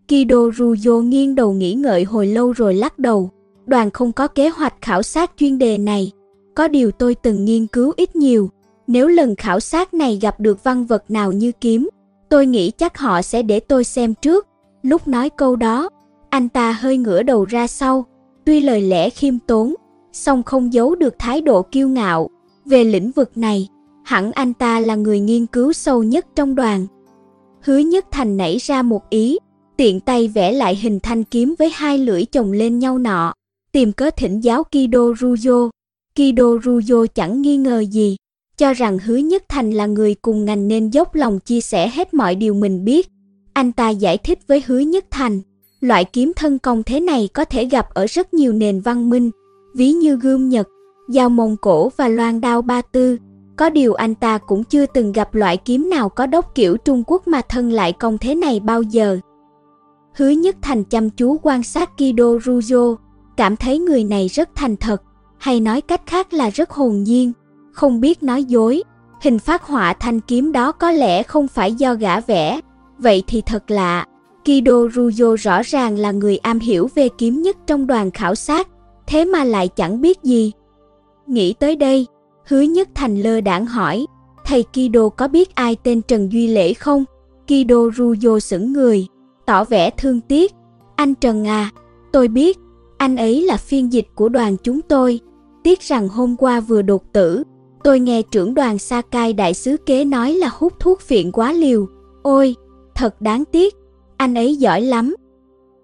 Kido 0.08 0.52
Ruyo 0.58 1.02
nghiêng 1.02 1.36
đầu 1.36 1.54
nghĩ 1.54 1.74
ngợi 1.74 2.04
hồi 2.04 2.28
lâu 2.28 2.52
rồi 2.52 2.74
lắc 2.74 3.00
đầu. 3.00 3.30
Đoàn 3.66 3.92
không 3.92 4.12
có 4.12 4.28
kế 4.28 4.50
hoạch 4.50 4.74
khảo 4.82 5.02
sát 5.02 5.32
chuyên 5.38 5.58
đề 5.58 5.78
này. 5.78 6.12
Có 6.56 6.68
điều 6.68 6.92
tôi 6.92 7.16
từng 7.16 7.46
nghiên 7.46 7.68
cứu 7.68 7.94
ít 7.98 8.16
nhiều. 8.16 8.50
Nếu 8.88 9.08
lần 9.08 9.36
khảo 9.36 9.60
sát 9.60 9.94
này 9.94 10.20
gặp 10.22 10.40
được 10.40 10.64
văn 10.64 10.86
vật 10.86 11.12
nào 11.12 11.32
như 11.32 11.52
kiếm, 11.52 11.90
tôi 12.30 12.46
nghĩ 12.46 12.72
chắc 12.72 12.98
họ 12.98 13.22
sẽ 13.22 13.42
để 13.42 13.60
tôi 13.60 13.84
xem 13.84 14.14
trước. 14.22 14.48
Lúc 14.84 15.08
nói 15.08 15.30
câu 15.30 15.56
đó, 15.56 15.90
anh 16.30 16.50
ta 16.50 16.72
hơi 16.72 16.98
ngửa 16.98 17.24
đầu 17.24 17.46
ra 17.46 17.68
sau. 17.68 18.06
Tuy 18.46 18.62
lời 18.62 18.82
lẽ 18.82 19.10
khiêm 19.10 19.40
tốn, 19.40 19.74
song 20.14 20.44
không 20.44 20.74
giấu 20.74 20.96
được 20.96 21.16
thái 21.20 21.42
độ 21.42 21.62
kiêu 21.62 21.88
ngạo. 21.90 22.30
Về 22.66 22.84
lĩnh 22.84 23.12
vực 23.12 23.38
này, 23.38 23.68
hẳn 24.04 24.32
anh 24.32 24.54
ta 24.54 24.80
là 24.80 24.96
người 24.96 25.20
nghiên 25.20 25.46
cứu 25.46 25.74
sâu 25.74 26.04
nhất 26.04 26.26
trong 26.36 26.56
đoàn. 26.56 26.88
Hứa 27.62 27.78
Nhất 27.78 28.06
Thành 28.12 28.38
nảy 28.38 28.58
ra 28.58 28.82
một 28.82 29.10
ý, 29.10 29.38
tiện 29.78 30.00
tay 30.00 30.28
vẽ 30.28 30.52
lại 30.52 30.76
hình 30.76 31.00
thanh 31.00 31.24
kiếm 31.24 31.56
với 31.60 31.70
hai 31.74 31.98
lưỡi 31.98 32.26
chồng 32.26 32.52
lên 32.52 32.80
nhau 32.80 32.98
nọ, 32.98 33.34
tìm 33.72 33.92
cớ 33.92 34.10
thỉnh 34.18 34.40
giáo 34.40 34.64
Kido 34.64 35.14
Ruyo. 35.20 35.70
Kido 36.16 36.46
Ruyo 36.64 37.06
chẳng 37.16 37.42
nghi 37.42 37.58
ngờ 37.58 37.80
gì, 37.80 38.18
cho 38.62 38.74
rằng 38.74 39.00
Hứa 39.00 39.18
Nhất 39.18 39.44
Thành 39.50 39.72
là 39.72 39.86
người 39.86 40.16
cùng 40.16 40.46
ngành 40.46 40.68
nên 40.68 40.90
dốc 40.90 41.16
lòng 41.16 41.40
chia 41.40 41.62
sẻ 41.62 41.88
hết 41.88 42.14
mọi 42.14 42.36
điều 42.36 42.54
mình 42.54 42.86
biết. 42.86 43.08
Anh 43.54 43.72
ta 43.72 43.90
giải 43.90 44.18
thích 44.18 44.40
với 44.48 44.64
Hứa 44.68 44.80
Nhất 44.80 45.06
Thành, 45.12 45.42
Loại 45.80 46.06
kiếm 46.06 46.32
thân 46.36 46.60
công 46.60 46.84
thế 46.84 47.00
này 47.00 47.30
có 47.34 47.46
thể 47.46 47.66
gặp 47.66 47.94
ở 47.94 48.06
rất 48.10 48.34
nhiều 48.34 48.54
nền 48.54 48.82
văn 48.82 49.10
minh, 49.10 49.32
ví 49.76 49.92
như 49.92 50.16
gươm 50.16 50.50
Nhật, 50.50 50.68
dao 51.08 51.30
Mông 51.30 51.58
Cổ 51.58 51.92
và 51.98 52.08
loan 52.08 52.42
đao 52.42 52.62
Ba 52.62 52.82
Tư. 52.82 53.18
Có 53.56 53.70
điều 53.70 53.94
anh 53.94 54.16
ta 54.16 54.38
cũng 54.38 54.64
chưa 54.64 54.86
từng 54.86 55.12
gặp 55.12 55.36
loại 55.36 55.58
kiếm 55.58 55.90
nào 55.90 56.10
có 56.10 56.26
đốc 56.26 56.56
kiểu 56.56 56.78
Trung 56.78 57.04
Quốc 57.08 57.28
mà 57.28 57.42
thân 57.50 57.72
lại 57.72 57.94
công 57.94 58.18
thế 58.18 58.36
này 58.36 58.60
bao 58.60 58.82
giờ. 58.82 59.20
Hứa 60.14 60.30
Nhất 60.30 60.56
Thành 60.62 60.84
chăm 60.84 61.10
chú 61.10 61.38
quan 61.44 61.64
sát 61.64 61.90
Kido 61.98 62.24
Rujo, 62.24 62.96
cảm 63.38 63.56
thấy 63.56 63.80
người 63.80 64.04
này 64.04 64.28
rất 64.28 64.50
thành 64.56 64.76
thật, 64.76 65.02
hay 65.38 65.60
nói 65.60 65.82
cách 65.82 66.02
khác 66.06 66.34
là 66.34 66.50
rất 66.50 66.72
hồn 66.72 67.04
nhiên, 67.04 67.32
không 67.72 68.02
biết 68.02 68.24
nói 68.24 68.44
dối. 68.44 68.84
Hình 69.22 69.40
phát 69.40 69.64
họa 69.64 69.94
thanh 69.94 70.20
kiếm 70.20 70.52
đó 70.52 70.72
có 70.72 70.92
lẽ 70.92 71.24
không 71.24 71.48
phải 71.48 71.74
do 71.74 71.94
gã 71.94 72.20
vẽ, 72.20 72.60
vậy 72.98 73.24
thì 73.28 73.42
thật 73.42 73.72
lạ. 73.72 74.06
Kido 74.46 74.74
Ruyo 74.94 75.36
rõ 75.36 75.62
ràng 75.62 75.98
là 75.98 76.12
người 76.12 76.38
am 76.38 76.60
hiểu 76.60 76.90
về 76.96 77.10
kiếm 77.18 77.42
nhất 77.42 77.58
trong 77.68 77.88
đoàn 77.88 78.12
khảo 78.12 78.36
sát, 78.36 78.68
thế 79.08 79.26
mà 79.26 79.44
lại 79.44 79.68
chẳng 79.68 80.02
biết 80.02 80.24
gì. 80.24 80.52
Nghĩ 81.28 81.54
tới 81.54 81.76
đây, 81.76 82.08
hứa 82.46 82.62
nhất 82.62 82.90
thành 82.96 83.22
lơ 83.22 83.42
đãng 83.42 83.66
hỏi, 83.66 84.06
thầy 84.46 84.64
Kido 84.64 85.10
có 85.10 85.28
biết 85.28 85.56
ai 85.56 85.76
tên 85.84 86.02
Trần 86.02 86.32
Duy 86.32 86.48
Lễ 86.48 86.74
không? 86.74 87.06
Kido 87.48 87.78
Ruyo 87.98 88.40
sững 88.40 88.74
người, 88.74 89.08
tỏ 89.46 89.64
vẻ 89.64 89.90
thương 89.90 90.22
tiếc. 90.22 90.52
Anh 90.96 91.16
Trần 91.16 91.48
à, 91.48 91.72
tôi 92.12 92.28
biết, 92.28 92.58
anh 92.98 93.16
ấy 93.16 93.42
là 93.42 93.58
phiên 93.58 93.94
dịch 93.94 94.08
của 94.16 94.30
đoàn 94.30 94.58
chúng 94.64 94.82
tôi. 94.82 95.20
Tiếc 95.64 95.82
rằng 95.82 96.10
hôm 96.10 96.36
qua 96.36 96.60
vừa 96.60 96.82
đột 96.82 97.14
tử, 97.14 97.44
tôi 97.84 98.00
nghe 98.00 98.22
trưởng 98.22 98.54
đoàn 98.54 98.78
Sakai 98.78 99.34
đại 99.34 99.54
sứ 99.54 99.78
kế 99.86 100.06
nói 100.06 100.34
là 100.34 100.50
hút 100.54 100.74
thuốc 100.80 101.02
phiện 101.02 101.32
quá 101.32 101.54
liều. 101.54 101.88
Ôi, 102.24 102.56
thật 102.96 103.22
đáng 103.22 103.44
tiếc, 103.46 103.76
anh 104.18 104.34
ấy 104.34 104.56
giỏi 104.56 104.82
lắm. 104.82 105.16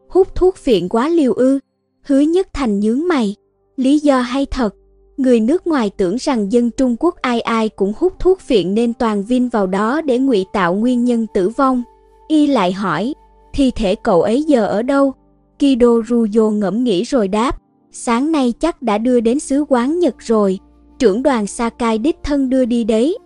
Hút 0.10 0.36
thuốc 0.36 0.56
phiện 0.56 0.90
quá 0.90 1.10
liều 1.10 1.34
ư, 1.34 1.60
hứa 2.04 2.20
nhất 2.20 2.48
thành 2.54 2.80
nhướng 2.80 3.08
mày. 3.08 3.36
Lý 3.78 4.00
do 4.00 4.20
hay 4.20 4.46
thật, 4.46 4.76
người 5.18 5.40
nước 5.40 5.68
ngoài 5.68 5.92
tưởng 5.98 6.16
rằng 6.20 6.52
dân 6.52 6.72
Trung 6.72 6.96
Quốc 7.00 7.16
ai 7.16 7.42
ai 7.42 7.70
cũng 7.70 7.94
hút 7.98 8.14
thuốc 8.20 8.40
phiện 8.40 8.74
nên 8.74 8.94
toàn 8.94 9.24
vin 9.24 9.50
vào 9.50 9.68
đó 9.68 10.02
để 10.02 10.18
ngụy 10.18 10.46
tạo 10.54 10.74
nguyên 10.74 11.06
nhân 11.06 11.28
tử 11.34 11.50
vong. 11.50 11.84
Y 12.28 12.48
lại 12.48 12.74
hỏi, 12.74 13.14
thi 13.54 13.72
thể 13.72 13.96
cậu 13.96 14.22
ấy 14.22 14.44
giờ 14.44 14.68
ở 14.68 14.82
đâu? 14.82 15.14
Kido 15.60 15.88
Ruyo 16.08 16.50
ngẫm 16.50 16.84
nghĩ 16.84 17.04
rồi 17.04 17.28
đáp, 17.28 17.58
sáng 17.92 18.32
nay 18.32 18.54
chắc 18.60 18.82
đã 18.82 18.98
đưa 18.98 19.20
đến 19.20 19.40
sứ 19.40 19.66
quán 19.70 20.00
Nhật 20.00 20.16
rồi, 20.20 20.60
trưởng 21.00 21.24
đoàn 21.24 21.48
Sakai 21.48 21.98
đích 21.98 22.18
thân 22.24 22.50
đưa 22.50 22.66
đi 22.66 22.84
đấy. 22.84 23.18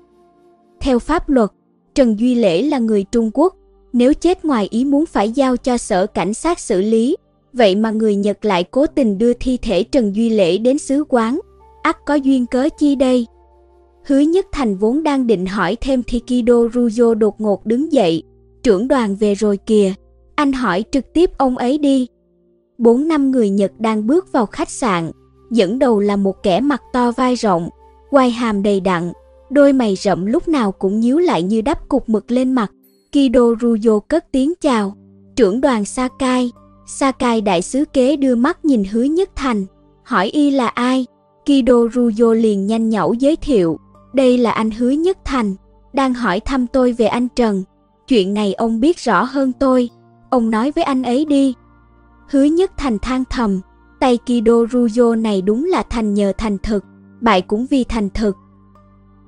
Theo 0.80 1.00
pháp 1.00 1.30
luật, 1.30 1.50
Trần 1.96 2.20
Duy 2.20 2.36
Lễ 2.36 2.62
là 2.62 2.80
người 2.80 3.06
Trung 3.12 3.32
Quốc, 3.34 3.56
nếu 3.94 4.14
chết 4.14 4.46
ngoài 4.46 4.68
ý 4.72 4.86
muốn 4.86 5.06
phải 5.06 5.32
giao 5.32 5.58
cho 5.58 5.78
sở 5.78 6.08
cảnh 6.08 6.34
sát 6.34 6.60
xử 6.60 6.82
lý, 6.82 7.16
vậy 7.54 7.76
mà 7.76 7.92
người 7.92 8.16
Nhật 8.16 8.46
lại 8.46 8.64
cố 8.64 8.86
tình 8.88 9.18
đưa 9.18 9.34
thi 9.34 9.58
thể 9.62 9.84
Trần 9.84 10.16
Duy 10.16 10.30
Lễ 10.30 10.58
đến 10.58 10.78
sứ 10.78 11.04
quán, 11.10 11.40
ắt 11.82 11.98
có 12.06 12.16
duyên 12.16 12.46
cớ 12.46 12.70
chi 12.80 12.96
đây? 12.96 13.28
Hứa 14.06 14.20
Nhất 14.20 14.46
Thành 14.52 14.78
vốn 14.78 15.04
đang 15.04 15.28
định 15.28 15.46
hỏi 15.46 15.78
thêm 15.82 16.04
thì 16.08 16.20
Kido 16.20 16.54
Rujo 16.54 17.14
đột 17.14 17.42
ngột 17.42 17.66
đứng 17.66 17.94
dậy, 17.94 18.24
trưởng 18.64 18.88
đoàn 18.88 19.16
về 19.16 19.34
rồi 19.34 19.58
kìa, 19.58 19.94
anh 20.36 20.54
hỏi 20.54 20.84
trực 20.92 21.14
tiếp 21.14 21.38
ông 21.38 21.58
ấy 21.58 21.78
đi. 21.78 22.08
Bốn 22.78 23.08
năm 23.08 23.32
người 23.32 23.50
Nhật 23.50 23.72
đang 23.80 24.08
bước 24.08 24.32
vào 24.32 24.46
khách 24.46 24.70
sạn, 24.70 25.12
dẫn 25.52 25.80
đầu 25.80 26.00
là 26.00 26.16
một 26.16 26.44
kẻ 26.44 26.62
mặt 26.62 26.82
to 26.94 27.12
vai 27.12 27.36
rộng, 27.36 27.70
quai 28.10 28.32
hàm 28.32 28.64
đầy 28.64 28.80
đặn, 28.80 29.12
đôi 29.50 29.74
mày 29.74 29.96
rậm 29.96 30.26
lúc 30.26 30.48
nào 30.48 30.72
cũng 30.72 31.00
nhíu 31.00 31.18
lại 31.18 31.44
như 31.44 31.62
đắp 31.62 31.90
cục 31.90 32.10
mực 32.10 32.32
lên 32.32 32.54
mặt. 32.54 32.72
Kido 33.12 33.42
Ruyo 33.62 34.00
cất 34.00 34.26
tiếng 34.32 34.54
chào, 34.62 34.96
trưởng 35.36 35.62
đoàn 35.62 35.86
Sakai. 35.86 36.52
Sakai 36.88 37.42
đại 37.42 37.62
sứ 37.62 37.86
kế 37.86 38.16
đưa 38.16 38.36
mắt 38.36 38.66
nhìn 38.66 38.84
hứa 38.84 39.04
nhất 39.04 39.30
thành, 39.36 39.66
hỏi 40.04 40.28
y 40.28 40.52
là 40.52 40.68
ai. 40.68 41.06
Kido 41.46 41.76
Ruyo 41.94 42.34
liền 42.34 42.68
nhanh 42.68 42.90
nhẩu 42.90 43.14
giới 43.14 43.36
thiệu, 43.36 43.80
đây 44.14 44.38
là 44.38 44.52
anh 44.52 44.72
hứa 44.72 44.90
nhất 44.90 45.18
thành, 45.26 45.56
đang 45.94 46.14
hỏi 46.14 46.40
thăm 46.40 46.68
tôi 46.68 46.94
về 46.94 47.06
anh 47.06 47.28
Trần. 47.36 47.64
Chuyện 48.08 48.34
này 48.34 48.54
ông 48.54 48.80
biết 48.80 49.00
rõ 49.00 49.24
hơn 49.24 49.52
tôi, 49.60 49.90
ông 50.30 50.50
nói 50.50 50.72
với 50.72 50.84
anh 50.84 51.04
ấy 51.04 51.26
đi. 51.26 51.54
Hứa 52.30 52.44
nhất 52.44 52.72
thành 52.78 53.00
than 53.00 53.24
thầm, 53.30 53.62
tay 54.02 54.18
Kido 54.26 54.54
Ruyo 54.72 55.16
này 55.16 55.42
đúng 55.42 55.66
là 55.66 55.84
thành 55.90 56.14
nhờ 56.14 56.34
thành 56.38 56.58
thực, 56.64 56.84
bại 57.22 57.42
cũng 57.42 57.66
vì 57.70 57.84
thành 57.84 58.10
thực. 58.10 58.36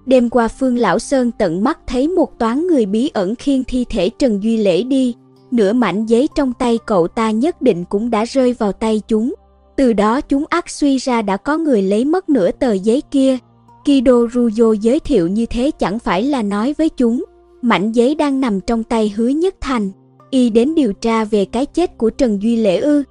Đêm 0.05 0.29
qua 0.29 0.47
Phương 0.47 0.77
Lão 0.77 0.99
Sơn 0.99 1.31
tận 1.31 1.63
mắt 1.63 1.79
thấy 1.87 2.07
một 2.07 2.39
toán 2.39 2.67
người 2.67 2.85
bí 2.85 3.11
ẩn 3.13 3.35
khiêng 3.35 3.63
thi 3.63 3.85
thể 3.89 4.09
Trần 4.09 4.43
Duy 4.43 4.57
Lễ 4.57 4.83
đi, 4.83 5.15
nửa 5.51 5.73
mảnh 5.73 6.05
giấy 6.05 6.27
trong 6.35 6.53
tay 6.53 6.79
cậu 6.85 7.07
ta 7.07 7.31
nhất 7.31 7.61
định 7.61 7.85
cũng 7.89 8.09
đã 8.09 8.25
rơi 8.25 8.53
vào 8.53 8.71
tay 8.71 9.01
chúng. 9.07 9.33
Từ 9.75 9.93
đó 9.93 10.21
chúng 10.21 10.43
ác 10.49 10.69
suy 10.69 10.97
ra 10.97 11.21
đã 11.21 11.37
có 11.37 11.57
người 11.57 11.81
lấy 11.81 12.05
mất 12.05 12.29
nửa 12.29 12.51
tờ 12.51 12.73
giấy 12.73 13.01
kia. 13.11 13.37
Kido 13.85 14.27
Ruyo 14.33 14.71
giới 14.81 14.99
thiệu 14.99 15.27
như 15.27 15.45
thế 15.45 15.71
chẳng 15.71 15.99
phải 15.99 16.23
là 16.23 16.41
nói 16.41 16.75
với 16.77 16.89
chúng, 16.89 17.23
mảnh 17.61 17.91
giấy 17.91 18.15
đang 18.15 18.41
nằm 18.41 18.61
trong 18.61 18.83
tay 18.83 19.13
hứa 19.15 19.27
nhất 19.27 19.55
thành. 19.61 19.91
Y 20.29 20.49
đến 20.49 20.75
điều 20.75 20.93
tra 20.93 21.25
về 21.25 21.45
cái 21.45 21.65
chết 21.65 21.97
của 21.97 22.09
Trần 22.09 22.41
Duy 22.41 22.55
Lễ 22.55 22.77
ư. 22.77 23.03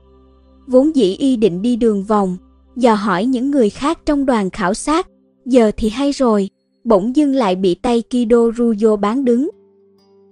Vốn 0.67 0.97
dĩ 0.97 1.17
Y 1.19 1.37
định 1.37 1.63
đi 1.63 1.77
đường 1.77 2.05
vòng, 2.05 2.37
dò 2.77 2.95
hỏi 2.95 3.25
những 3.25 3.51
người 3.51 3.71
khác 3.71 3.99
trong 4.07 4.27
đoàn 4.27 4.51
khảo 4.51 4.75
sát, 4.75 5.07
giờ 5.47 5.71
thì 5.77 5.89
hay 5.89 6.13
rồi, 6.13 6.51
bỗng 6.85 7.17
dưng 7.17 7.35
lại 7.35 7.57
bị 7.57 7.75
tay 7.75 8.03
Kido 8.03 8.51
Ruyo 8.57 8.97
bán 8.97 9.25
đứng. 9.25 9.51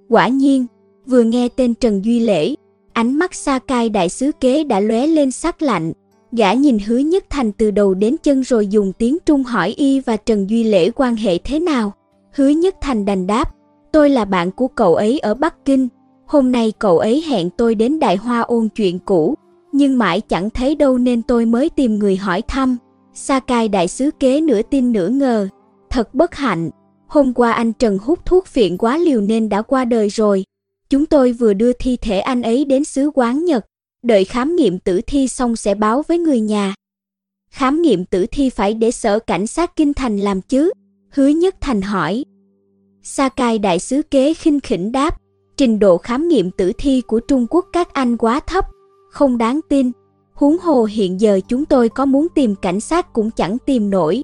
Quả 0.09 0.29
nhiên, 0.29 0.67
vừa 1.07 1.23
nghe 1.23 1.49
tên 1.49 1.75
Trần 1.75 2.05
Duy 2.05 2.21
Lễ, 2.21 2.55
ánh 2.93 3.17
mắt 3.19 3.35
Sakai 3.35 3.89
đại 3.89 4.09
sứ 4.09 4.31
kế 4.41 4.65
đã 4.65 4.81
lóe 4.81 5.07
lên 5.07 5.31
sắc 5.31 5.63
lạnh. 5.63 5.93
Gã 6.33 6.53
nhìn 6.53 6.79
hứa 6.79 6.99
nhất 6.99 7.25
thành 7.31 7.53
từ 7.53 7.71
đầu 7.71 7.95
đến 7.95 8.17
chân 8.23 8.43
rồi 8.43 8.67
dùng 8.67 8.93
tiếng 8.93 9.19
Trung 9.27 9.45
hỏi 9.45 9.75
y 9.77 10.01
và 10.01 10.17
Trần 10.17 10.51
Duy 10.51 10.65
Lễ 10.65 10.91
quan 10.91 11.17
hệ 11.17 11.39
thế 11.39 11.61
nào. 11.61 11.93
Hứa 12.35 12.49
nhất 12.49 12.75
thành 12.81 13.05
đành 13.05 13.27
đáp, 13.27 13.55
tôi 13.93 14.11
là 14.11 14.25
bạn 14.25 14.51
của 14.51 14.69
cậu 14.69 14.95
ấy 14.95 15.19
ở 15.19 15.35
Bắc 15.35 15.65
Kinh. 15.65 15.89
Hôm 16.27 16.53
nay 16.53 16.73
cậu 16.79 16.99
ấy 16.99 17.25
hẹn 17.29 17.51
tôi 17.51 17.75
đến 17.75 18.01
Đại 18.01 18.17
Hoa 18.17 18.41
ôn 18.41 18.69
chuyện 18.69 18.99
cũ, 18.99 19.35
nhưng 19.73 19.99
mãi 19.99 20.21
chẳng 20.21 20.51
thấy 20.51 20.75
đâu 20.75 20.99
nên 20.99 21.23
tôi 21.23 21.47
mới 21.47 21.71
tìm 21.71 21.99
người 21.99 22.17
hỏi 22.17 22.43
thăm. 22.43 22.77
Sakai 23.15 23.69
đại 23.69 23.89
sứ 23.89 24.11
kế 24.21 24.41
nửa 24.41 24.63
tin 24.63 24.93
nửa 24.93 25.09
ngờ, 25.09 25.49
Thật 25.91 26.15
bất 26.15 26.35
hạnh, 26.35 26.71
hôm 27.07 27.35
qua 27.35 27.53
anh 27.53 27.73
Trần 27.73 27.99
hút 27.99 28.27
thuốc 28.27 28.47
phiện 28.47 28.77
quá 28.77 28.99
liều 28.99 29.21
nên 29.21 29.49
đã 29.49 29.63
qua 29.63 29.85
đời 29.85 30.09
rồi. 30.09 30.45
Chúng 30.91 31.07
tôi 31.07 31.33
vừa 31.33 31.53
đưa 31.53 31.73
thi 31.73 31.97
thể 31.97 32.21
anh 32.21 32.43
ấy 32.43 32.65
đến 32.65 32.85
xứ 32.85 33.11
quán 33.15 33.45
Nhật, 33.45 33.67
đợi 34.03 34.25
khám 34.25 34.57
nghiệm 34.57 34.79
tử 34.79 35.01
thi 35.07 35.29
xong 35.29 35.57
sẽ 35.57 35.75
báo 35.75 36.03
với 36.09 36.19
người 36.19 36.41
nhà. 36.41 36.75
Khám 37.51 37.83
nghiệm 37.83 38.05
tử 38.05 38.27
thi 38.33 38.51
phải 38.51 38.75
để 38.75 38.91
sở 38.91 39.19
cảnh 39.19 39.47
sát 39.47 39.77
Kinh 39.77 39.95
Thành 39.95 40.19
làm 40.19 40.41
chứ? 40.41 40.73
Hứa 41.11 41.29
Nhất 41.29 41.55
Thành 41.61 41.83
hỏi. 41.83 42.25
Sakai 43.03 43.59
đại 43.59 43.79
sứ 43.79 44.03
kế 44.03 44.35
khinh 44.35 44.61
khỉnh 44.61 44.93
đáp, 44.93 45.17
trình 45.57 45.79
độ 45.79 45.99
khám 45.99 46.29
nghiệm 46.29 46.51
tử 46.51 46.73
thi 46.79 47.01
của 47.01 47.21
Trung 47.21 47.47
Quốc 47.51 47.67
các 47.73 47.93
anh 47.93 48.17
quá 48.17 48.41
thấp, 48.41 48.65
không 49.11 49.39
đáng 49.39 49.61
tin. 49.69 49.93
Huống 50.35 50.59
hồ 50.59 50.85
hiện 50.85 51.21
giờ 51.21 51.41
chúng 51.49 51.65
tôi 51.65 51.89
có 51.89 52.07
muốn 52.07 52.27
tìm 52.35 52.55
cảnh 52.55 52.81
sát 52.81 53.13
cũng 53.13 53.31
chẳng 53.31 53.59
tìm 53.67 53.91
nổi. 53.91 54.23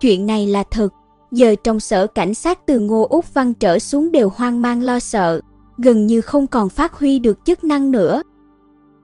Chuyện 0.00 0.26
này 0.26 0.46
là 0.46 0.64
thật, 0.70 0.88
giờ 1.32 1.54
trong 1.64 1.80
sở 1.80 2.06
cảnh 2.06 2.34
sát 2.34 2.66
từ 2.66 2.80
Ngô 2.80 3.06
Úc 3.10 3.34
Văn 3.34 3.54
trở 3.54 3.78
xuống 3.78 4.12
đều 4.12 4.28
hoang 4.28 4.62
mang 4.62 4.82
lo 4.82 4.98
sợ, 4.98 5.40
gần 5.78 6.06
như 6.06 6.20
không 6.20 6.46
còn 6.46 6.68
phát 6.68 6.94
huy 6.94 7.18
được 7.18 7.38
chức 7.44 7.64
năng 7.64 7.90
nữa. 7.90 8.22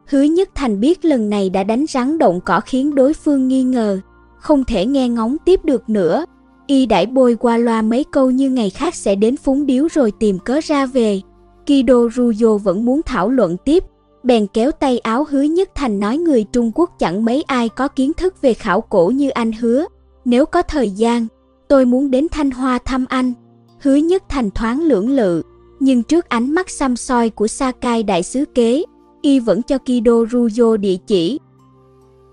Hứa 0.07 0.23
Nhất 0.23 0.49
Thành 0.55 0.81
biết 0.81 1.05
lần 1.05 1.31
này 1.31 1.51
đã 1.51 1.65
đánh 1.65 1.85
rắn 1.89 2.19
động 2.19 2.41
cỏ 2.45 2.61
khiến 2.61 2.95
đối 2.95 3.15
phương 3.15 3.49
nghi 3.49 3.63
ngờ, 3.63 4.01
không 4.39 4.65
thể 4.65 4.87
nghe 4.87 5.09
ngóng 5.09 5.37
tiếp 5.45 5.65
được 5.65 5.91
nữa. 5.91 6.25
Y 6.67 6.87
đãi 6.87 7.07
bôi 7.07 7.35
qua 7.35 7.57
loa 7.57 7.83
mấy 7.83 8.05
câu 8.05 8.31
như 8.31 8.51
ngày 8.51 8.71
khác 8.71 8.95
sẽ 8.95 9.15
đến 9.15 9.37
phúng 9.37 9.67
điếu 9.67 9.89
rồi 9.89 10.13
tìm 10.19 10.39
cớ 10.39 10.61
ra 10.63 10.87
về. 10.87 11.21
Kido 11.67 12.09
Ruyo 12.15 12.57
vẫn 12.57 12.85
muốn 12.85 13.01
thảo 13.07 13.29
luận 13.29 13.57
tiếp, 13.65 13.85
bèn 14.23 14.47
kéo 14.47 14.71
tay 14.71 14.99
áo 14.99 15.27
Hứa 15.31 15.43
Nhất 15.43 15.71
Thành 15.75 16.01
nói 16.01 16.19
người 16.19 16.45
Trung 16.53 16.73
Quốc 16.75 16.99
chẳng 16.99 17.25
mấy 17.25 17.43
ai 17.43 17.69
có 17.69 17.89
kiến 17.89 18.13
thức 18.13 18.43
về 18.43 18.55
khảo 18.55 18.81
cổ 18.81 19.13
như 19.15 19.31
anh 19.31 19.53
hứa. 19.53 19.87
Nếu 20.25 20.47
có 20.47 20.63
thời 20.63 20.91
gian, 20.91 21.27
tôi 21.69 21.87
muốn 21.87 22.11
đến 22.11 22.27
Thanh 22.31 22.51
Hoa 22.51 22.79
thăm 22.79 23.05
anh. 23.09 23.33
Hứa 23.81 23.95
nhất 23.95 24.23
thành 24.29 24.51
thoáng 24.51 24.83
lưỡng 24.83 25.11
lự, 25.11 25.43
nhưng 25.81 26.03
trước 26.03 26.29
ánh 26.29 26.51
mắt 26.51 26.71
xăm 26.71 26.97
soi 26.97 27.31
của 27.31 27.47
Sakai 27.47 28.03
đại 28.03 28.23
sứ 28.23 28.45
kế, 28.55 28.85
y 29.23 29.41
vẫn 29.41 29.63
cho 29.63 29.79
Kido 29.79 30.13
Ruyo 30.31 30.77
địa 30.77 30.97
chỉ. 31.07 31.39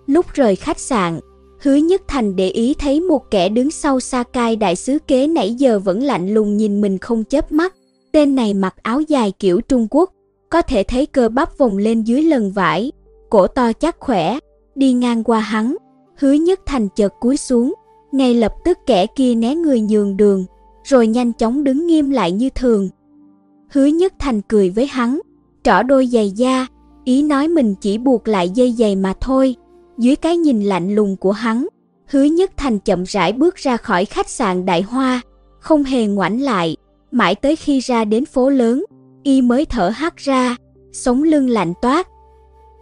Lúc 0.08 0.26
rời 0.34 0.56
khách 0.56 0.80
sạn, 0.80 1.20
Hứa 1.60 1.76
Nhất 1.76 2.02
Thành 2.08 2.36
để 2.36 2.50
ý 2.50 2.74
thấy 2.74 3.02
một 3.02 3.32
kẻ 3.32 3.50
đứng 3.50 3.72
sau 3.72 4.00
Sakai 4.00 4.56
đại 4.56 4.76
sứ 4.76 4.98
kế 5.08 5.28
nãy 5.28 5.54
giờ 5.54 5.80
vẫn 5.80 6.04
lạnh 6.04 6.34
lùng 6.34 6.58
nhìn 6.58 6.82
mình 6.82 6.98
không 6.98 7.24
chớp 7.24 7.52
mắt. 7.52 7.76
Tên 8.12 8.36
này 8.36 8.54
mặc 8.54 8.76
áo 8.84 9.02
dài 9.02 9.34
kiểu 9.40 9.62
Trung 9.62 9.88
Quốc, 9.92 10.12
có 10.50 10.62
thể 10.62 10.84
thấy 10.84 11.06
cơ 11.06 11.30
bắp 11.30 11.58
vòng 11.58 11.78
lên 11.78 12.02
dưới 12.02 12.22
lần 12.22 12.52
vải, 12.52 12.92
cổ 13.30 13.48
to 13.48 13.74
chắc 13.74 14.00
khỏe, 14.00 14.40
đi 14.76 14.94
ngang 14.94 15.24
qua 15.24 15.40
hắn, 15.40 15.76
Hứa 16.18 16.32
Nhất 16.32 16.60
Thành 16.66 16.90
chợt 16.96 17.14
cúi 17.20 17.38
xuống, 17.38 17.74
ngay 18.12 18.34
lập 18.34 18.54
tức 18.66 18.78
kẻ 18.86 19.06
kia 19.16 19.36
né 19.36 19.56
người 19.56 19.82
nhường 19.82 20.18
đường, 20.18 20.46
rồi 20.84 21.08
nhanh 21.08 21.34
chóng 21.34 21.64
đứng 21.64 21.88
nghiêm 21.88 22.10
lại 22.10 22.32
như 22.32 22.50
thường. 22.50 22.90
Hứa 23.72 23.86
Nhất 23.86 24.14
Thành 24.20 24.42
cười 24.42 24.70
với 24.70 24.88
hắn, 24.88 25.20
trỏ 25.64 25.84
đôi 25.84 26.08
giày 26.08 26.32
da, 26.32 26.68
ý 27.04 27.22
nói 27.22 27.48
mình 27.48 27.76
chỉ 27.82 27.98
buộc 27.98 28.28
lại 28.28 28.50
dây 28.50 28.72
giày 28.72 28.96
mà 28.96 29.14
thôi. 29.22 29.56
Dưới 29.98 30.16
cái 30.16 30.38
nhìn 30.38 30.64
lạnh 30.64 30.96
lùng 30.96 31.16
của 31.16 31.32
hắn, 31.32 31.68
Hứa 32.06 32.24
Nhất 32.24 32.52
Thành 32.58 32.80
chậm 32.80 33.04
rãi 33.04 33.34
bước 33.34 33.56
ra 33.56 33.78
khỏi 33.78 34.06
khách 34.06 34.30
sạn 34.30 34.66
Đại 34.66 34.82
Hoa, 34.82 35.22
không 35.60 35.84
hề 35.84 36.08
ngoảnh 36.08 36.42
lại, 36.42 36.78
mãi 37.12 37.36
tới 37.36 37.56
khi 37.56 37.80
ra 37.80 38.06
đến 38.06 38.26
phố 38.26 38.50
lớn, 38.50 38.86
y 39.24 39.42
mới 39.42 39.66
thở 39.66 39.90
hắt 39.90 40.18
ra, 40.18 40.56
sống 40.92 41.24
lưng 41.24 41.50
lạnh 41.50 41.74
toát. 41.82 42.08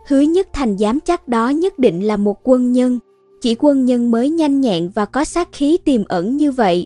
Hứa 0.07 0.21
Nhất 0.21 0.47
Thành 0.53 0.75
dám 0.75 0.99
chắc 0.99 1.27
đó 1.27 1.49
nhất 1.49 1.79
định 1.79 2.07
là 2.07 2.17
một 2.17 2.37
quân 2.43 2.71
nhân, 2.71 2.99
chỉ 3.41 3.55
quân 3.59 3.85
nhân 3.85 4.11
mới 4.11 4.29
nhanh 4.29 4.61
nhẹn 4.61 4.89
và 4.95 5.05
có 5.05 5.23
sát 5.23 5.49
khí 5.51 5.77
tiềm 5.85 6.05
ẩn 6.05 6.37
như 6.37 6.51
vậy. 6.51 6.85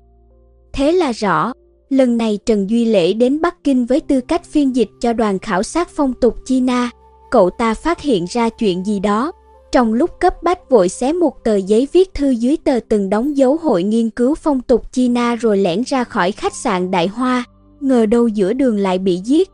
Thế 0.74 0.92
là 0.92 1.12
rõ, 1.12 1.54
lần 1.90 2.18
này 2.18 2.40
Trần 2.46 2.70
Duy 2.70 2.86
Lễ 2.86 3.14
đến 3.14 3.42
Bắc 3.42 3.64
Kinh 3.64 3.86
với 3.86 4.00
tư 4.00 4.22
cách 4.22 4.46
phiên 4.46 4.76
dịch 4.76 4.90
cho 5.02 5.14
đoàn 5.14 5.40
khảo 5.40 5.64
sát 5.64 5.90
phong 5.90 6.14
tục 6.22 6.36
China, 6.46 6.90
cậu 7.32 7.50
ta 7.50 7.74
phát 7.74 8.02
hiện 8.02 8.26
ra 8.30 8.50
chuyện 8.50 8.86
gì 8.86 9.00
đó. 9.00 9.32
Trong 9.72 9.94
lúc 9.94 10.10
cấp 10.20 10.44
bách 10.44 10.70
vội 10.70 10.90
xé 10.90 11.14
một 11.14 11.44
tờ 11.44 11.56
giấy 11.56 11.88
viết 11.92 12.14
thư 12.14 12.30
dưới 12.30 12.58
tờ 12.58 12.80
từng 12.90 13.10
đóng 13.10 13.38
dấu 13.38 13.58
hội 13.58 13.84
nghiên 13.84 14.10
cứu 14.10 14.36
phong 14.36 14.62
tục 14.62 14.92
China 14.92 15.36
rồi 15.36 15.58
lẻn 15.58 15.84
ra 15.86 16.04
khỏi 16.04 16.32
khách 16.32 16.56
sạn 16.56 16.92
Đại 16.92 17.08
Hoa, 17.08 17.44
ngờ 17.84 18.06
đâu 18.06 18.28
giữa 18.28 18.54
đường 18.54 18.78
lại 18.78 19.00
bị 19.00 19.18
giết. 19.18 19.50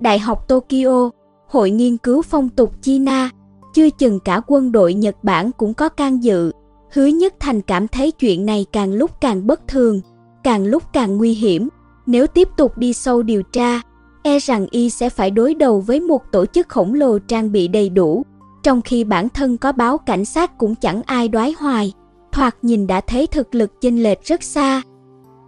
Đại 0.00 0.18
học 0.18 0.48
Tokyo, 0.48 1.10
Hội 1.46 1.70
nghiên 1.70 1.96
cứu 1.96 2.22
phong 2.22 2.48
tục 2.48 2.82
China, 2.82 3.30
chưa 3.74 3.90
chừng 3.90 4.20
cả 4.20 4.40
quân 4.46 4.72
đội 4.72 4.94
Nhật 4.94 5.16
Bản 5.22 5.50
cũng 5.52 5.74
có 5.74 5.88
can 5.88 6.24
dự. 6.24 6.52
Hứa 6.92 7.06
Nhất 7.06 7.34
Thành 7.40 7.62
cảm 7.62 7.88
thấy 7.88 8.10
chuyện 8.10 8.46
này 8.46 8.66
càng 8.72 8.92
lúc 8.92 9.10
càng 9.20 9.46
bất 9.46 9.68
thường, 9.68 10.00
càng 10.44 10.64
lúc 10.64 10.82
càng 10.92 11.16
nguy 11.16 11.34
hiểm. 11.34 11.68
Nếu 12.06 12.26
tiếp 12.26 12.48
tục 12.56 12.78
đi 12.78 12.92
sâu 12.92 13.22
điều 13.22 13.42
tra, 13.42 13.80
e 14.22 14.38
rằng 14.38 14.66
y 14.70 14.90
sẽ 14.90 15.10
phải 15.10 15.30
đối 15.30 15.54
đầu 15.54 15.80
với 15.80 16.00
một 16.00 16.22
tổ 16.32 16.46
chức 16.46 16.68
khổng 16.68 16.94
lồ 16.94 17.18
trang 17.18 17.52
bị 17.52 17.68
đầy 17.68 17.88
đủ, 17.88 18.22
trong 18.62 18.82
khi 18.82 19.04
bản 19.04 19.28
thân 19.28 19.56
có 19.56 19.72
báo 19.72 19.98
cảnh 19.98 20.24
sát 20.24 20.58
cũng 20.58 20.74
chẳng 20.74 21.02
ai 21.02 21.28
đoái 21.28 21.54
hoài, 21.58 21.92
thoạt 22.32 22.56
nhìn 22.62 22.86
đã 22.86 23.00
thấy 23.00 23.26
thực 23.26 23.54
lực 23.54 23.80
chênh 23.80 24.02
lệch 24.02 24.24
rất 24.24 24.42
xa. 24.42 24.82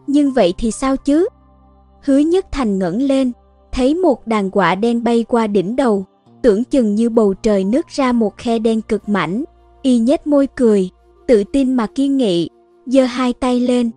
Nhưng 0.06 0.32
vậy 0.32 0.54
thì 0.58 0.70
sao 0.70 0.96
chứ? 0.96 1.28
Hứa 2.08 2.18
Nhất 2.18 2.46
Thành 2.52 2.78
ngẩng 2.78 3.02
lên, 3.02 3.32
thấy 3.72 3.94
một 3.94 4.26
đàn 4.26 4.50
quạ 4.50 4.74
đen 4.74 5.04
bay 5.04 5.24
qua 5.28 5.46
đỉnh 5.46 5.76
đầu, 5.76 6.04
tưởng 6.42 6.64
chừng 6.64 6.94
như 6.94 7.10
bầu 7.10 7.34
trời 7.34 7.64
nứt 7.64 7.88
ra 7.88 8.12
một 8.12 8.36
khe 8.36 8.58
đen 8.58 8.80
cực 8.80 9.08
mảnh. 9.08 9.44
Y 9.82 9.98
nhếch 9.98 10.26
môi 10.26 10.46
cười, 10.46 10.90
tự 11.26 11.44
tin 11.44 11.74
mà 11.74 11.86
kiên 11.86 12.16
nghị, 12.16 12.48
giơ 12.86 13.04
hai 13.04 13.32
tay 13.32 13.60
lên, 13.60 13.90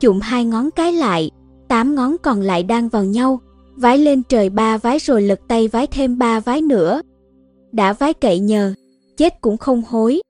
chụm 0.00 0.20
hai 0.20 0.44
ngón 0.44 0.70
cái 0.70 0.92
lại, 0.92 1.30
tám 1.68 1.94
ngón 1.94 2.16
còn 2.22 2.40
lại 2.40 2.62
đang 2.62 2.88
vào 2.88 3.04
nhau, 3.04 3.40
vái 3.76 3.98
lên 3.98 4.22
trời 4.28 4.50
ba 4.50 4.78
vái 4.78 4.98
rồi 4.98 5.22
lật 5.22 5.40
tay 5.48 5.68
vái 5.68 5.86
thêm 5.86 6.18
ba 6.18 6.40
vái 6.40 6.62
nữa. 6.62 7.02
Đã 7.72 7.92
vái 7.92 8.14
cậy 8.14 8.38
nhờ, 8.38 8.74
chết 9.16 9.40
cũng 9.40 9.56
không 9.56 9.82
hối. 9.88 10.20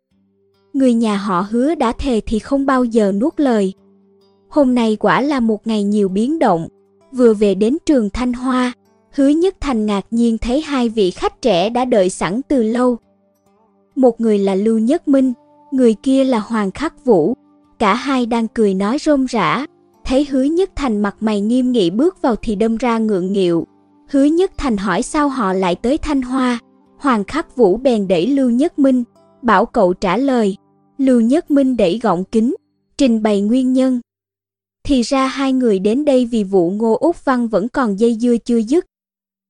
Người 0.72 0.94
nhà 0.94 1.16
họ 1.16 1.46
hứa 1.50 1.74
đã 1.74 1.92
thề 1.92 2.20
thì 2.26 2.38
không 2.38 2.66
bao 2.66 2.84
giờ 2.84 3.12
nuốt 3.12 3.40
lời. 3.40 3.74
Hôm 4.48 4.74
nay 4.74 4.96
quả 4.96 5.20
là 5.20 5.40
một 5.40 5.66
ngày 5.66 5.82
nhiều 5.82 6.08
biến 6.08 6.38
động, 6.38 6.68
vừa 7.12 7.34
về 7.34 7.54
đến 7.54 7.76
trường 7.86 8.10
Thanh 8.10 8.32
Hoa, 8.32 8.72
Hứa 9.12 9.28
Nhất 9.28 9.56
Thành 9.60 9.86
ngạc 9.86 10.06
nhiên 10.10 10.38
thấy 10.38 10.60
hai 10.60 10.88
vị 10.88 11.10
khách 11.10 11.42
trẻ 11.42 11.70
đã 11.70 11.84
đợi 11.84 12.10
sẵn 12.10 12.40
từ 12.48 12.62
lâu. 12.62 12.96
Một 13.96 14.20
người 14.20 14.38
là 14.38 14.54
Lưu 14.54 14.78
Nhất 14.78 15.08
Minh, 15.08 15.32
người 15.72 15.94
kia 15.94 16.24
là 16.24 16.38
Hoàng 16.38 16.70
Khắc 16.70 17.04
Vũ. 17.04 17.34
Cả 17.78 17.94
hai 17.94 18.26
đang 18.26 18.48
cười 18.48 18.74
nói 18.74 18.98
rôm 18.98 19.26
rã, 19.26 19.66
thấy 20.04 20.26
Hứa 20.30 20.42
Nhất 20.42 20.70
Thành 20.76 21.02
mặt 21.02 21.16
mày 21.20 21.40
nghiêm 21.40 21.72
nghị 21.72 21.90
bước 21.90 22.22
vào 22.22 22.36
thì 22.36 22.54
đâm 22.54 22.76
ra 22.76 22.98
ngượng 22.98 23.32
nghịu. 23.32 23.66
Hứa 24.10 24.24
Nhất 24.24 24.52
Thành 24.56 24.76
hỏi 24.76 25.02
sao 25.02 25.28
họ 25.28 25.52
lại 25.52 25.74
tới 25.74 25.98
Thanh 25.98 26.22
Hoa. 26.22 26.58
Hoàng 26.98 27.24
Khắc 27.24 27.56
Vũ 27.56 27.76
bèn 27.76 28.08
đẩy 28.08 28.26
Lưu 28.26 28.50
Nhất 28.50 28.78
Minh, 28.78 29.04
bảo 29.42 29.66
cậu 29.66 29.92
trả 29.92 30.16
lời. 30.16 30.56
Lưu 30.98 31.20
Nhất 31.20 31.50
Minh 31.50 31.76
đẩy 31.76 31.98
gọng 32.02 32.24
kính, 32.24 32.54
trình 32.98 33.22
bày 33.22 33.40
nguyên 33.40 33.72
nhân. 33.72 34.00
Thì 34.88 35.02
ra 35.02 35.26
hai 35.26 35.52
người 35.52 35.78
đến 35.78 36.04
đây 36.04 36.26
vì 36.26 36.44
vụ 36.44 36.70
Ngô 36.70 36.96
Úc 37.00 37.24
Văn 37.24 37.48
vẫn 37.48 37.68
còn 37.68 38.00
dây 38.00 38.16
dưa 38.20 38.36
chưa 38.44 38.56
dứt, 38.56 38.86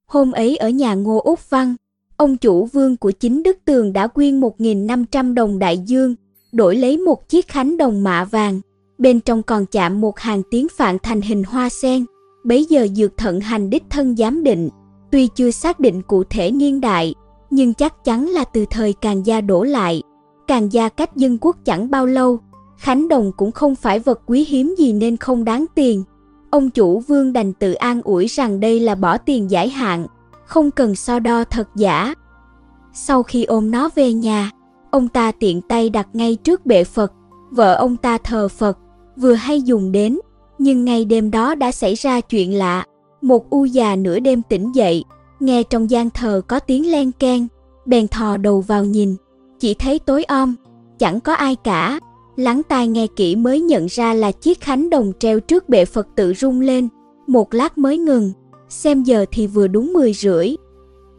Hôm 0.07 0.32
ấy 0.32 0.57
ở 0.57 0.68
nhà 0.68 0.95
Ngô 0.95 1.18
Úc 1.18 1.51
Văn, 1.51 1.74
ông 2.16 2.36
chủ 2.36 2.64
vương 2.64 2.97
của 2.97 3.11
chính 3.11 3.43
Đức 3.43 3.59
Tường 3.64 3.93
đã 3.93 4.07
quyên 4.07 4.41
1.500 4.41 5.34
đồng 5.34 5.59
đại 5.59 5.78
dương, 5.78 6.14
đổi 6.53 6.76
lấy 6.76 6.99
một 6.99 7.28
chiếc 7.28 7.49
khánh 7.49 7.76
đồng 7.76 8.05
mạ 8.05 8.24
vàng. 8.24 8.61
Bên 8.99 9.20
trong 9.20 9.43
còn 9.43 9.66
chạm 9.66 10.01
một 10.01 10.18
hàng 10.18 10.43
tiếng 10.51 10.66
phạn 10.76 10.99
thành 11.03 11.20
hình 11.20 11.43
hoa 11.43 11.68
sen. 11.68 12.05
Bấy 12.45 12.64
giờ 12.64 12.86
dược 12.95 13.16
thận 13.16 13.41
hành 13.41 13.70
đích 13.70 13.84
thân 13.91 14.16
giám 14.16 14.43
định, 14.43 14.68
tuy 15.11 15.28
chưa 15.34 15.51
xác 15.51 15.80
định 15.80 16.03
cụ 16.03 16.24
thể 16.24 16.51
niên 16.51 16.80
đại, 16.80 17.14
nhưng 17.51 17.74
chắc 17.74 18.05
chắn 18.05 18.26
là 18.26 18.45
từ 18.45 18.64
thời 18.70 18.93
Càng 18.93 19.26
Gia 19.26 19.41
đổ 19.41 19.62
lại. 19.62 20.03
Càng 20.47 20.72
Gia 20.72 20.89
cách 20.89 21.16
dân 21.16 21.39
quốc 21.41 21.57
chẳng 21.64 21.91
bao 21.91 22.07
lâu, 22.07 22.41
Khánh 22.79 23.09
Đồng 23.09 23.33
cũng 23.33 23.53
không 23.53 23.74
phải 23.74 23.99
vật 23.99 24.20
quý 24.26 24.45
hiếm 24.45 24.74
gì 24.79 24.93
nên 24.93 25.16
không 25.16 25.45
đáng 25.45 25.64
tiền. 25.74 26.05
Ông 26.51 26.70
chủ 26.70 27.01
vương 27.01 27.33
đành 27.33 27.53
tự 27.53 27.72
an 27.72 28.03
ủi 28.03 28.26
rằng 28.26 28.61
đây 28.61 28.81
là 28.81 28.95
bỏ 28.95 29.18
tiền 29.18 29.51
giải 29.51 29.68
hạn, 29.68 30.07
không 30.47 30.70
cần 30.70 30.95
so 30.95 31.18
đo 31.18 31.45
thật 31.45 31.68
giả. 31.76 32.14
Sau 32.93 33.22
khi 33.22 33.45
ôm 33.45 33.70
nó 33.70 33.91
về 33.95 34.12
nhà, 34.12 34.51
ông 34.91 35.09
ta 35.09 35.33
tiện 35.33 35.61
tay 35.61 35.91
đặt 35.91 36.09
ngay 36.12 36.37
trước 36.37 36.66
bệ 36.66 36.85
Phật, 36.85 37.12
vợ 37.51 37.74
ông 37.74 37.97
ta 37.97 38.18
thờ 38.18 38.49
Phật, 38.49 38.79
vừa 39.16 39.35
hay 39.35 39.62
dùng 39.62 39.93
đến, 39.93 40.18
nhưng 40.59 40.85
ngay 40.85 41.05
đêm 41.05 41.31
đó 41.31 41.55
đã 41.55 41.72
xảy 41.72 41.95
ra 41.95 42.20
chuyện 42.20 42.55
lạ. 42.55 42.85
Một 43.22 43.51
u 43.51 43.64
già 43.64 43.97
nửa 43.97 44.18
đêm 44.18 44.43
tỉnh 44.49 44.72
dậy, 44.74 45.05
nghe 45.41 45.62
trong 45.62 45.91
gian 45.91 46.11
thờ 46.11 46.43
có 46.49 46.61
tiếng 46.61 46.91
len 46.91 47.12
keng, 47.12 47.47
bèn 47.87 48.09
thò 48.09 48.37
đầu 48.37 48.61
vào 48.61 48.85
nhìn, 48.85 49.16
chỉ 49.59 49.74
thấy 49.74 49.99
tối 49.99 50.24
om, 50.24 50.55
chẳng 50.99 51.20
có 51.20 51.35
ai 51.35 51.57
cả. 51.57 52.01
Lắng 52.39 52.62
tai 52.68 52.89
nghe 52.89 53.07
kỹ 53.07 53.36
mới 53.36 53.61
nhận 53.61 53.86
ra 53.86 54.14
là 54.14 54.32
chiếc 54.32 54.61
khánh 54.61 54.91
đồng 54.91 55.12
treo 55.18 55.41
trước 55.41 55.68
bệ 55.68 55.84
Phật 55.84 56.07
tự 56.16 56.34
rung 56.34 56.61
lên, 56.61 56.89
một 57.26 57.55
lát 57.55 57.78
mới 57.78 57.99
ngừng, 57.99 58.32
xem 58.68 59.03
giờ 59.03 59.24
thì 59.32 59.47
vừa 59.47 59.66
đúng 59.66 59.93
10 59.93 60.12
rưỡi. 60.12 60.55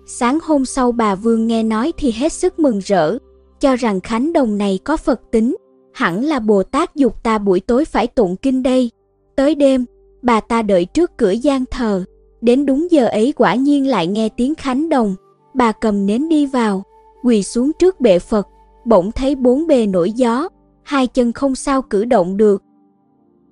Sáng 0.08 0.40
hôm 0.44 0.66
sau 0.66 0.92
bà 0.92 1.16
Vương 1.16 1.48
nghe 1.48 1.64
nói 1.64 1.94
thì 1.98 2.12
hết 2.12 2.34
sức 2.34 2.60
mừng 2.60 2.80
rỡ, 2.80 3.18
cho 3.60 3.76
rằng 3.76 4.00
khánh 4.00 4.34
đồng 4.34 4.58
này 4.58 4.80
có 4.84 4.98
Phật 4.98 5.22
tính, 5.32 5.56
hẳn 5.94 6.24
là 6.24 6.40
Bồ 6.40 6.64
Tát 6.64 6.96
dục 6.96 7.24
ta 7.24 7.38
buổi 7.38 7.60
tối 7.60 7.86
phải 7.86 8.08
tụng 8.08 8.36
kinh 8.36 8.64
đây. 8.64 8.92
Tới 9.36 9.56
đêm, 9.56 9.86
bà 10.22 10.40
ta 10.40 10.62
đợi 10.62 10.86
trước 10.86 11.12
cửa 11.18 11.32
gian 11.32 11.66
thờ, 11.66 12.04
đến 12.42 12.66
đúng 12.66 12.92
giờ 12.92 13.08
ấy 13.08 13.34
quả 13.38 13.56
nhiên 13.56 13.88
lại 13.88 14.08
nghe 14.08 14.30
tiếng 14.30 14.56
khánh 14.56 14.90
đồng, 14.90 15.16
bà 15.54 15.72
cầm 15.72 16.06
nến 16.06 16.30
đi 16.30 16.46
vào, 16.46 16.84
quỳ 17.24 17.44
xuống 17.44 17.72
trước 17.80 18.02
bệ 18.02 18.20
Phật, 18.20 18.48
bỗng 18.86 19.12
thấy 19.12 19.36
bốn 19.36 19.68
bề 19.68 19.86
nổi 19.86 20.12
gió, 20.12 20.50
hai 20.84 21.08
chân 21.08 21.34
không 21.34 21.56
sao 21.56 21.82
cử 21.82 22.06
động 22.06 22.38
được. 22.38 22.64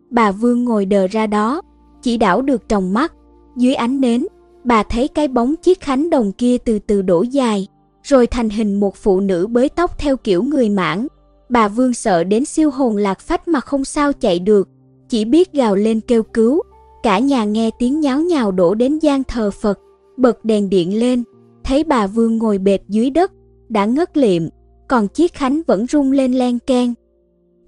Bà 0.10 0.32
Vương 0.32 0.64
ngồi 0.64 0.86
đờ 0.86 1.08
ra 1.08 1.28
đó, 1.28 1.62
chỉ 2.02 2.18
đảo 2.18 2.42
được 2.42 2.70
trong 2.70 2.94
mắt, 2.94 3.14
dưới 3.56 3.74
ánh 3.74 4.02
nến, 4.02 4.26
bà 4.64 4.84
thấy 4.84 5.08
cái 5.08 5.28
bóng 5.28 5.56
chiếc 5.56 5.82
khánh 5.82 6.10
đồng 6.10 6.32
kia 6.32 6.58
từ 6.58 6.80
từ 6.80 7.02
đổ 7.02 7.22
dài, 7.22 7.68
rồi 8.04 8.28
thành 8.28 8.50
hình 8.50 8.80
một 8.80 8.96
phụ 8.96 9.20
nữ 9.20 9.48
bới 9.48 9.70
tóc 9.70 9.98
theo 10.00 10.18
kiểu 10.18 10.44
người 10.44 10.70
mãn. 10.70 11.08
Bà 11.50 11.68
Vương 11.68 11.94
sợ 11.94 12.24
đến 12.24 12.46
siêu 12.46 12.72
hồn 12.72 12.98
lạc 12.98 13.20
phách 13.20 13.48
mà 13.48 13.60
không 13.60 13.86
sao 13.86 14.14
chạy 14.14 14.40
được, 14.40 14.70
chỉ 15.10 15.26
biết 15.26 15.54
gào 15.54 15.76
lên 15.76 16.02
kêu 16.02 16.24
cứu. 16.24 16.62
Cả 17.04 17.20
nhà 17.20 17.44
nghe 17.44 17.70
tiếng 17.80 18.00
nháo 18.00 18.20
nhào 18.20 18.52
đổ 18.52 18.74
đến 18.74 19.00
gian 19.00 19.24
thờ 19.24 19.52
Phật, 19.52 19.80
bật 20.18 20.46
đèn 20.46 20.70
điện 20.70 21.00
lên, 21.00 21.24
thấy 21.64 21.84
bà 21.84 22.08
Vương 22.08 22.38
ngồi 22.38 22.58
bệt 22.58 22.82
dưới 22.88 23.10
đất, 23.10 23.32
đã 23.70 23.86
ngất 23.86 24.18
liệm, 24.18 24.44
còn 24.88 25.08
chiếc 25.08 25.34
khánh 25.34 25.62
vẫn 25.68 25.88
rung 25.88 26.12
lên 26.12 26.34
len 26.34 26.60
keng. 26.60 26.94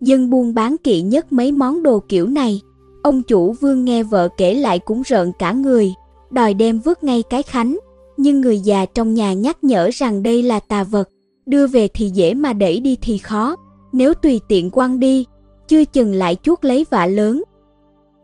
Dân 0.01 0.29
buôn 0.29 0.53
bán 0.53 0.75
kỵ 0.83 1.01
nhất 1.01 1.33
mấy 1.33 1.51
món 1.51 1.83
đồ 1.83 1.99
kiểu 1.99 2.27
này. 2.27 2.61
Ông 3.03 3.23
chủ 3.23 3.53
vương 3.53 3.85
nghe 3.85 4.03
vợ 4.03 4.29
kể 4.37 4.53
lại 4.53 4.79
cũng 4.79 5.01
rợn 5.05 5.31
cả 5.39 5.51
người, 5.51 5.93
đòi 6.31 6.53
đem 6.53 6.79
vứt 6.79 7.03
ngay 7.03 7.23
cái 7.29 7.43
khánh. 7.43 7.77
Nhưng 8.17 8.41
người 8.41 8.59
già 8.59 8.85
trong 8.85 9.13
nhà 9.13 9.33
nhắc 9.33 9.63
nhở 9.63 9.89
rằng 9.93 10.23
đây 10.23 10.43
là 10.43 10.59
tà 10.59 10.83
vật, 10.83 11.09
đưa 11.45 11.67
về 11.67 11.87
thì 11.87 12.09
dễ 12.09 12.33
mà 12.33 12.53
đẩy 12.53 12.79
đi 12.79 12.97
thì 13.01 13.17
khó. 13.17 13.55
Nếu 13.91 14.13
tùy 14.13 14.39
tiện 14.47 14.69
quăng 14.69 14.99
đi, 14.99 15.25
chưa 15.67 15.85
chừng 15.85 16.13
lại 16.13 16.35
chuốt 16.43 16.65
lấy 16.65 16.85
vạ 16.89 17.05
lớn. 17.05 17.43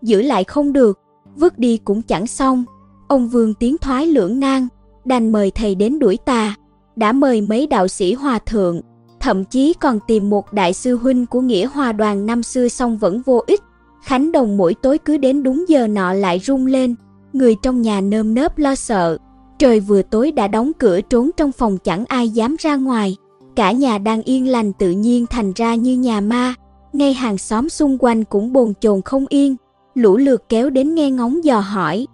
Giữ 0.02 0.22
lại 0.22 0.44
không 0.44 0.74
được, 0.74 1.00
vứt 1.36 1.60
đi 1.60 1.78
cũng 1.78 2.02
chẳng 2.02 2.28
xong. 2.28 2.66
Ông 3.08 3.30
vương 3.30 3.54
tiến 3.54 3.78
thoái 3.78 4.08
lưỡng 4.08 4.40
nan, 4.40 4.68
đành 5.06 5.32
mời 5.32 5.52
thầy 5.52 5.76
đến 5.76 6.00
đuổi 6.00 6.18
tà. 6.26 6.56
Đã 6.96 7.12
mời 7.12 7.42
mấy 7.42 7.68
đạo 7.68 7.88
sĩ 7.88 8.14
hòa 8.14 8.40
thượng, 8.40 8.82
thậm 9.26 9.44
chí 9.44 9.74
còn 9.74 10.00
tìm 10.08 10.30
một 10.30 10.54
đại 10.54 10.74
sư 10.74 10.96
huynh 10.96 11.26
của 11.26 11.42
nghĩa 11.42 11.66
hòa 11.66 11.92
đoàn 11.92 12.26
năm 12.26 12.44
xưa 12.44 12.68
xong 12.68 12.98
vẫn 12.98 13.22
vô 13.26 13.44
ích. 13.48 13.62
Khánh 14.04 14.32
Đồng 14.32 14.58
mỗi 14.58 14.74
tối 14.74 14.98
cứ 14.98 15.18
đến 15.18 15.44
đúng 15.44 15.66
giờ 15.68 15.88
nọ 15.88 16.14
lại 16.14 16.40
rung 16.40 16.66
lên, 16.66 16.96
người 17.34 17.56
trong 17.62 17.82
nhà 17.82 18.02
nơm 18.02 18.34
nớp 18.34 18.58
lo 18.58 18.76
sợ. 18.76 19.18
Trời 19.60 19.80
vừa 19.80 20.02
tối 20.02 20.32
đã 20.32 20.48
đóng 20.48 20.72
cửa 20.80 21.02
trốn 21.02 21.30
trong 21.38 21.52
phòng 21.52 21.78
chẳng 21.78 22.06
ai 22.06 22.30
dám 22.30 22.56
ra 22.60 22.76
ngoài. 22.76 23.16
Cả 23.56 23.72
nhà 23.72 23.98
đang 23.98 24.22
yên 24.22 24.48
lành 24.48 24.74
tự 24.74 24.92
nhiên 24.92 25.26
thành 25.30 25.54
ra 25.56 25.76
như 25.76 25.98
nhà 25.98 26.22
ma. 26.22 26.54
Ngay 26.94 27.14
hàng 27.14 27.38
xóm 27.38 27.70
xung 27.70 27.98
quanh 28.00 28.24
cũng 28.24 28.54
bồn 28.54 28.74
chồn 28.82 29.02
không 29.02 29.26
yên. 29.30 29.56
Lũ 29.96 30.18
lượt 30.18 30.50
kéo 30.50 30.70
đến 30.70 30.96
nghe 30.96 31.12
ngóng 31.12 31.44
dò 31.44 31.60
hỏi. 31.60 32.08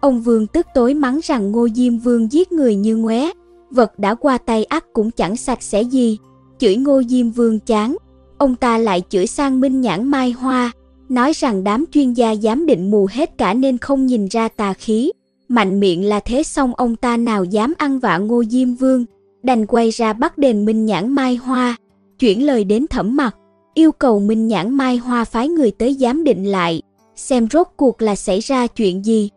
Ông 0.00 0.22
Vương 0.22 0.46
tức 0.46 0.66
tối 0.74 0.94
mắng 0.94 1.20
rằng 1.22 1.52
Ngô 1.52 1.68
Diêm 1.74 1.98
Vương 1.98 2.32
giết 2.32 2.52
người 2.52 2.76
như 2.76 2.96
ngoé, 2.96 3.32
vật 3.74 3.98
đã 3.98 4.14
qua 4.14 4.38
tay 4.38 4.64
ắt 4.64 4.84
cũng 4.92 5.10
chẳng 5.10 5.36
sạch 5.36 5.62
sẽ 5.62 5.82
gì. 5.82 6.18
Chửi 6.58 6.76
Ngô 6.76 7.02
Diêm 7.02 7.30
Vương 7.30 7.60
chán, 7.60 7.96
ông 8.38 8.56
ta 8.56 8.78
lại 8.78 9.02
chửi 9.08 9.26
sang 9.26 9.60
Minh 9.60 9.80
Nhãn 9.80 10.08
Mai 10.08 10.30
Hoa, 10.30 10.72
nói 11.08 11.32
rằng 11.32 11.64
đám 11.64 11.84
chuyên 11.92 12.12
gia 12.12 12.34
giám 12.34 12.66
định 12.66 12.90
mù 12.90 13.08
hết 13.10 13.38
cả 13.38 13.54
nên 13.54 13.78
không 13.78 14.06
nhìn 14.06 14.26
ra 14.28 14.48
tà 14.48 14.72
khí. 14.72 15.12
Mạnh 15.48 15.80
miệng 15.80 16.04
là 16.04 16.20
thế 16.20 16.42
xong 16.42 16.74
ông 16.74 16.96
ta 16.96 17.16
nào 17.16 17.44
dám 17.44 17.74
ăn 17.78 17.98
vạ 17.98 18.18
Ngô 18.18 18.44
Diêm 18.44 18.74
Vương, 18.74 19.04
đành 19.42 19.66
quay 19.66 19.90
ra 19.90 20.12
bắt 20.12 20.38
đền 20.38 20.64
Minh 20.64 20.86
Nhãn 20.86 21.12
Mai 21.12 21.36
Hoa, 21.36 21.76
chuyển 22.18 22.46
lời 22.46 22.64
đến 22.64 22.86
thẩm 22.90 23.16
mặt, 23.16 23.36
yêu 23.74 23.92
cầu 23.92 24.20
Minh 24.20 24.48
Nhãn 24.48 24.70
Mai 24.70 24.96
Hoa 24.96 25.24
phái 25.24 25.48
người 25.48 25.70
tới 25.70 25.94
giám 25.94 26.24
định 26.24 26.44
lại, 26.44 26.82
xem 27.16 27.48
rốt 27.52 27.68
cuộc 27.76 28.02
là 28.02 28.16
xảy 28.16 28.40
ra 28.40 28.66
chuyện 28.66 29.04
gì. 29.04 29.30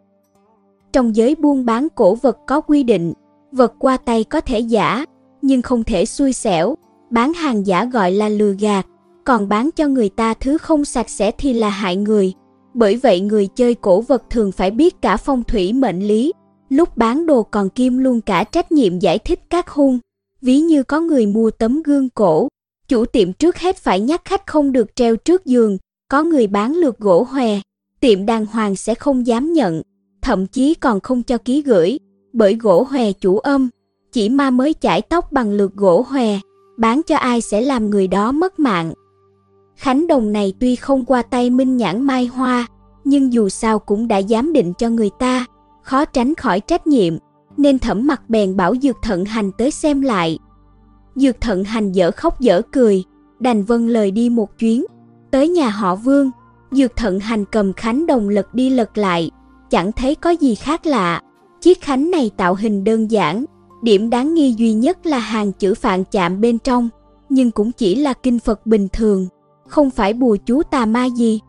Trong 0.93 1.15
giới 1.15 1.35
buôn 1.35 1.65
bán 1.65 1.87
cổ 1.95 2.15
vật 2.15 2.37
có 2.47 2.61
quy 2.61 2.83
định, 2.83 3.13
vật 3.51 3.73
qua 3.79 3.97
tay 3.97 4.23
có 4.23 4.41
thể 4.41 4.59
giả, 4.59 5.05
nhưng 5.41 5.61
không 5.61 5.83
thể 5.83 6.05
xui 6.05 6.33
xẻo, 6.33 6.75
bán 7.09 7.33
hàng 7.33 7.67
giả 7.67 7.85
gọi 7.85 8.11
là 8.11 8.29
lừa 8.29 8.53
gạt, 8.59 8.85
còn 9.23 9.49
bán 9.49 9.69
cho 9.75 9.87
người 9.87 10.09
ta 10.09 10.33
thứ 10.33 10.57
không 10.57 10.85
sạch 10.85 11.09
sẽ 11.09 11.31
thì 11.31 11.53
là 11.53 11.69
hại 11.69 11.95
người. 11.95 12.33
Bởi 12.73 12.95
vậy 12.95 13.19
người 13.19 13.47
chơi 13.47 13.75
cổ 13.75 14.01
vật 14.01 14.23
thường 14.29 14.51
phải 14.51 14.71
biết 14.71 15.01
cả 15.01 15.17
phong 15.17 15.43
thủy 15.43 15.73
mệnh 15.73 16.07
lý, 16.07 16.33
lúc 16.69 16.97
bán 16.97 17.25
đồ 17.25 17.43
còn 17.43 17.69
kim 17.69 17.97
luôn 17.97 18.21
cả 18.21 18.43
trách 18.43 18.71
nhiệm 18.71 18.99
giải 18.99 19.19
thích 19.19 19.39
các 19.49 19.69
hung. 19.69 19.99
Ví 20.41 20.59
như 20.59 20.83
có 20.83 20.99
người 20.99 21.25
mua 21.25 21.51
tấm 21.51 21.81
gương 21.83 22.09
cổ, 22.09 22.47
chủ 22.87 23.05
tiệm 23.05 23.33
trước 23.33 23.57
hết 23.57 23.77
phải 23.77 23.99
nhắc 23.99 24.21
khách 24.25 24.47
không 24.47 24.71
được 24.71 24.95
treo 24.95 25.15
trước 25.15 25.45
giường, 25.45 25.77
có 26.09 26.23
người 26.23 26.47
bán 26.47 26.75
lược 26.75 26.99
gỗ 26.99 27.23
hòe, 27.23 27.59
tiệm 27.99 28.25
đàng 28.25 28.45
hoàng 28.45 28.75
sẽ 28.75 28.95
không 28.95 29.27
dám 29.27 29.53
nhận, 29.53 29.81
thậm 30.21 30.47
chí 30.47 30.73
còn 30.73 30.99
không 30.99 31.23
cho 31.23 31.37
ký 31.37 31.61
gửi, 31.61 31.99
bởi 32.37 32.55
gỗ 32.55 32.83
hòe 32.89 33.11
chủ 33.11 33.37
âm, 33.37 33.69
chỉ 34.11 34.29
ma 34.29 34.49
mới 34.49 34.75
chải 34.81 35.01
tóc 35.01 35.31
bằng 35.31 35.51
lược 35.51 35.75
gỗ 35.75 36.05
hòe, 36.09 36.39
bán 36.77 37.01
cho 37.07 37.17
ai 37.17 37.41
sẽ 37.41 37.61
làm 37.61 37.89
người 37.89 38.07
đó 38.07 38.31
mất 38.31 38.59
mạng. 38.59 38.93
Khánh 39.75 40.07
Đồng 40.07 40.31
này 40.31 40.53
tuy 40.59 40.75
không 40.75 41.05
qua 41.05 41.21
tay 41.21 41.49
Minh 41.49 41.77
Nhãn 41.77 42.01
Mai 42.01 42.25
Hoa, 42.25 42.67
nhưng 43.03 43.33
dù 43.33 43.49
sao 43.49 43.79
cũng 43.79 44.07
đã 44.07 44.21
giám 44.21 44.53
định 44.53 44.73
cho 44.73 44.89
người 44.89 45.09
ta, 45.19 45.45
khó 45.83 46.05
tránh 46.05 46.35
khỏi 46.35 46.59
trách 46.59 46.87
nhiệm, 46.87 47.13
nên 47.57 47.79
thẩm 47.79 48.07
mặt 48.07 48.29
bèn 48.29 48.57
bảo 48.57 48.75
Dược 48.75 48.95
Thận 49.01 49.25
Hành 49.25 49.51
tới 49.51 49.71
xem 49.71 50.01
lại. 50.01 50.39
Dược 51.15 51.41
Thận 51.41 51.63
Hành 51.63 51.91
dở 51.91 52.11
khóc 52.11 52.39
dở 52.39 52.61
cười, 52.71 53.03
đành 53.39 53.63
vâng 53.63 53.87
lời 53.87 54.11
đi 54.11 54.29
một 54.29 54.59
chuyến, 54.59 54.85
tới 55.31 55.49
nhà 55.49 55.69
họ 55.69 55.95
Vương, 55.95 56.31
Dược 56.71 56.95
Thận 56.95 57.19
Hành 57.19 57.45
cầm 57.45 57.73
Khánh 57.73 58.05
Đồng 58.05 58.29
lật 58.29 58.53
đi 58.53 58.69
lật 58.69 58.97
lại, 58.97 59.31
chẳng 59.69 59.91
thấy 59.91 60.15
có 60.15 60.29
gì 60.29 60.55
khác 60.55 60.85
lạ. 60.85 61.21
Chiếc 61.61 61.81
khánh 61.81 62.11
này 62.11 62.31
tạo 62.37 62.55
hình 62.55 62.83
đơn 62.83 63.11
giản, 63.11 63.45
điểm 63.81 64.09
đáng 64.09 64.33
nghi 64.33 64.53
duy 64.57 64.73
nhất 64.73 65.05
là 65.05 65.19
hàng 65.19 65.51
chữ 65.51 65.73
phạn 65.73 66.03
chạm 66.11 66.41
bên 66.41 66.59
trong, 66.59 66.89
nhưng 67.29 67.51
cũng 67.51 67.71
chỉ 67.71 67.95
là 67.95 68.13
kinh 68.13 68.39
Phật 68.39 68.65
bình 68.65 68.87
thường, 68.93 69.27
không 69.67 69.89
phải 69.89 70.13
bùa 70.13 70.37
chú 70.45 70.63
tà 70.63 70.85
ma 70.85 71.05
gì. 71.05 71.39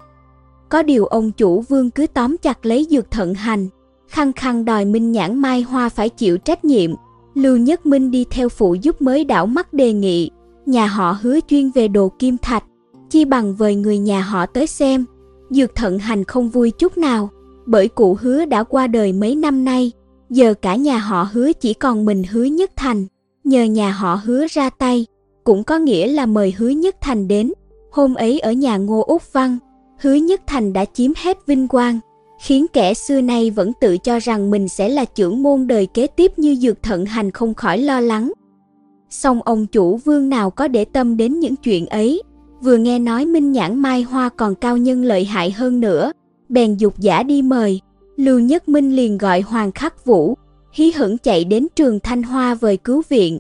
Có 0.69 0.83
điều 0.83 1.07
ông 1.07 1.33
chủ 1.33 1.61
vương 1.61 1.91
cứ 1.91 2.07
tóm 2.07 2.37
chặt 2.37 2.67
lấy 2.67 2.87
dược 2.91 3.11
thận 3.11 3.35
hành, 3.35 3.69
khăng 4.09 4.33
khăng 4.33 4.65
đòi 4.65 4.85
Minh 4.85 5.13
Nhãn 5.13 5.39
Mai 5.39 5.63
Hoa 5.63 5.89
phải 5.89 6.09
chịu 6.09 6.39
trách 6.39 6.65
nhiệm. 6.65 6.91
Lưu 7.35 7.57
Nhất 7.57 7.87
Minh 7.87 8.11
đi 8.11 8.25
theo 8.31 8.49
phụ 8.49 8.75
giúp 8.75 9.03
mới 9.03 9.25
đảo 9.25 9.47
mắt 9.47 9.73
đề 9.73 9.93
nghị, 9.93 10.31
nhà 10.67 10.87
họ 10.87 11.17
hứa 11.23 11.39
chuyên 11.49 11.71
về 11.71 11.89
đồ 11.89 12.13
kim 12.19 12.37
thạch, 12.39 12.65
chi 13.11 13.25
bằng 13.25 13.55
vời 13.55 13.75
người 13.75 13.99
nhà 13.99 14.21
họ 14.21 14.47
tới 14.47 14.67
xem. 14.67 15.05
Dược 15.51 15.75
thận 15.75 15.99
hành 15.99 16.25
không 16.25 16.49
vui 16.49 16.71
chút 16.71 16.99
nào, 16.99 17.31
bởi 17.67 17.89
cụ 17.89 18.17
hứa 18.21 18.45
đã 18.45 18.63
qua 18.63 18.87
đời 18.87 19.13
mấy 19.13 19.35
năm 19.35 19.65
nay, 19.65 19.93
giờ 20.31 20.55
cả 20.55 20.77
nhà 20.77 20.99
họ 20.99 21.29
hứa 21.33 21.53
chỉ 21.53 21.75
còn 21.75 22.05
mình 22.05 22.23
hứa 22.31 22.45
nhất 22.45 22.71
thành, 22.77 23.07
nhờ 23.45 23.65
nhà 23.65 23.91
họ 23.91 24.21
hứa 24.25 24.47
ra 24.51 24.71
tay, 24.71 25.07
cũng 25.45 25.65
có 25.65 25.79
nghĩa 25.79 26.07
là 26.07 26.27
mời 26.27 26.55
hứa 26.59 26.69
nhất 26.69 26.97
thành 27.01 27.29
đến. 27.29 27.53
Hôm 27.91 28.15
ấy 28.15 28.41
ở 28.41 28.53
nhà 28.53 28.77
Ngô 28.77 29.05
Úc 29.07 29.33
Văn, 29.33 29.59
hứa 30.01 30.15
nhất 30.15 30.41
thành 30.47 30.73
đã 30.73 30.85
chiếm 30.85 31.13
hết 31.17 31.47
vinh 31.47 31.69
quang, 31.69 32.01
khiến 32.41 32.67
kẻ 32.73 32.95
xưa 32.95 33.21
nay 33.21 33.51
vẫn 33.51 33.73
tự 33.81 33.99
cho 33.99 34.19
rằng 34.19 34.51
mình 34.51 34.69
sẽ 34.69 34.89
là 34.89 35.05
trưởng 35.05 35.43
môn 35.43 35.67
đời 35.67 35.87
kế 35.87 36.07
tiếp 36.07 36.33
như 36.37 36.55
dược 36.55 36.83
thận 36.83 37.07
hành 37.07 37.31
không 37.31 37.55
khỏi 37.55 37.79
lo 37.79 38.01
lắng. 38.01 38.33
Song 39.11 39.43
ông 39.43 39.67
chủ 39.67 39.97
vương 39.97 40.29
nào 40.29 40.51
có 40.51 40.69
để 40.69 40.85
tâm 40.85 41.17
đến 41.17 41.41
những 41.41 41.57
chuyện 41.57 41.87
ấy, 41.87 42.23
vừa 42.63 42.77
nghe 42.77 42.99
nói 42.99 43.27
Minh 43.27 43.53
Nhãn 43.53 43.79
Mai 43.79 44.03
Hoa 44.03 44.29
còn 44.29 44.55
cao 44.55 44.77
nhân 44.77 45.03
lợi 45.03 45.25
hại 45.25 45.51
hơn 45.51 45.81
nữa, 45.81 46.13
bèn 46.49 46.77
dục 46.77 46.99
giả 46.99 47.23
đi 47.23 47.43
mời. 47.43 47.81
Lưu 48.19 48.39
Nhất 48.39 48.69
Minh 48.69 48.97
liền 48.97 49.19
gọi 49.19 49.41
Hoàng 49.41 49.73
Khắc 49.73 50.05
Vũ, 50.05 50.35
hí 50.73 50.93
hửng 50.93 51.19
chạy 51.19 51.45
đến 51.45 51.67
trường 51.77 52.01
Thanh 52.01 52.23
Hoa 52.23 52.55
vời 52.55 52.77
cứu 52.77 53.03
viện. 53.09 53.39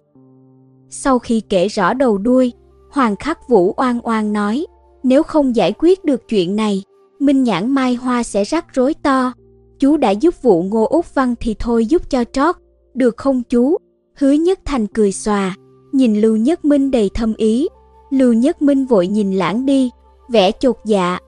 Sau 0.90 1.18
khi 1.18 1.40
kể 1.48 1.68
rõ 1.68 1.94
đầu 1.94 2.18
đuôi, 2.18 2.52
Hoàng 2.90 3.16
Khắc 3.16 3.48
Vũ 3.48 3.74
oan 3.76 4.00
oan 4.02 4.32
nói, 4.32 4.66
nếu 5.02 5.22
không 5.22 5.56
giải 5.56 5.72
quyết 5.78 6.04
được 6.04 6.28
chuyện 6.28 6.56
này, 6.56 6.82
Minh 7.18 7.42
Nhãn 7.42 7.70
Mai 7.70 7.94
Hoa 7.94 8.22
sẽ 8.22 8.44
rắc 8.44 8.74
rối 8.74 8.94
to. 8.94 9.32
Chú 9.78 9.96
đã 9.96 10.10
giúp 10.10 10.42
vụ 10.42 10.62
Ngô 10.62 10.84
Úc 10.84 11.14
Văn 11.14 11.34
thì 11.40 11.54
thôi 11.58 11.86
giúp 11.86 12.10
cho 12.10 12.24
trót, 12.24 12.56
được 12.94 13.16
không 13.16 13.42
chú? 13.42 13.76
Hứa 14.18 14.32
Nhất 14.32 14.60
Thành 14.64 14.86
cười 14.86 15.12
xòa, 15.12 15.54
nhìn 15.92 16.20
Lưu 16.20 16.36
Nhất 16.36 16.64
Minh 16.64 16.90
đầy 16.90 17.10
thâm 17.14 17.34
ý. 17.36 17.68
Lưu 18.10 18.32
Nhất 18.32 18.62
Minh 18.62 18.86
vội 18.86 19.06
nhìn 19.06 19.32
lãng 19.32 19.66
đi, 19.66 19.90
vẻ 20.28 20.50
chột 20.52 20.76
dạ. 20.84 21.18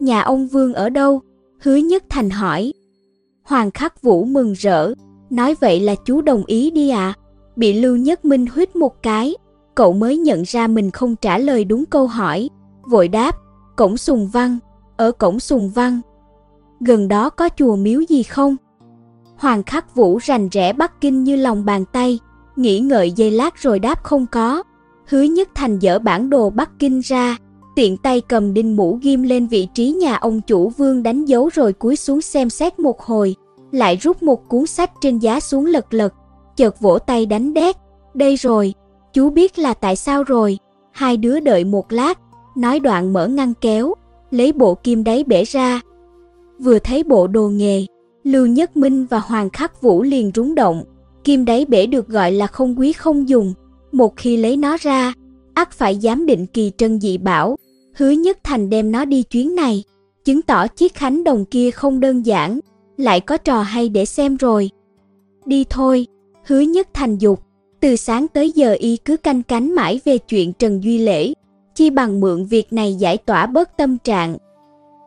Nhà 0.00 0.20
ông 0.20 0.46
Vương 0.46 0.74
ở 0.74 0.88
đâu? 0.88 1.20
Hứa 1.62 1.76
Nhất 1.76 2.04
Thành 2.08 2.30
hỏi. 2.30 2.72
Hoàng 3.42 3.70
Khắc 3.70 4.02
Vũ 4.02 4.24
mừng 4.24 4.52
rỡ, 4.52 4.92
nói 5.30 5.54
vậy 5.60 5.80
là 5.80 5.94
chú 6.04 6.20
đồng 6.20 6.44
ý 6.46 6.70
đi 6.70 6.90
ạ. 6.90 6.98
À? 6.98 7.18
Bị 7.56 7.72
Lưu 7.72 7.96
Nhất 7.96 8.24
Minh 8.24 8.46
huyết 8.46 8.76
một 8.76 9.02
cái, 9.02 9.34
cậu 9.74 9.92
mới 9.92 10.18
nhận 10.18 10.42
ra 10.46 10.66
mình 10.66 10.90
không 10.90 11.16
trả 11.16 11.38
lời 11.38 11.64
đúng 11.64 11.84
câu 11.84 12.06
hỏi, 12.06 12.50
vội 12.90 13.08
đáp, 13.08 13.36
cổng 13.76 13.96
Sùng 13.96 14.28
Văn, 14.28 14.58
ở 14.96 15.12
cổng 15.12 15.40
Sùng 15.40 15.70
Văn. 15.70 16.00
Gần 16.80 17.08
đó 17.08 17.30
có 17.30 17.48
chùa 17.56 17.76
miếu 17.76 18.00
gì 18.00 18.22
không? 18.22 18.56
Hoàng 19.36 19.62
Khắc 19.62 19.94
Vũ 19.94 20.18
rành 20.22 20.48
rẽ 20.48 20.72
Bắc 20.72 21.00
Kinh 21.00 21.24
như 21.24 21.36
lòng 21.36 21.64
bàn 21.64 21.84
tay, 21.92 22.18
nghĩ 22.56 22.80
ngợi 22.80 23.10
giây 23.10 23.30
lát 23.30 23.56
rồi 23.56 23.78
đáp 23.78 24.02
không 24.02 24.26
có. 24.26 24.62
Hứa 25.06 25.22
Nhất 25.22 25.48
Thành 25.54 25.78
dở 25.78 25.98
bản 25.98 26.30
đồ 26.30 26.50
Bắc 26.50 26.70
Kinh 26.78 27.00
ra, 27.00 27.36
tiện 27.76 27.96
tay 27.96 28.20
cầm 28.20 28.54
đinh 28.54 28.76
mũ 28.76 28.98
ghim 29.02 29.22
lên 29.22 29.46
vị 29.46 29.68
trí 29.74 29.90
nhà 29.90 30.16
ông 30.16 30.40
chủ 30.40 30.68
vương 30.68 31.02
đánh 31.02 31.24
dấu 31.24 31.48
rồi 31.48 31.72
cúi 31.72 31.96
xuống 31.96 32.20
xem 32.20 32.50
xét 32.50 32.78
một 32.78 33.00
hồi, 33.02 33.34
lại 33.72 33.96
rút 33.96 34.22
một 34.22 34.48
cuốn 34.48 34.66
sách 34.66 34.90
trên 35.00 35.18
giá 35.18 35.40
xuống 35.40 35.66
lật 35.66 35.94
lật, 35.94 36.14
chợt 36.56 36.80
vỗ 36.80 36.98
tay 36.98 37.26
đánh 37.26 37.54
đét, 37.54 37.76
đây 38.14 38.36
rồi, 38.36 38.74
chú 39.12 39.30
biết 39.30 39.58
là 39.58 39.74
tại 39.74 39.96
sao 39.96 40.22
rồi, 40.22 40.58
hai 40.92 41.16
đứa 41.16 41.40
đợi 41.40 41.64
một 41.64 41.92
lát, 41.92 42.18
nói 42.56 42.80
đoạn 42.80 43.12
mở 43.12 43.26
ngăn 43.26 43.54
kéo, 43.60 43.94
lấy 44.30 44.52
bộ 44.52 44.74
kim 44.74 45.04
đáy 45.04 45.24
bể 45.24 45.44
ra. 45.44 45.80
Vừa 46.58 46.78
thấy 46.78 47.04
bộ 47.04 47.26
đồ 47.26 47.48
nghề, 47.48 47.86
Lưu 48.24 48.46
Nhất 48.46 48.76
Minh 48.76 49.06
và 49.10 49.18
Hoàng 49.18 49.50
Khắc 49.50 49.82
Vũ 49.82 50.02
liền 50.02 50.30
rúng 50.34 50.54
động, 50.54 50.84
kim 51.24 51.44
đáy 51.44 51.64
bể 51.68 51.86
được 51.86 52.08
gọi 52.08 52.32
là 52.32 52.46
không 52.46 52.78
quý 52.78 52.92
không 52.92 53.28
dùng, 53.28 53.54
một 53.92 54.16
khi 54.16 54.36
lấy 54.36 54.56
nó 54.56 54.76
ra, 54.80 55.12
ắt 55.54 55.72
phải 55.72 55.98
giám 56.02 56.26
định 56.26 56.46
kỳ 56.46 56.72
trân 56.76 57.00
dị 57.00 57.18
bảo, 57.18 57.56
hứa 57.94 58.10
nhất 58.10 58.38
thành 58.44 58.70
đem 58.70 58.92
nó 58.92 59.04
đi 59.04 59.22
chuyến 59.22 59.54
này, 59.54 59.84
chứng 60.24 60.42
tỏ 60.42 60.66
chiếc 60.66 60.94
khánh 60.94 61.24
đồng 61.24 61.44
kia 61.44 61.70
không 61.70 62.00
đơn 62.00 62.26
giản, 62.26 62.60
lại 62.96 63.20
có 63.20 63.36
trò 63.36 63.62
hay 63.62 63.88
để 63.88 64.04
xem 64.04 64.36
rồi. 64.36 64.70
Đi 65.46 65.64
thôi, 65.70 66.06
hứa 66.46 66.60
nhất 66.60 66.88
thành 66.94 67.18
dục, 67.18 67.42
từ 67.80 67.96
sáng 67.96 68.28
tới 68.28 68.52
giờ 68.52 68.72
y 68.72 68.96
cứ 68.96 69.16
canh 69.16 69.42
cánh 69.42 69.74
mãi 69.74 70.00
về 70.04 70.18
chuyện 70.18 70.52
Trần 70.52 70.84
Duy 70.84 70.98
Lễ, 70.98 71.32
chi 71.74 71.90
bằng 71.90 72.20
mượn 72.20 72.44
việc 72.44 72.72
này 72.72 72.94
giải 72.94 73.16
tỏa 73.16 73.46
bớt 73.46 73.76
tâm 73.76 73.98
trạng. 73.98 74.36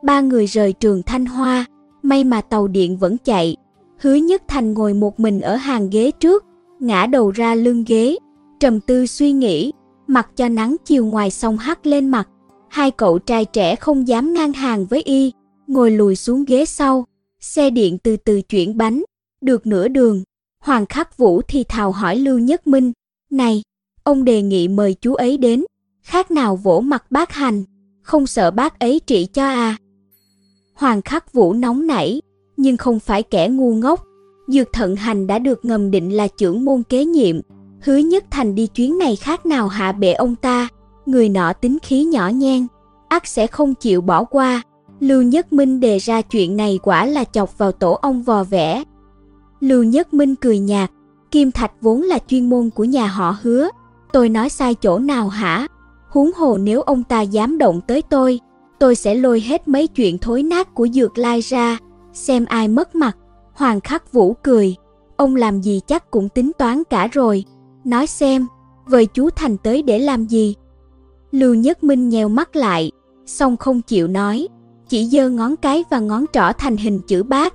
Ba 0.04 0.22
người 0.22 0.46
rời 0.46 0.74
trường 0.74 1.04
Thanh 1.04 1.26
Hoa, 1.26 1.66
may 2.02 2.24
mà 2.24 2.42
tàu 2.42 2.68
điện 2.68 2.98
vẫn 2.98 3.18
chạy. 3.18 3.56
Hứa 4.00 4.14
Nhất 4.14 4.44
Thành 4.48 4.74
ngồi 4.74 4.94
một 4.94 5.20
mình 5.20 5.42
ở 5.42 5.56
hàng 5.56 5.90
ghế 5.90 6.12
trước, 6.12 6.46
ngã 6.80 7.06
đầu 7.06 7.32
ra 7.32 7.56
lưng 7.56 7.84
ghế, 7.88 8.16
trầm 8.60 8.80
tư 8.80 9.06
suy 9.06 9.32
nghĩ, 9.32 9.72
mặc 10.08 10.30
cho 10.36 10.50
nắng 10.50 10.76
chiều 10.86 11.06
ngoài 11.06 11.32
sông 11.32 11.58
hắt 11.58 11.88
lên 11.88 12.10
mặt. 12.10 12.30
Hai 12.76 12.92
cậu 12.92 13.20
trai 13.20 13.46
trẻ 13.46 13.76
không 13.76 14.08
dám 14.08 14.34
ngang 14.34 14.54
hàng 14.54 14.86
với 14.86 15.02
y, 15.02 15.32
ngồi 15.68 15.92
lùi 15.92 16.16
xuống 16.16 16.46
ghế 16.46 16.66
sau. 16.66 17.06
Xe 17.40 17.70
điện 17.70 17.98
từ 17.98 18.18
từ 18.18 18.42
chuyển 18.42 18.78
bánh, 18.78 19.04
được 19.42 19.68
nửa 19.68 19.88
đường. 19.88 20.24
Hoàng 20.60 20.86
Khắc 20.86 21.18
Vũ 21.18 21.42
thì 21.48 21.64
thào 21.64 21.92
hỏi 21.92 22.16
Lưu 22.16 22.40
Nhất 22.40 22.68
Minh, 22.68 22.92
này, 23.30 23.64
ông 24.04 24.24
đề 24.24 24.42
nghị 24.42 24.68
mời 24.68 24.94
chú 24.94 25.14
ấy 25.14 25.38
đến, 25.38 25.66
khác 26.02 26.32
nào 26.32 26.56
vỗ 26.56 26.80
mặt 26.80 27.12
bác 27.12 27.34
hành, 27.34 27.64
không 28.02 28.28
sợ 28.28 28.52
bác 28.52 28.80
ấy 28.80 29.02
trị 29.08 29.26
cho 29.34 29.48
à. 29.48 29.78
Hoàng 30.74 31.02
Khắc 31.02 31.34
Vũ 31.34 31.54
nóng 31.54 31.88
nảy, 31.88 32.22
nhưng 32.58 32.78
không 32.78 33.00
phải 33.00 33.24
kẻ 33.24 33.48
ngu 33.48 33.76
ngốc. 33.76 34.04
Dược 34.48 34.74
thận 34.74 34.96
hành 34.96 35.28
đã 35.28 35.40
được 35.40 35.66
ngầm 35.66 35.92
định 35.92 36.16
là 36.16 36.28
trưởng 36.28 36.66
môn 36.66 36.84
kế 36.84 37.06
nhiệm, 37.06 37.42
hứa 37.82 37.98
nhất 37.98 38.26
thành 38.32 38.56
đi 38.56 38.68
chuyến 38.68 38.98
này 38.98 39.16
khác 39.16 39.46
nào 39.46 39.68
hạ 39.68 39.92
bệ 39.92 40.14
ông 40.14 40.36
ta, 40.36 40.68
người 41.06 41.30
nọ 41.30 41.54
tính 41.54 41.78
khí 41.84 42.04
nhỏ 42.04 42.30
nhen, 42.30 42.68
ắt 43.08 43.28
sẽ 43.28 43.48
không 43.48 43.74
chịu 43.76 44.02
bỏ 44.02 44.24
qua. 44.24 44.62
Lưu 45.00 45.22
Nhất 45.22 45.54
Minh 45.54 45.80
đề 45.80 45.98
ra 45.98 46.22
chuyện 46.22 46.58
này 46.58 46.80
quả 46.84 47.06
là 47.06 47.24
chọc 47.24 47.58
vào 47.58 47.72
tổ 47.72 47.94
ông 47.94 48.24
vò 48.24 48.44
vẽ. 48.44 48.84
Lưu 49.60 49.84
Nhất 49.84 50.14
Minh 50.14 50.36
cười 50.36 50.60
nhạt, 50.60 50.92
Kim 51.32 51.52
thạch 51.52 51.72
vốn 51.82 52.02
là 52.02 52.20
chuyên 52.28 52.50
môn 52.50 52.70
của 52.70 52.84
nhà 52.84 53.08
họ 53.08 53.36
hứa, 53.42 53.70
tôi 54.14 54.30
nói 54.30 54.50
sai 54.50 54.76
chỗ 54.76 55.00
nào 55.00 55.28
hả? 55.28 55.68
Huống 56.10 56.32
hồ 56.36 56.58
nếu 56.58 56.82
ông 56.82 57.04
ta 57.04 57.22
dám 57.22 57.58
động 57.58 57.82
tới 57.88 58.02
tôi, 58.02 58.40
tôi 58.80 58.96
sẽ 58.96 59.16
lôi 59.16 59.40
hết 59.40 59.68
mấy 59.68 59.88
chuyện 59.88 60.18
thối 60.18 60.44
nát 60.44 60.74
của 60.74 60.88
Dược 60.88 61.18
Lai 61.18 61.42
ra, 61.42 61.78
xem 62.14 62.46
ai 62.46 62.68
mất 62.68 62.96
mặt. 62.96 63.18
Hoàng 63.54 63.82
Khắc 63.82 64.14
Vũ 64.14 64.34
cười, 64.44 64.76
ông 65.18 65.36
làm 65.36 65.62
gì 65.62 65.82
chắc 65.88 66.12
cũng 66.12 66.30
tính 66.30 66.52
toán 66.58 66.84
cả 66.90 67.08
rồi. 67.12 67.44
Nói 67.84 68.08
xem, 68.08 68.48
vời 68.86 69.06
chú 69.06 69.30
Thành 69.30 69.58
tới 69.58 69.82
để 69.82 70.00
làm 70.00 70.26
gì? 70.26 70.56
Lưu 71.36 71.54
Nhất 71.54 71.84
Minh 71.84 72.10
nhèo 72.10 72.30
mắt 72.30 72.56
lại, 72.56 72.92
xong 73.26 73.58
không 73.58 73.82
chịu 73.82 74.08
nói, 74.08 74.48
chỉ 74.90 75.06
giơ 75.06 75.30
ngón 75.30 75.56
cái 75.56 75.84
và 75.90 76.00
ngón 76.00 76.26
trỏ 76.34 76.52
thành 76.58 76.78
hình 76.78 77.00
chữ 77.08 77.24
bát. 77.24 77.54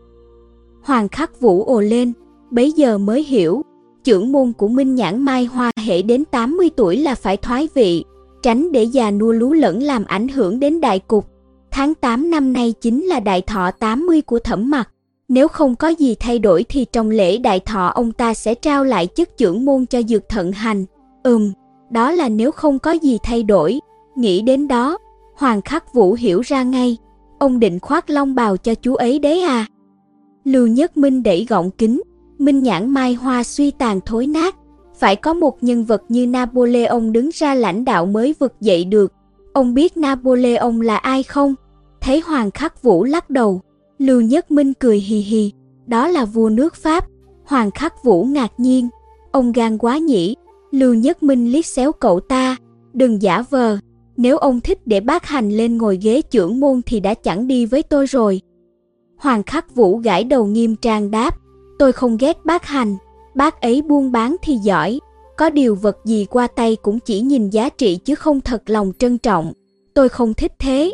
Hoàng 0.82 1.08
Khắc 1.08 1.40
Vũ 1.40 1.64
ồ 1.64 1.80
lên, 1.80 2.12
bấy 2.50 2.72
giờ 2.72 2.98
mới 2.98 3.22
hiểu, 3.22 3.62
trưởng 4.04 4.32
môn 4.32 4.52
của 4.52 4.68
Minh 4.68 4.94
Nhãn 4.94 5.22
Mai 5.22 5.44
Hoa 5.44 5.70
hệ 5.86 6.02
đến 6.02 6.24
80 6.24 6.70
tuổi 6.76 6.96
là 6.96 7.14
phải 7.14 7.36
thoái 7.36 7.68
vị, 7.74 8.04
tránh 8.42 8.72
để 8.72 8.84
già 8.84 9.10
nua 9.10 9.32
lú 9.32 9.52
lẫn 9.52 9.82
làm 9.82 10.04
ảnh 10.04 10.28
hưởng 10.28 10.60
đến 10.60 10.80
đại 10.80 10.98
cục. 10.98 11.26
Tháng 11.70 11.94
8 11.94 12.30
năm 12.30 12.52
nay 12.52 12.74
chính 12.80 13.04
là 13.04 13.20
đại 13.20 13.42
thọ 13.42 13.70
80 13.70 14.20
của 14.20 14.38
thẩm 14.38 14.70
mặt. 14.70 14.90
Nếu 15.28 15.48
không 15.48 15.76
có 15.76 15.88
gì 15.88 16.14
thay 16.14 16.38
đổi 16.38 16.64
thì 16.68 16.86
trong 16.92 17.10
lễ 17.10 17.38
đại 17.38 17.60
thọ 17.60 17.86
ông 17.86 18.12
ta 18.12 18.34
sẽ 18.34 18.54
trao 18.54 18.84
lại 18.84 19.08
chức 19.14 19.36
trưởng 19.36 19.64
môn 19.64 19.86
cho 19.86 20.02
dược 20.02 20.28
thận 20.28 20.52
hành. 20.52 20.84
Ừm, 21.22 21.52
đó 21.90 22.12
là 22.12 22.28
nếu 22.28 22.52
không 22.52 22.78
có 22.78 22.92
gì 22.92 23.18
thay 23.22 23.42
đổi. 23.42 23.80
Nghĩ 24.16 24.42
đến 24.42 24.68
đó, 24.68 24.98
Hoàng 25.34 25.62
Khắc 25.62 25.94
Vũ 25.94 26.12
hiểu 26.12 26.40
ra 26.40 26.62
ngay. 26.62 26.96
Ông 27.38 27.60
định 27.60 27.78
khoác 27.80 28.10
long 28.10 28.34
bào 28.34 28.56
cho 28.56 28.74
chú 28.74 28.94
ấy 28.94 29.18
đấy 29.18 29.42
à? 29.42 29.66
Lưu 30.44 30.66
Nhất 30.66 30.96
Minh 30.96 31.22
đẩy 31.22 31.46
gọng 31.48 31.70
kính, 31.70 32.02
minh 32.38 32.62
nhãn 32.62 32.90
mai 32.90 33.14
hoa 33.14 33.42
suy 33.42 33.70
tàn 33.70 34.00
thối 34.06 34.26
nát. 34.26 34.56
Phải 34.98 35.16
có 35.16 35.34
một 35.34 35.62
nhân 35.62 35.84
vật 35.84 36.02
như 36.08 36.26
Napoleon 36.26 37.00
đứng 37.12 37.30
ra 37.34 37.54
lãnh 37.54 37.84
đạo 37.84 38.06
mới 38.06 38.34
vực 38.38 38.52
dậy 38.60 38.84
được. 38.84 39.12
Ông 39.52 39.74
biết 39.74 39.96
Napoleon 39.96 40.72
là 40.82 40.96
ai 40.96 41.22
không? 41.22 41.54
Thấy 42.00 42.20
Hoàng 42.20 42.50
Khắc 42.50 42.82
Vũ 42.82 43.04
lắc 43.04 43.30
đầu, 43.30 43.60
Lưu 43.98 44.20
Nhất 44.20 44.50
Minh 44.50 44.74
cười 44.74 44.98
hì 45.00 45.16
hì, 45.16 45.52
đó 45.86 46.08
là 46.08 46.24
vua 46.24 46.48
nước 46.48 46.74
Pháp. 46.74 47.06
Hoàng 47.44 47.70
Khắc 47.70 48.04
Vũ 48.04 48.24
ngạc 48.24 48.52
nhiên, 48.58 48.88
ông 49.32 49.52
gan 49.52 49.78
quá 49.78 49.98
nhỉ. 49.98 50.36
Lưu 50.70 50.94
Nhất 50.94 51.22
Minh 51.22 51.52
liếc 51.52 51.66
xéo 51.66 51.92
cậu 51.92 52.20
ta, 52.20 52.56
đừng 52.92 53.22
giả 53.22 53.44
vờ, 53.50 53.78
nếu 54.16 54.38
ông 54.38 54.60
thích 54.60 54.86
để 54.86 55.00
bác 55.00 55.26
hành 55.26 55.50
lên 55.50 55.78
ngồi 55.78 55.98
ghế 56.02 56.22
trưởng 56.22 56.60
môn 56.60 56.82
thì 56.86 57.00
đã 57.00 57.14
chẳng 57.14 57.46
đi 57.46 57.66
với 57.66 57.82
tôi 57.82 58.06
rồi. 58.06 58.40
Hoàng 59.16 59.42
Khắc 59.42 59.74
Vũ 59.74 59.96
gãi 59.96 60.24
đầu 60.24 60.46
nghiêm 60.46 60.76
trang 60.76 61.10
đáp, 61.10 61.36
tôi 61.78 61.92
không 61.92 62.16
ghét 62.16 62.44
bác 62.44 62.64
hành, 62.64 62.96
bác 63.34 63.60
ấy 63.60 63.82
buôn 63.82 64.12
bán 64.12 64.36
thì 64.42 64.56
giỏi, 64.56 65.00
có 65.36 65.50
điều 65.50 65.74
vật 65.74 65.96
gì 66.04 66.26
qua 66.30 66.46
tay 66.46 66.76
cũng 66.82 66.98
chỉ 67.00 67.20
nhìn 67.20 67.50
giá 67.50 67.68
trị 67.68 67.96
chứ 68.04 68.14
không 68.14 68.40
thật 68.40 68.62
lòng 68.66 68.92
trân 68.98 69.18
trọng, 69.18 69.52
tôi 69.94 70.08
không 70.08 70.34
thích 70.34 70.52
thế. 70.58 70.92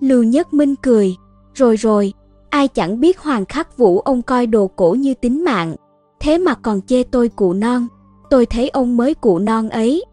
Lưu 0.00 0.22
Nhất 0.22 0.54
Minh 0.54 0.74
cười, 0.82 1.14
rồi 1.54 1.76
rồi, 1.76 2.12
ai 2.50 2.68
chẳng 2.68 3.00
biết 3.00 3.18
Hoàng 3.18 3.44
Khắc 3.44 3.78
Vũ 3.78 4.00
ông 4.00 4.22
coi 4.22 4.46
đồ 4.46 4.66
cổ 4.66 4.92
như 4.92 5.14
tính 5.14 5.44
mạng, 5.44 5.76
thế 6.20 6.38
mà 6.38 6.54
còn 6.54 6.80
chê 6.82 7.02
tôi 7.02 7.28
cụ 7.28 7.52
non, 7.52 7.86
tôi 8.30 8.46
thấy 8.46 8.68
ông 8.68 8.96
mới 8.96 9.14
cụ 9.14 9.38
non 9.38 9.68
ấy. 9.68 10.04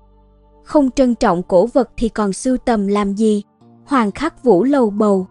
Không 0.64 0.92
trân 0.92 1.16
trọng 1.16 1.44
cổ 1.44 1.66
vật 1.66 1.90
thì 1.98 2.10
còn 2.10 2.34
sưu 2.34 2.58
tầm 2.58 2.88
làm 2.88 3.14
gì? 3.14 3.44
Hoàng 3.86 4.12
Khắc 4.12 4.44
Vũ 4.44 4.64
lầu 4.64 4.90
bầu. 4.90 5.28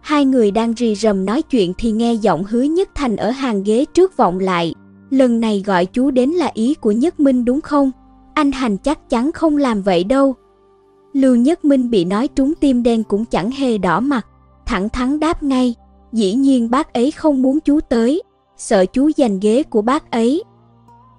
Hai 0.00 0.24
người 0.24 0.50
đang 0.50 0.74
rì 0.74 0.94
rầm 0.94 1.24
nói 1.24 1.42
chuyện 1.42 1.72
thì 1.78 1.92
nghe 1.92 2.14
giọng 2.14 2.44
hứa 2.44 2.62
Nhất 2.62 2.88
Thành 2.94 3.16
ở 3.16 3.30
hàng 3.30 3.62
ghế 3.62 3.84
trước 3.94 4.16
vọng 4.16 4.38
lại. 4.38 4.74
Lần 5.10 5.40
này 5.40 5.62
gọi 5.66 5.86
chú 5.86 6.10
đến 6.10 6.30
là 6.30 6.50
ý 6.54 6.74
của 6.74 6.92
Nhất 6.92 7.20
Minh 7.20 7.44
đúng 7.44 7.60
không? 7.60 7.90
Anh 8.34 8.52
Hành 8.52 8.76
chắc 8.76 9.10
chắn 9.10 9.32
không 9.32 9.56
làm 9.56 9.82
vậy 9.82 10.04
đâu. 10.04 10.34
Lưu 11.12 11.36
Nhất 11.36 11.64
Minh 11.64 11.90
bị 11.90 12.04
nói 12.04 12.28
trúng 12.28 12.54
tim 12.54 12.82
đen 12.82 13.04
cũng 13.04 13.24
chẳng 13.24 13.50
hề 13.50 13.78
đỏ 13.78 14.00
mặt, 14.00 14.26
thẳng 14.66 14.88
thắn 14.88 15.20
đáp 15.20 15.42
ngay, 15.42 15.74
dĩ 16.12 16.34
nhiên 16.34 16.70
bác 16.70 16.92
ấy 16.92 17.10
không 17.10 17.42
muốn 17.42 17.60
chú 17.60 17.80
tới, 17.80 18.22
sợ 18.56 18.86
chú 18.86 19.10
giành 19.16 19.40
ghế 19.40 19.62
của 19.62 19.82
bác 19.82 20.10
ấy. 20.10 20.42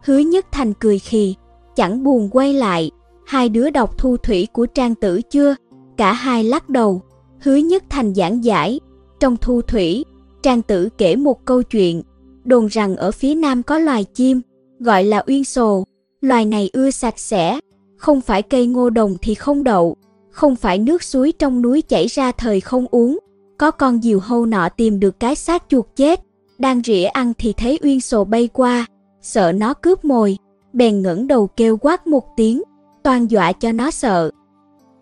Hứa 0.03 0.17
Nhất 0.17 0.45
Thành 0.51 0.73
cười 0.73 0.99
khì, 0.99 1.35
chẳng 1.75 2.03
buồn 2.03 2.29
quay 2.31 2.53
lại, 2.53 2.91
hai 3.25 3.49
đứa 3.49 3.69
đọc 3.69 3.97
thu 3.97 4.17
thủy 4.17 4.47
của 4.53 4.65
trang 4.65 4.95
tử 4.95 5.21
chưa? 5.21 5.55
Cả 5.97 6.13
hai 6.13 6.43
lắc 6.43 6.69
đầu, 6.69 7.01
hứa 7.39 7.55
Nhất 7.55 7.83
Thành 7.89 8.15
giảng 8.15 8.43
giải, 8.43 8.79
trong 9.19 9.37
thu 9.37 9.61
thủy, 9.61 10.05
trang 10.43 10.61
tử 10.61 10.89
kể 10.97 11.15
một 11.15 11.45
câu 11.45 11.63
chuyện, 11.63 12.03
đồn 12.43 12.67
rằng 12.67 12.95
ở 12.95 13.11
phía 13.11 13.35
nam 13.35 13.63
có 13.63 13.79
loài 13.79 14.03
chim, 14.03 14.41
gọi 14.79 15.03
là 15.03 15.23
uyên 15.27 15.43
sồ, 15.43 15.83
loài 16.21 16.45
này 16.45 16.69
ưa 16.73 16.91
sạch 16.91 17.19
sẽ, 17.19 17.59
không 17.97 18.21
phải 18.21 18.41
cây 18.41 18.67
ngô 18.67 18.89
đồng 18.89 19.15
thì 19.21 19.35
không 19.35 19.63
đậu, 19.63 19.95
không 20.29 20.55
phải 20.55 20.77
nước 20.77 21.03
suối 21.03 21.31
trong 21.31 21.61
núi 21.61 21.81
chảy 21.81 22.07
ra 22.07 22.31
thời 22.31 22.61
không 22.61 22.85
uống. 22.91 23.19
Có 23.57 23.71
con 23.71 24.01
diều 24.01 24.19
hâu 24.19 24.45
nọ 24.45 24.69
tìm 24.69 24.99
được 24.99 25.19
cái 25.19 25.35
xác 25.35 25.63
chuột 25.69 25.85
chết, 25.95 26.19
đang 26.57 26.81
rỉa 26.81 27.03
ăn 27.03 27.33
thì 27.37 27.53
thấy 27.53 27.79
uyên 27.83 28.01
sồ 28.01 28.23
bay 28.23 28.47
qua, 28.47 28.85
sợ 29.23 29.51
nó 29.51 29.73
cướp 29.73 30.05
mồi, 30.05 30.37
bèn 30.73 31.01
ngẩng 31.01 31.27
đầu 31.27 31.47
kêu 31.47 31.77
quát 31.77 32.07
một 32.07 32.23
tiếng, 32.37 32.61
toàn 33.03 33.31
dọa 33.31 33.51
cho 33.51 33.71
nó 33.71 33.91
sợ. 33.91 34.31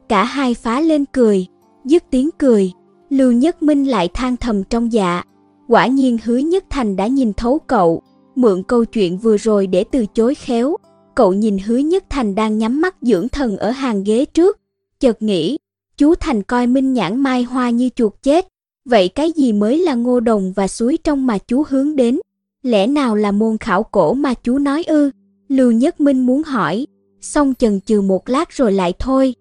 Cả 0.10 0.24
hai 0.24 0.54
phá 0.54 0.82
lên 0.82 1.06
cười, 1.06 1.48
dứt 1.86 2.04
tiếng 2.10 2.30
cười, 2.38 2.72
Lưu 3.10 3.32
Nhất 3.32 3.64
Minh 3.64 3.86
lại 3.86 4.08
than 4.14 4.38
thầm 4.38 4.64
trong 4.64 4.94
dạ. 4.94 5.24
Quả 5.68 5.88
nhiên 5.88 6.18
hứa 6.24 6.38
Nhất 6.38 6.64
Thành 6.70 6.96
đã 6.96 7.08
nhìn 7.08 7.34
thấu 7.34 7.60
cậu, 7.60 8.02
mượn 8.36 8.64
câu 8.64 8.86
chuyện 8.86 9.18
vừa 9.18 9.38
rồi 9.38 9.68
để 9.68 9.84
từ 9.92 10.06
chối 10.06 10.36
khéo, 10.36 10.78
Cậu 11.16 11.34
nhìn 11.34 11.58
hứa 11.58 11.78
nhất 11.78 12.04
thành 12.10 12.36
đang 12.36 12.58
nhắm 12.58 12.82
mắt 12.82 12.96
dưỡng 13.02 13.30
thần 13.30 13.58
ở 13.58 13.72
hàng 13.72 14.04
ghế 14.04 14.26
trước, 14.26 14.58
chợt 15.00 15.22
nghĩ, 15.22 15.58
chú 15.98 16.16
Thành 16.16 16.44
coi 16.44 16.68
minh 16.68 16.94
nhãn 16.94 17.20
mai 17.20 17.44
hoa 17.44 17.70
như 17.70 17.90
chuột 17.96 18.14
chết, 18.24 18.48
vậy 18.86 19.10
cái 19.10 19.32
gì 19.32 19.54
mới 19.54 19.80
là 19.80 19.94
ngô 19.94 20.20
đồng 20.20 20.54
và 20.56 20.68
suối 20.68 20.98
trong 21.04 21.28
mà 21.28 21.38
chú 21.38 21.64
hướng 21.70 21.96
đến? 21.96 22.20
Lẽ 22.64 22.88
nào 22.88 23.16
là 23.16 23.32
môn 23.32 23.58
khảo 23.58 23.84
cổ 23.84 24.14
mà 24.14 24.34
chú 24.34 24.58
nói 24.58 24.84
ư? 24.84 25.12
Lưu 25.48 25.72
Nhất 25.72 26.02
Minh 26.02 26.26
muốn 26.26 26.44
hỏi, 26.44 26.88
xong 27.22 27.54
chần 27.60 27.80
chừ 27.82 28.02
một 28.02 28.30
lát 28.30 28.50
rồi 28.50 28.72
lại 28.72 28.94
thôi. 29.00 29.36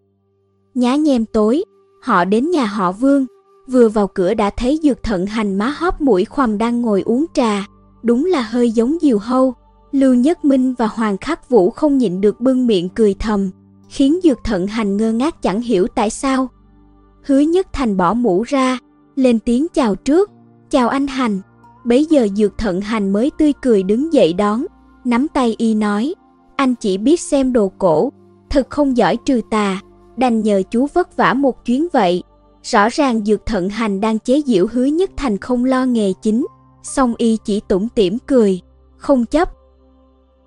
Nhá 0.75 0.97
nhem 0.97 1.25
tối, 1.25 1.65
họ 2.03 2.25
đến 2.25 2.51
nhà 2.51 2.65
họ 2.65 2.93
Vương, 2.93 3.27
vừa 3.69 3.89
vào 3.89 4.07
cửa 4.07 4.35
đã 4.35 4.51
thấy 4.51 4.81
dược 4.83 5.03
thận 5.03 5.27
hành 5.27 5.59
má 5.59 5.75
hóp 5.79 6.01
mũi 6.01 6.25
khoằm 6.25 6.59
đang 6.59 6.83
ngồi 6.83 7.03
uống 7.03 7.27
trà, 7.35 7.67
đúng 8.03 8.25
là 8.25 8.43
hơi 8.43 8.71
giống 8.71 8.97
diều 9.03 9.19
hâu. 9.19 9.55
Lưu 9.93 10.15
Nhất 10.15 10.45
Minh 10.45 10.75
và 10.79 10.87
Hoàng 10.87 11.17
Khắc 11.19 11.49
Vũ 11.49 11.71
không 11.71 11.99
nhịn 11.99 12.21
được 12.21 12.41
bưng 12.41 12.67
miệng 12.67 12.89
cười 12.89 13.15
thầm, 13.15 13.51
khiến 13.89 14.21
Dược 14.23 14.39
Thận 14.45 14.67
Hành 14.67 14.97
ngơ 14.97 15.13
ngác 15.13 15.43
chẳng 15.43 15.61
hiểu 15.61 15.87
tại 15.87 16.11
sao. 16.11 16.49
Hứa 17.23 17.39
Nhất 17.39 17.67
Thành 17.73 17.97
bỏ 17.97 18.15
mũ 18.15 18.43
ra, 18.43 18.79
lên 19.17 19.39
tiếng 19.39 19.67
chào 19.75 19.95
trước, 19.95 20.31
chào 20.71 20.89
anh 20.89 21.07
Hành. 21.07 21.41
Bấy 21.85 22.05
giờ 22.05 22.29
Dược 22.37 22.59
Thận 22.59 22.81
Hành 22.81 23.13
mới 23.13 23.31
tươi 23.39 23.53
cười 23.63 23.83
đứng 23.83 24.13
dậy 24.13 24.33
đón, 24.33 24.67
nắm 25.05 25.29
tay 25.29 25.55
y 25.59 25.75
nói, 25.75 26.15
anh 26.57 26.75
chỉ 26.75 26.99
biết 26.99 27.21
xem 27.21 27.53
đồ 27.53 27.73
cổ, 27.79 28.13
thật 28.51 28.71
không 28.71 28.97
giỏi 28.97 29.17
trừ 29.17 29.41
tà, 29.51 29.81
đành 30.17 30.41
nhờ 30.41 30.63
chú 30.71 30.87
vất 30.95 31.17
vả 31.17 31.35
một 31.35 31.65
chuyến 31.65 31.87
vậy. 31.93 32.23
Rõ 32.63 32.89
ràng 32.89 33.25
Dược 33.25 33.47
Thận 33.47 33.69
Hành 33.69 34.01
đang 34.01 34.19
chế 34.19 34.43
giễu 34.47 34.67
Hứa 34.73 34.85
Nhất 34.85 35.11
Thành 35.17 35.39
không 35.39 35.65
lo 35.65 35.85
nghề 35.85 36.13
chính, 36.23 36.47
song 36.83 37.15
y 37.19 37.39
chỉ 37.45 37.61
tủm 37.69 37.89
tỉm 37.89 38.19
cười, 38.27 38.61
không 38.97 39.25
chấp, 39.25 39.53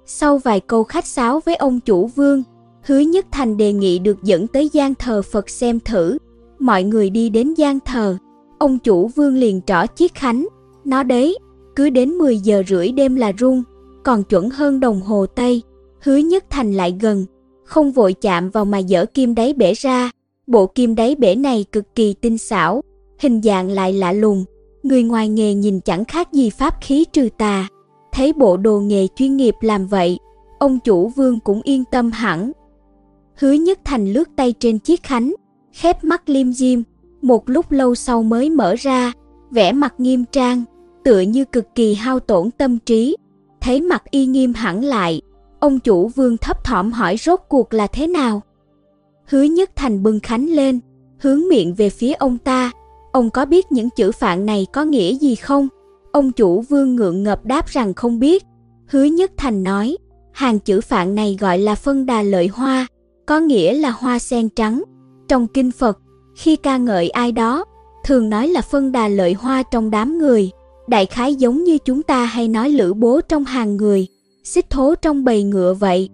sau 0.05 0.37
vài 0.37 0.59
câu 0.59 0.83
khách 0.83 1.05
sáo 1.05 1.41
với 1.45 1.55
ông 1.55 1.79
chủ 1.79 2.07
vương, 2.07 2.43
Hứa 2.83 2.99
Nhất 2.99 3.25
Thành 3.31 3.57
đề 3.57 3.73
nghị 3.73 3.99
được 3.99 4.23
dẫn 4.23 4.47
tới 4.47 4.69
gian 4.73 4.95
thờ 4.95 5.21
Phật 5.21 5.49
xem 5.49 5.79
thử. 5.79 6.17
Mọi 6.59 6.83
người 6.83 7.09
đi 7.09 7.29
đến 7.29 7.53
gian 7.53 7.79
thờ, 7.79 8.17
ông 8.59 8.79
chủ 8.79 9.07
vương 9.07 9.35
liền 9.35 9.61
trỏ 9.65 9.85
chiếc 9.85 10.13
khánh. 10.13 10.47
Nó 10.85 11.03
đấy, 11.03 11.37
cứ 11.75 11.89
đến 11.89 12.09
10 12.09 12.37
giờ 12.37 12.63
rưỡi 12.67 12.91
đêm 12.91 13.15
là 13.15 13.31
rung, 13.39 13.63
còn 14.03 14.23
chuẩn 14.23 14.49
hơn 14.49 14.79
đồng 14.79 15.01
hồ 15.01 15.25
Tây. 15.25 15.61
Hứa 16.01 16.17
Nhất 16.17 16.45
Thành 16.49 16.73
lại 16.73 16.97
gần, 17.01 17.25
không 17.65 17.91
vội 17.91 18.13
chạm 18.13 18.49
vào 18.49 18.65
mà 18.65 18.77
dở 18.77 19.05
kim 19.05 19.35
đáy 19.35 19.53
bể 19.53 19.73
ra. 19.73 20.11
Bộ 20.47 20.65
kim 20.65 20.95
đáy 20.95 21.15
bể 21.15 21.35
này 21.35 21.65
cực 21.71 21.95
kỳ 21.95 22.13
tinh 22.13 22.37
xảo, 22.37 22.81
hình 23.19 23.41
dạng 23.41 23.69
lại 23.69 23.93
lạ 23.93 24.11
lùng. 24.11 24.45
Người 24.83 25.03
ngoài 25.03 25.29
nghề 25.29 25.53
nhìn 25.53 25.79
chẳng 25.79 26.05
khác 26.05 26.33
gì 26.33 26.49
pháp 26.49 26.75
khí 26.81 27.05
trừ 27.13 27.29
tà. 27.37 27.67
Thấy 28.11 28.33
bộ 28.33 28.57
đồ 28.57 28.79
nghề 28.79 29.07
chuyên 29.15 29.37
nghiệp 29.37 29.55
làm 29.61 29.87
vậy, 29.87 30.19
ông 30.59 30.79
chủ 30.79 31.07
vương 31.07 31.39
cũng 31.39 31.61
yên 31.63 31.83
tâm 31.91 32.11
hẳn. 32.11 32.51
Hứa 33.35 33.51
Nhất 33.51 33.79
Thành 33.85 34.13
lướt 34.13 34.29
tay 34.35 34.53
trên 34.59 34.79
chiếc 34.79 35.03
khánh, 35.03 35.33
khép 35.73 36.03
mắt 36.03 36.29
liêm 36.29 36.53
diêm, 36.53 36.81
một 37.21 37.49
lúc 37.49 37.71
lâu 37.71 37.95
sau 37.95 38.23
mới 38.23 38.49
mở 38.49 38.75
ra, 38.75 39.11
vẻ 39.51 39.71
mặt 39.71 39.93
nghiêm 39.97 40.25
trang, 40.31 40.63
tựa 41.03 41.19
như 41.19 41.45
cực 41.45 41.75
kỳ 41.75 41.93
hao 41.93 42.19
tổn 42.19 42.51
tâm 42.51 42.79
trí. 42.79 43.17
Thấy 43.61 43.81
mặt 43.81 44.03
y 44.11 44.25
nghiêm 44.25 44.53
hẳn 44.53 44.83
lại, 44.83 45.21
ông 45.59 45.79
chủ 45.79 46.07
vương 46.07 46.37
thấp 46.37 46.63
thỏm 46.63 46.91
hỏi 46.91 47.17
rốt 47.17 47.39
cuộc 47.49 47.73
là 47.73 47.87
thế 47.87 48.07
nào. 48.07 48.41
Hứa 49.25 49.41
Nhất 49.41 49.69
Thành 49.75 50.03
bưng 50.03 50.19
khánh 50.19 50.49
lên, 50.49 50.79
hướng 51.19 51.47
miệng 51.49 51.73
về 51.73 51.89
phía 51.89 52.13
ông 52.13 52.37
ta. 52.37 52.71
Ông 53.11 53.29
có 53.29 53.45
biết 53.45 53.71
những 53.71 53.89
chữ 53.89 54.11
phạn 54.11 54.45
này 54.45 54.67
có 54.73 54.83
nghĩa 54.83 55.15
gì 55.15 55.35
không? 55.35 55.67
Ông 56.11 56.31
chủ 56.31 56.61
vương 56.61 56.95
ngượng 56.95 57.23
ngập 57.23 57.45
đáp 57.45 57.67
rằng 57.67 57.93
không 57.93 58.19
biết. 58.19 58.43
Hứa 58.87 59.03
Nhất 59.03 59.31
Thành 59.37 59.63
nói, 59.63 59.97
hàng 60.31 60.59
chữ 60.59 60.81
phạn 60.81 61.15
này 61.15 61.37
gọi 61.39 61.57
là 61.57 61.75
phân 61.75 62.05
đà 62.05 62.21
lợi 62.21 62.47
hoa, 62.47 62.87
có 63.25 63.39
nghĩa 63.39 63.73
là 63.73 63.89
hoa 63.89 64.19
sen 64.19 64.49
trắng. 64.49 64.83
Trong 65.27 65.47
kinh 65.47 65.71
Phật, 65.71 65.99
khi 66.35 66.55
ca 66.55 66.77
ngợi 66.77 67.09
ai 67.09 67.31
đó, 67.31 67.65
thường 68.05 68.29
nói 68.29 68.47
là 68.47 68.61
phân 68.61 68.91
đà 68.91 69.07
lợi 69.07 69.33
hoa 69.33 69.63
trong 69.63 69.91
đám 69.91 70.17
người, 70.17 70.51
đại 70.87 71.05
khái 71.05 71.35
giống 71.35 71.63
như 71.63 71.77
chúng 71.77 72.03
ta 72.03 72.25
hay 72.25 72.47
nói 72.47 72.69
lữ 72.69 72.93
bố 72.93 73.21
trong 73.21 73.45
hàng 73.45 73.77
người, 73.77 74.07
xích 74.43 74.69
thố 74.69 74.95
trong 74.95 75.23
bầy 75.23 75.43
ngựa 75.43 75.73
vậy. 75.73 76.09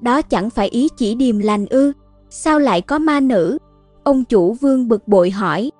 Đó 0.00 0.22
chẳng 0.22 0.50
phải 0.50 0.68
ý 0.68 0.88
chỉ 0.96 1.14
điềm 1.14 1.38
lành 1.38 1.66
ư, 1.66 1.92
sao 2.30 2.58
lại 2.58 2.80
có 2.80 2.98
ma 2.98 3.20
nữ? 3.20 3.58
Ông 4.04 4.24
chủ 4.24 4.52
vương 4.52 4.88
bực 4.88 5.08
bội 5.08 5.30
hỏi. 5.30 5.70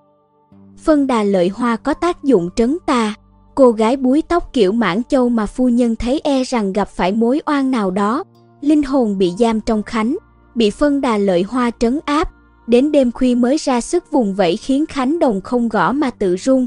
Phân 0.77 1.07
đà 1.07 1.23
lợi 1.23 1.49
hoa 1.49 1.77
có 1.77 1.95
tác 1.95 2.25
dụng 2.25 2.51
trấn 2.57 2.77
tà, 2.87 3.15
cô 3.55 3.71
gái 3.71 3.97
búi 3.97 4.23
tóc 4.29 4.53
kiểu 4.53 4.73
mãn 4.73 5.03
châu 5.09 5.29
mà 5.29 5.47
phu 5.47 5.69
nhân 5.69 5.97
thấy 5.97 6.21
e 6.25 6.45
rằng 6.45 6.73
gặp 6.73 6.89
phải 6.89 7.13
mối 7.13 7.41
oan 7.47 7.71
nào 7.71 7.91
đó, 7.91 8.25
linh 8.61 8.83
hồn 8.83 9.19
bị 9.19 9.33
giam 9.39 9.61
trong 9.61 9.83
khánh, 9.83 10.17
bị 10.55 10.71
phân 10.71 11.01
đà 11.01 11.17
lợi 11.17 11.43
hoa 11.43 11.71
trấn 11.79 12.01
áp, 12.05 12.33
đến 12.67 12.93
đêm 12.93 13.13
khuya 13.13 13.35
mới 13.35 13.57
ra 13.57 13.81
sức 13.81 14.05
vùng 14.11 14.35
vẫy 14.35 14.57
khiến 14.57 14.87
khánh 14.87 15.19
đồng 15.19 15.41
không 15.41 15.69
gõ 15.69 15.93
mà 15.93 16.11
tự 16.11 16.37
rung. 16.37 16.67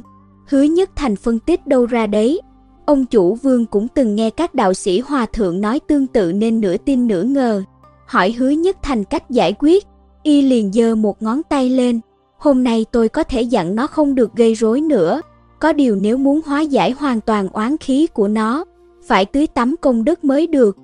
Hứa 0.49 0.61
nhất 0.61 0.89
thành 0.95 1.15
phân 1.15 1.39
tích 1.39 1.67
đâu 1.67 1.85
ra 1.85 2.07
đấy. 2.07 2.41
Ông 2.85 3.05
chủ 3.05 3.35
vương 3.35 3.65
cũng 3.65 3.87
từng 3.87 4.15
nghe 4.15 4.29
các 4.29 4.55
đạo 4.55 4.73
sĩ 4.73 4.99
hòa 4.99 5.25
thượng 5.25 5.61
nói 5.61 5.79
tương 5.87 6.07
tự 6.07 6.31
nên 6.31 6.61
nửa 6.61 6.77
tin 6.77 7.07
nửa 7.07 7.23
ngờ. 7.23 7.63
Hỏi 8.05 8.31
hứa 8.31 8.49
nhất 8.49 8.77
thành 8.81 9.03
cách 9.03 9.29
giải 9.29 9.53
quyết, 9.59 9.85
y 10.23 10.41
liền 10.41 10.71
giơ 10.73 10.95
một 10.95 11.21
ngón 11.21 11.41
tay 11.49 11.69
lên. 11.69 11.99
Hôm 12.37 12.63
nay 12.63 12.85
tôi 12.91 13.09
có 13.09 13.23
thể 13.23 13.41
dặn 13.41 13.75
nó 13.75 13.87
không 13.87 14.15
được 14.15 14.35
gây 14.35 14.53
rối 14.53 14.81
nữa. 14.81 15.21
Có 15.59 15.73
điều 15.73 15.95
nếu 15.95 16.17
muốn 16.17 16.41
hóa 16.45 16.61
giải 16.61 16.91
hoàn 16.91 17.21
toàn 17.21 17.49
oán 17.49 17.77
khí 17.77 18.07
của 18.07 18.27
nó, 18.27 18.65
phải 19.07 19.25
tưới 19.25 19.47
tắm 19.47 19.75
công 19.81 20.03
đức 20.03 20.23
mới 20.23 20.47
được. 20.47 20.77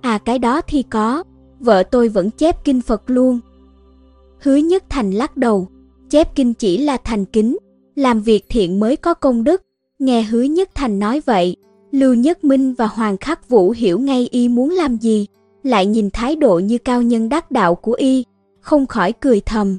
À 0.00 0.18
cái 0.18 0.38
đó 0.38 0.60
thì 0.60 0.82
có, 0.82 1.24
vợ 1.60 1.82
tôi 1.82 2.08
vẫn 2.08 2.30
chép 2.30 2.64
kinh 2.64 2.82
Phật 2.82 3.02
luôn. 3.06 3.40
Hứa 4.40 4.56
Nhất 4.56 4.84
Thành 4.88 5.10
lắc 5.10 5.36
đầu, 5.36 5.68
chép 6.10 6.34
kinh 6.34 6.54
chỉ 6.54 6.78
là 6.78 6.96
thành 6.96 7.24
kính, 7.24 7.56
làm 8.00 8.22
việc 8.22 8.44
thiện 8.48 8.80
mới 8.80 8.96
có 8.96 9.14
công 9.14 9.44
đức. 9.44 9.62
Nghe 9.98 10.22
Hứa 10.22 10.42
Nhất 10.42 10.70
Thành 10.74 10.98
nói 10.98 11.20
vậy, 11.26 11.56
Lưu 11.92 12.14
Nhất 12.14 12.44
Minh 12.44 12.74
và 12.74 12.86
Hoàng 12.86 13.16
Khắc 13.16 13.48
Vũ 13.48 13.70
hiểu 13.70 13.98
ngay 13.98 14.28
y 14.30 14.48
muốn 14.48 14.70
làm 14.70 14.96
gì, 14.96 15.26
lại 15.62 15.86
nhìn 15.86 16.10
thái 16.12 16.36
độ 16.36 16.58
như 16.58 16.78
cao 16.78 17.02
nhân 17.02 17.28
đắc 17.28 17.50
đạo 17.50 17.74
của 17.74 17.92
y, 17.92 18.24
không 18.60 18.86
khỏi 18.86 19.12
cười 19.12 19.40
thầm. 19.40 19.78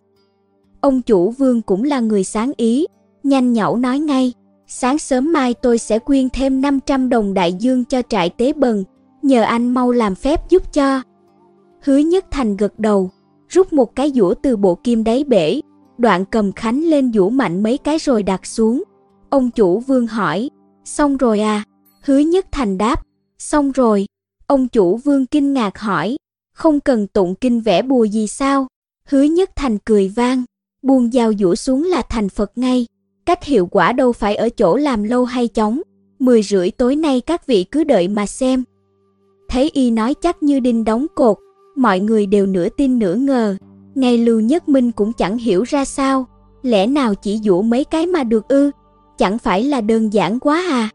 Ông 0.82 1.02
chủ 1.02 1.32
vương 1.32 1.62
cũng 1.62 1.84
là 1.84 2.00
người 2.00 2.24
sáng 2.24 2.52
ý, 2.58 2.86
nhanh 3.24 3.54
nhẩu 3.54 3.78
nói 3.78 4.00
ngay, 4.00 4.34
sáng 4.68 4.98
sớm 4.98 5.34
mai 5.34 5.54
tôi 5.54 5.78
sẽ 5.78 6.00
quyên 6.00 6.30
thêm 6.30 6.62
500 6.62 7.10
đồng 7.10 7.34
đại 7.34 7.54
dương 7.54 7.86
cho 7.86 8.02
trại 8.10 8.30
tế 8.30 8.54
bần, 8.54 8.84
nhờ 9.22 9.42
anh 9.42 9.74
mau 9.74 9.92
làm 9.92 10.16
phép 10.16 10.50
giúp 10.50 10.74
cho. 10.74 11.02
Hứa 11.82 11.98
Nhất 11.98 12.26
Thành 12.32 12.58
gật 12.58 12.80
đầu, 12.80 13.10
rút 13.50 13.74
một 13.74 13.96
cái 13.96 14.12
dũa 14.16 14.34
từ 14.34 14.58
bộ 14.58 14.76
kim 14.84 15.04
đáy 15.04 15.24
bể, 15.24 15.62
đoạn 16.02 16.26
cầm 16.26 16.52
khánh 16.52 16.84
lên 16.84 17.12
vũ 17.12 17.30
mạnh 17.30 17.64
mấy 17.64 17.78
cái 17.78 17.98
rồi 17.98 18.24
đặt 18.24 18.46
xuống. 18.46 18.84
Ông 19.30 19.52
chủ 19.52 19.80
vương 19.80 20.08
hỏi, 20.08 20.50
xong 20.86 21.18
rồi 21.18 21.40
à? 21.40 21.64
Hứa 22.02 22.18
Nhất 22.18 22.46
Thành 22.52 22.78
đáp, 22.78 23.04
xong 23.40 23.72
rồi. 23.72 24.06
Ông 24.48 24.68
chủ 24.68 24.98
vương 24.98 25.26
kinh 25.26 25.54
ngạc 25.54 25.80
hỏi, 25.80 26.18
không 26.54 26.80
cần 26.80 27.08
tụng 27.08 27.36
kinh 27.36 27.62
vẽ 27.62 27.82
bùa 27.82 28.04
gì 28.04 28.28
sao? 28.28 28.68
Hứa 29.08 29.24
Nhất 29.24 29.50
Thành 29.56 29.78
cười 29.78 30.08
vang, 30.08 30.44
buông 30.82 31.12
dao 31.12 31.32
dũa 31.40 31.56
xuống 31.56 31.84
là 31.84 32.02
thành 32.10 32.30
Phật 32.30 32.58
ngay. 32.58 32.88
Cách 33.26 33.44
hiệu 33.44 33.66
quả 33.66 33.94
đâu 33.94 34.12
phải 34.12 34.36
ở 34.36 34.50
chỗ 34.50 34.76
làm 34.76 35.04
lâu 35.04 35.26
hay 35.26 35.48
chóng. 35.48 35.82
Mười 36.20 36.44
rưỡi 36.44 36.72
tối 36.72 36.96
nay 36.96 37.22
các 37.22 37.48
vị 37.48 37.66
cứ 37.72 37.84
đợi 37.84 38.08
mà 38.08 38.26
xem. 38.26 38.64
Thấy 39.50 39.70
y 39.74 39.92
nói 39.92 40.14
chắc 40.14 40.44
như 40.44 40.60
đinh 40.60 40.84
đóng 40.84 41.08
cột, 41.16 41.38
mọi 41.76 42.00
người 42.00 42.26
đều 42.26 42.46
nửa 42.46 42.70
tin 42.70 43.00
nửa 43.00 43.16
ngờ. 43.16 43.58
Ngay 43.96 44.18
Lưu 44.18 44.40
Nhất 44.40 44.70
Minh 44.70 44.92
cũng 44.92 45.14
chẳng 45.14 45.38
hiểu 45.38 45.64
ra 45.64 45.86
sao, 45.86 46.26
lẽ 46.62 46.88
nào 46.88 47.16
chỉ 47.16 47.40
dụ 47.42 47.62
mấy 47.62 47.84
cái 47.84 48.08
mà 48.08 48.24
được 48.24 48.48
ư, 48.48 48.72
chẳng 49.18 49.38
phải 49.38 49.64
là 49.64 49.82
đơn 49.82 50.14
giản 50.14 50.40
quá 50.40 50.66
à. 50.70 50.90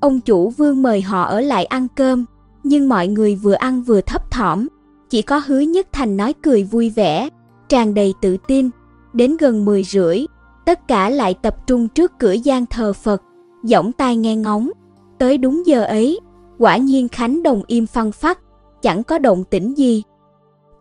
Ông 0.00 0.20
chủ 0.20 0.50
vương 0.50 0.82
mời 0.82 1.02
họ 1.02 1.22
ở 1.22 1.40
lại 1.40 1.64
ăn 1.64 1.86
cơm, 1.96 2.24
nhưng 2.62 2.88
mọi 2.88 3.08
người 3.08 3.34
vừa 3.36 3.52
ăn 3.54 3.82
vừa 3.82 4.00
thấp 4.00 4.30
thỏm, 4.30 4.68
chỉ 5.10 5.22
có 5.22 5.42
hứa 5.46 5.60
nhất 5.60 5.86
thành 5.92 6.16
nói 6.16 6.34
cười 6.42 6.64
vui 6.64 6.90
vẻ, 6.90 7.28
tràn 7.68 7.94
đầy 7.94 8.14
tự 8.20 8.36
tin. 8.48 8.70
Đến 9.12 9.36
gần 9.36 9.64
10 9.64 9.84
rưỡi, 9.84 10.26
tất 10.64 10.88
cả 10.88 11.10
lại 11.10 11.34
tập 11.42 11.56
trung 11.66 11.88
trước 11.88 12.12
cửa 12.18 12.32
gian 12.32 12.66
thờ 12.66 12.92
Phật, 12.92 13.22
giọng 13.64 13.92
tai 13.92 14.16
nghe 14.16 14.36
ngóng. 14.36 14.70
Tới 15.18 15.38
đúng 15.38 15.66
giờ 15.66 15.84
ấy, 15.84 16.20
quả 16.58 16.76
nhiên 16.76 17.08
Khánh 17.08 17.42
Đồng 17.42 17.62
im 17.66 17.86
phăng 17.86 18.12
phắc, 18.12 18.38
chẳng 18.82 19.04
có 19.04 19.18
động 19.18 19.44
tĩnh 19.44 19.74
gì. 19.78 20.02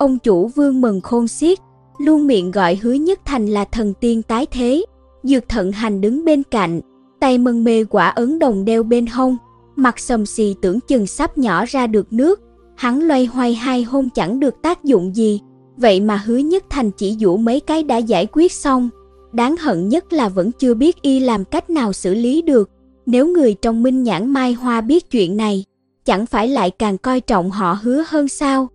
Ông 0.03 0.19
chủ 0.19 0.47
vương 0.47 0.81
mừng 0.81 1.01
khôn 1.01 1.27
xiết, 1.27 1.59
luôn 1.97 2.27
miệng 2.27 2.51
gọi 2.51 2.75
hứa 2.75 2.93
nhất 2.93 3.19
thành 3.25 3.47
là 3.47 3.65
thần 3.65 3.93
tiên 3.93 4.21
tái 4.21 4.45
thế. 4.51 4.85
Dược 5.23 5.49
thận 5.49 5.71
hành 5.71 6.01
đứng 6.01 6.25
bên 6.25 6.43
cạnh, 6.43 6.81
tay 7.19 7.37
mân 7.37 7.63
mê 7.63 7.83
quả 7.83 8.09
ấn 8.09 8.39
đồng 8.39 8.65
đeo 8.65 8.83
bên 8.83 9.05
hông, 9.05 9.37
mặt 9.75 9.99
sầm 9.99 10.25
xì 10.25 10.55
tưởng 10.61 10.79
chừng 10.79 11.07
sắp 11.07 11.37
nhỏ 11.37 11.65
ra 11.65 11.87
được 11.87 12.13
nước. 12.13 12.41
Hắn 12.75 12.99
loay 12.99 13.25
hoay 13.25 13.53
hai 13.53 13.83
hôm 13.83 14.09
chẳng 14.09 14.39
được 14.39 14.61
tác 14.61 14.83
dụng 14.83 15.15
gì, 15.15 15.41
vậy 15.77 15.99
mà 15.99 16.17
hứa 16.25 16.37
nhất 16.37 16.63
thành 16.69 16.91
chỉ 16.91 17.15
dụ 17.17 17.37
mấy 17.37 17.59
cái 17.59 17.83
đã 17.83 17.97
giải 17.97 18.27
quyết 18.31 18.51
xong. 18.51 18.89
Đáng 19.33 19.55
hận 19.57 19.89
nhất 19.89 20.13
là 20.13 20.29
vẫn 20.29 20.51
chưa 20.51 20.73
biết 20.73 21.01
y 21.01 21.19
làm 21.19 21.45
cách 21.45 21.69
nào 21.69 21.93
xử 21.93 22.13
lý 22.13 22.41
được. 22.41 22.69
Nếu 23.05 23.27
người 23.27 23.53
trong 23.53 23.83
minh 23.83 24.03
nhãn 24.03 24.29
mai 24.29 24.53
hoa 24.53 24.81
biết 24.81 25.11
chuyện 25.11 25.37
này, 25.37 25.65
chẳng 26.05 26.25
phải 26.25 26.47
lại 26.47 26.71
càng 26.71 26.97
coi 26.97 27.21
trọng 27.21 27.51
họ 27.51 27.77
hứa 27.81 28.03
hơn 28.07 28.27
sao? 28.27 28.67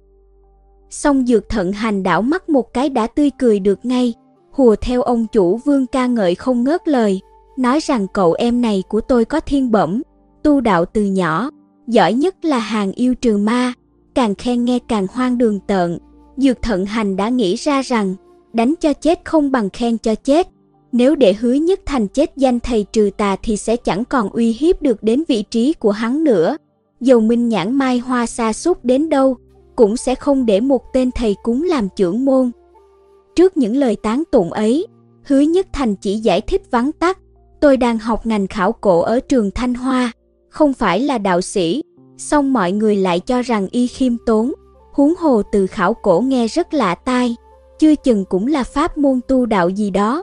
Xong 0.90 1.26
dược 1.26 1.48
thận 1.48 1.72
hành 1.72 2.02
đảo 2.02 2.22
mắt 2.22 2.48
một 2.48 2.74
cái 2.74 2.88
đã 2.88 3.06
tươi 3.06 3.30
cười 3.38 3.60
được 3.60 3.84
ngay, 3.84 4.14
hùa 4.50 4.76
theo 4.80 5.02
ông 5.02 5.26
chủ 5.32 5.56
vương 5.56 5.86
ca 5.86 6.06
ngợi 6.06 6.34
không 6.34 6.64
ngớt 6.64 6.88
lời, 6.88 7.20
nói 7.56 7.78
rằng 7.80 8.06
cậu 8.12 8.32
em 8.32 8.60
này 8.60 8.82
của 8.88 9.00
tôi 9.00 9.24
có 9.24 9.40
thiên 9.40 9.70
bẩm, 9.70 10.02
tu 10.42 10.60
đạo 10.60 10.84
từ 10.84 11.04
nhỏ, 11.04 11.50
giỏi 11.86 12.12
nhất 12.12 12.44
là 12.44 12.58
hàng 12.58 12.92
yêu 12.92 13.14
trừ 13.14 13.36
ma, 13.36 13.72
càng 14.14 14.34
khen 14.34 14.64
nghe 14.64 14.78
càng 14.88 15.06
hoang 15.12 15.38
đường 15.38 15.60
tợn. 15.60 15.98
Dược 16.36 16.62
thận 16.62 16.86
hành 16.86 17.16
đã 17.16 17.28
nghĩ 17.28 17.54
ra 17.54 17.82
rằng, 17.82 18.14
đánh 18.52 18.74
cho 18.80 18.92
chết 18.92 19.20
không 19.24 19.50
bằng 19.50 19.70
khen 19.70 19.98
cho 19.98 20.14
chết. 20.14 20.48
Nếu 20.92 21.14
để 21.14 21.34
hứa 21.34 21.52
nhất 21.52 21.80
thành 21.86 22.08
chết 22.08 22.32
danh 22.36 22.60
thầy 22.60 22.86
trừ 22.92 23.10
tà 23.16 23.36
thì 23.42 23.56
sẽ 23.56 23.76
chẳng 23.76 24.04
còn 24.04 24.28
uy 24.28 24.52
hiếp 24.52 24.82
được 24.82 25.02
đến 25.02 25.22
vị 25.28 25.44
trí 25.50 25.72
của 25.72 25.90
hắn 25.90 26.24
nữa. 26.24 26.56
Dầu 27.00 27.20
minh 27.20 27.48
nhãn 27.48 27.74
mai 27.74 27.98
hoa 27.98 28.26
xa 28.26 28.52
xúc 28.52 28.84
đến 28.84 29.08
đâu, 29.08 29.36
cũng 29.78 29.96
sẽ 29.96 30.14
không 30.14 30.46
để 30.46 30.60
một 30.60 30.92
tên 30.92 31.10
thầy 31.10 31.36
cúng 31.42 31.62
làm 31.62 31.88
trưởng 31.96 32.24
môn. 32.24 32.50
Trước 33.36 33.56
những 33.56 33.76
lời 33.76 33.96
tán 33.96 34.22
tụng 34.32 34.52
ấy, 34.52 34.86
Hứa 35.24 35.40
Nhất 35.40 35.66
Thành 35.72 35.96
chỉ 35.96 36.16
giải 36.16 36.40
thích 36.40 36.62
vắn 36.70 36.90
tắt, 36.92 37.18
tôi 37.60 37.76
đang 37.76 37.98
học 37.98 38.26
ngành 38.26 38.46
khảo 38.46 38.72
cổ 38.72 39.00
ở 39.00 39.20
trường 39.20 39.50
Thanh 39.50 39.74
Hoa, 39.74 40.12
không 40.48 40.72
phải 40.72 41.00
là 41.00 41.18
đạo 41.18 41.40
sĩ, 41.40 41.82
song 42.16 42.52
mọi 42.52 42.72
người 42.72 42.96
lại 42.96 43.20
cho 43.20 43.42
rằng 43.42 43.68
y 43.70 43.86
khiêm 43.86 44.16
tốn, 44.26 44.52
huống 44.92 45.14
hồ 45.18 45.42
từ 45.52 45.66
khảo 45.66 45.94
cổ 45.94 46.20
nghe 46.20 46.46
rất 46.46 46.74
lạ 46.74 46.94
tai, 46.94 47.36
chưa 47.78 47.94
chừng 47.94 48.24
cũng 48.24 48.46
là 48.46 48.64
pháp 48.64 48.98
môn 48.98 49.20
tu 49.28 49.46
đạo 49.46 49.68
gì 49.68 49.90
đó. 49.90 50.22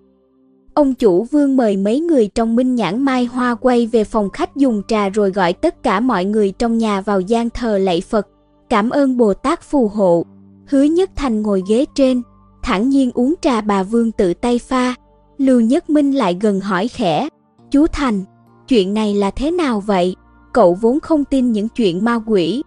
Ông 0.74 0.93
chủ 0.93 1.24
vương 1.24 1.58
mời 1.58 1.78
mấy 1.78 1.99
người 1.99 2.28
trong 2.28 2.56
minh 2.56 2.76
nhãn 2.76 3.01
mai 3.01 3.26
hoa 3.26 3.56
quay 3.56 3.88
về 3.88 4.03
phòng 4.03 4.30
khách 4.30 4.56
dùng 4.56 4.82
trà 4.88 5.10
rồi 5.10 5.32
gọi 5.32 5.53
tất 5.53 5.84
cả 5.84 5.99
mọi 5.99 6.26
người 6.26 6.51
trong 6.51 6.78
nhà 6.78 7.01
vào 7.01 7.22
gian 7.22 7.49
thờ 7.49 7.78
lạy 7.78 8.01
Phật, 8.01 8.28
cảm 8.70 8.89
ơn 8.89 9.18
Bồ 9.18 9.34
Tát 9.34 9.61
phù 9.61 9.88
hộ. 9.88 10.26
Hứa 10.68 10.84
Nhất 10.84 11.09
Thành 11.16 11.41
ngồi 11.41 11.63
ghế 11.70 11.86
trên, 11.95 12.22
thẳng 12.63 12.89
nhiên 12.89 13.11
uống 13.13 13.34
trà 13.41 13.61
bà 13.61 13.84
Vương 13.84 14.11
tự 14.11 14.34
tay 14.34 14.59
pha. 14.59 14.95
Lưu 15.38 15.61
Nhất 15.61 15.89
Minh 15.89 16.11
lại 16.11 16.38
gần 16.41 16.59
hỏi 16.59 16.88
khẽ, 16.88 17.30
chú 17.72 17.88
Thành, 17.88 18.24
chuyện 18.68 18.93
này 18.93 19.13
là 19.13 19.32
thế 19.32 19.51
nào 19.51 19.80
vậy? 19.80 20.16
Cậu 20.53 20.74
vốn 20.74 20.99
không 20.99 21.26
tin 21.26 21.51
những 21.51 21.68
chuyện 21.70 22.05
ma 22.05 22.20
quỷ. 22.28 22.63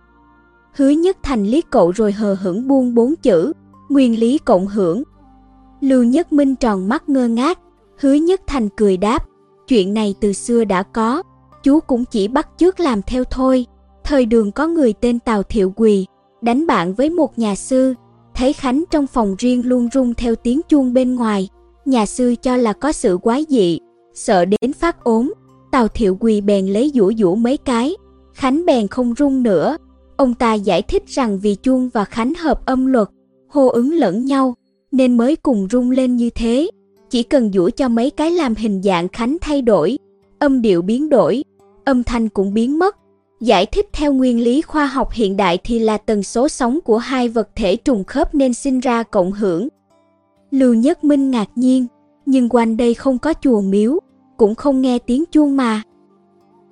Hứa 0.74 0.88
Nhất 0.88 1.16
Thành 1.22 1.46
liếc 1.46 1.70
cậu 1.70 1.90
rồi 1.90 2.12
hờ 2.12 2.36
hững 2.40 2.68
buông 2.68 2.94
bốn 2.94 3.16
chữ, 3.16 3.52
nguyên 3.88 4.20
lý 4.20 4.38
cộng 4.38 4.66
hưởng. 4.66 5.02
Lưu 5.80 6.04
Nhất 6.04 6.32
Minh 6.32 6.56
tròn 6.56 6.88
mắt 6.88 7.08
ngơ 7.08 7.28
ngác, 7.28 7.58
Hứa 8.00 8.14
Nhất 8.14 8.40
Thành 8.46 8.68
cười 8.68 8.96
đáp, 8.96 9.24
chuyện 9.68 9.94
này 9.94 10.14
từ 10.20 10.32
xưa 10.32 10.64
đã 10.64 10.82
có, 10.82 11.22
chú 11.62 11.80
cũng 11.80 12.04
chỉ 12.04 12.28
bắt 12.28 12.48
chước 12.58 12.80
làm 12.80 13.02
theo 13.02 13.24
thôi. 13.24 13.66
Thời 14.08 14.26
đường 14.26 14.52
có 14.52 14.66
người 14.66 14.92
tên 14.92 15.18
Tào 15.18 15.42
Thiệu 15.42 15.72
Quỳ, 15.76 16.06
đánh 16.42 16.66
bạn 16.66 16.94
với 16.94 17.10
một 17.10 17.38
nhà 17.38 17.54
sư, 17.54 17.94
thấy 18.34 18.52
Khánh 18.52 18.84
trong 18.90 19.06
phòng 19.06 19.34
riêng 19.38 19.62
luôn 19.66 19.88
rung 19.92 20.14
theo 20.14 20.34
tiếng 20.34 20.60
chuông 20.68 20.92
bên 20.92 21.14
ngoài. 21.14 21.48
Nhà 21.84 22.06
sư 22.06 22.34
cho 22.42 22.56
là 22.56 22.72
có 22.72 22.92
sự 22.92 23.18
quái 23.22 23.44
dị, 23.48 23.78
sợ 24.14 24.44
đến 24.44 24.72
phát 24.72 25.04
ốm. 25.04 25.32
Tào 25.70 25.88
Thiệu 25.88 26.16
Quỳ 26.20 26.40
bèn 26.40 26.66
lấy 26.66 26.92
dũa 26.94 27.12
dũa 27.18 27.34
mấy 27.34 27.56
cái, 27.56 27.96
Khánh 28.34 28.66
bèn 28.66 28.88
không 28.88 29.14
rung 29.18 29.42
nữa. 29.42 29.76
Ông 30.16 30.34
ta 30.34 30.54
giải 30.54 30.82
thích 30.82 31.02
rằng 31.06 31.38
vì 31.38 31.54
chuông 31.54 31.88
và 31.88 32.04
Khánh 32.04 32.34
hợp 32.34 32.66
âm 32.66 32.86
luật, 32.86 33.08
hô 33.48 33.68
ứng 33.68 33.92
lẫn 33.92 34.24
nhau, 34.24 34.54
nên 34.92 35.16
mới 35.16 35.36
cùng 35.36 35.68
rung 35.70 35.90
lên 35.90 36.16
như 36.16 36.30
thế. 36.30 36.70
Chỉ 37.10 37.22
cần 37.22 37.52
dũa 37.52 37.70
cho 37.70 37.88
mấy 37.88 38.10
cái 38.10 38.30
làm 38.30 38.54
hình 38.54 38.82
dạng 38.82 39.08
Khánh 39.08 39.36
thay 39.40 39.62
đổi, 39.62 39.98
âm 40.38 40.62
điệu 40.62 40.82
biến 40.82 41.08
đổi, 41.08 41.44
âm 41.84 42.04
thanh 42.04 42.28
cũng 42.28 42.54
biến 42.54 42.78
mất, 42.78 42.96
Giải 43.40 43.66
thích 43.66 43.88
theo 43.92 44.12
nguyên 44.12 44.40
lý 44.40 44.62
khoa 44.62 44.86
học 44.86 45.08
hiện 45.12 45.36
đại 45.36 45.58
thì 45.64 45.78
là 45.78 45.98
tần 45.98 46.22
số 46.22 46.48
sóng 46.48 46.78
của 46.84 46.98
hai 46.98 47.28
vật 47.28 47.48
thể 47.56 47.76
trùng 47.76 48.04
khớp 48.04 48.34
nên 48.34 48.54
sinh 48.54 48.80
ra 48.80 49.02
cộng 49.02 49.32
hưởng. 49.32 49.68
Lưu 50.50 50.74
Nhất 50.74 51.04
Minh 51.04 51.30
ngạc 51.30 51.48
nhiên, 51.54 51.86
nhưng 52.26 52.48
quanh 52.48 52.76
đây 52.76 52.94
không 52.94 53.18
có 53.18 53.34
chùa 53.42 53.60
miếu, 53.60 53.98
cũng 54.36 54.54
không 54.54 54.80
nghe 54.80 54.98
tiếng 54.98 55.24
chuông 55.32 55.56
mà. 55.56 55.82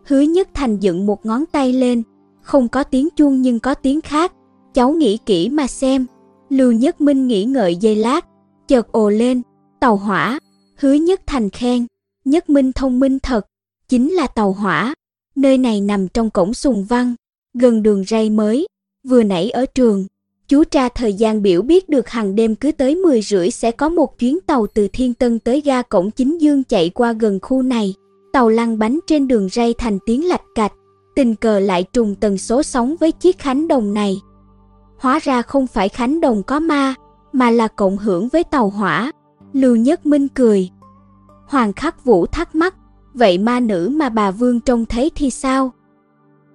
Hứa 0.06 0.20
Nhất 0.20 0.48
Thành 0.54 0.78
dựng 0.78 1.06
một 1.06 1.26
ngón 1.26 1.44
tay 1.52 1.72
lên, 1.72 2.02
không 2.42 2.68
có 2.68 2.82
tiếng 2.82 3.08
chuông 3.16 3.42
nhưng 3.42 3.60
có 3.60 3.74
tiếng 3.74 4.00
khác, 4.00 4.32
cháu 4.74 4.92
nghĩ 4.92 5.18
kỹ 5.26 5.48
mà 5.48 5.66
xem. 5.66 6.06
Lưu 6.48 6.72
Nhất 6.72 7.00
Minh 7.00 7.26
nghĩ 7.26 7.44
ngợi 7.44 7.76
giây 7.76 7.96
lát, 7.96 8.26
chợt 8.68 8.92
ồ 8.92 9.10
lên, 9.10 9.42
tàu 9.80 9.96
hỏa, 9.96 10.38
hứa 10.76 10.92
Nhất 10.92 11.20
Thành 11.26 11.50
khen, 11.50 11.86
Nhất 12.24 12.50
Minh 12.50 12.72
thông 12.72 13.00
minh 13.00 13.18
thật, 13.18 13.46
chính 13.88 14.12
là 14.12 14.26
tàu 14.26 14.52
hỏa. 14.52 14.94
Nơi 15.36 15.58
này 15.58 15.80
nằm 15.80 16.08
trong 16.08 16.30
cổng 16.30 16.54
Sùng 16.54 16.84
Văn, 16.84 17.14
gần 17.54 17.82
đường 17.82 18.04
ray 18.04 18.30
mới, 18.30 18.66
vừa 19.08 19.22
nãy 19.22 19.50
ở 19.50 19.66
trường. 19.66 20.06
Chú 20.48 20.64
tra 20.64 20.88
thời 20.88 21.12
gian 21.12 21.42
biểu 21.42 21.62
biết 21.62 21.88
được 21.88 22.08
hàng 22.08 22.34
đêm 22.34 22.54
cứ 22.54 22.72
tới 22.72 22.94
10 22.96 23.22
rưỡi 23.22 23.50
sẽ 23.50 23.70
có 23.70 23.88
một 23.88 24.18
chuyến 24.18 24.40
tàu 24.40 24.66
từ 24.74 24.88
Thiên 24.92 25.14
Tân 25.14 25.38
tới 25.38 25.60
ga 25.60 25.82
cổng 25.82 26.10
Chính 26.10 26.40
Dương 26.40 26.64
chạy 26.64 26.90
qua 26.90 27.12
gần 27.12 27.38
khu 27.42 27.62
này. 27.62 27.94
Tàu 28.32 28.48
lăn 28.48 28.78
bánh 28.78 28.98
trên 29.06 29.28
đường 29.28 29.48
ray 29.48 29.74
thành 29.78 29.98
tiếng 30.06 30.28
lạch 30.28 30.42
cạch, 30.54 30.72
tình 31.16 31.34
cờ 31.34 31.60
lại 31.60 31.84
trùng 31.92 32.14
tần 32.14 32.38
số 32.38 32.62
sóng 32.62 32.96
với 33.00 33.12
chiếc 33.12 33.38
khánh 33.38 33.68
đồng 33.68 33.94
này. 33.94 34.16
Hóa 34.98 35.18
ra 35.22 35.42
không 35.42 35.66
phải 35.66 35.88
khánh 35.88 36.20
đồng 36.20 36.42
có 36.42 36.60
ma, 36.60 36.94
mà 37.32 37.50
là 37.50 37.68
cộng 37.68 37.96
hưởng 37.96 38.28
với 38.28 38.44
tàu 38.44 38.68
hỏa. 38.68 39.12
Lưu 39.52 39.76
Nhất 39.76 40.06
Minh 40.06 40.28
cười. 40.28 40.70
Hoàng 41.46 41.72
Khắc 41.72 42.04
Vũ 42.04 42.26
thắc 42.26 42.54
mắc, 42.54 42.74
vậy 43.16 43.38
ma 43.38 43.60
nữ 43.60 43.88
mà 43.92 44.08
bà 44.08 44.30
Vương 44.30 44.60
trông 44.60 44.86
thấy 44.86 45.10
thì 45.14 45.30
sao? 45.30 45.72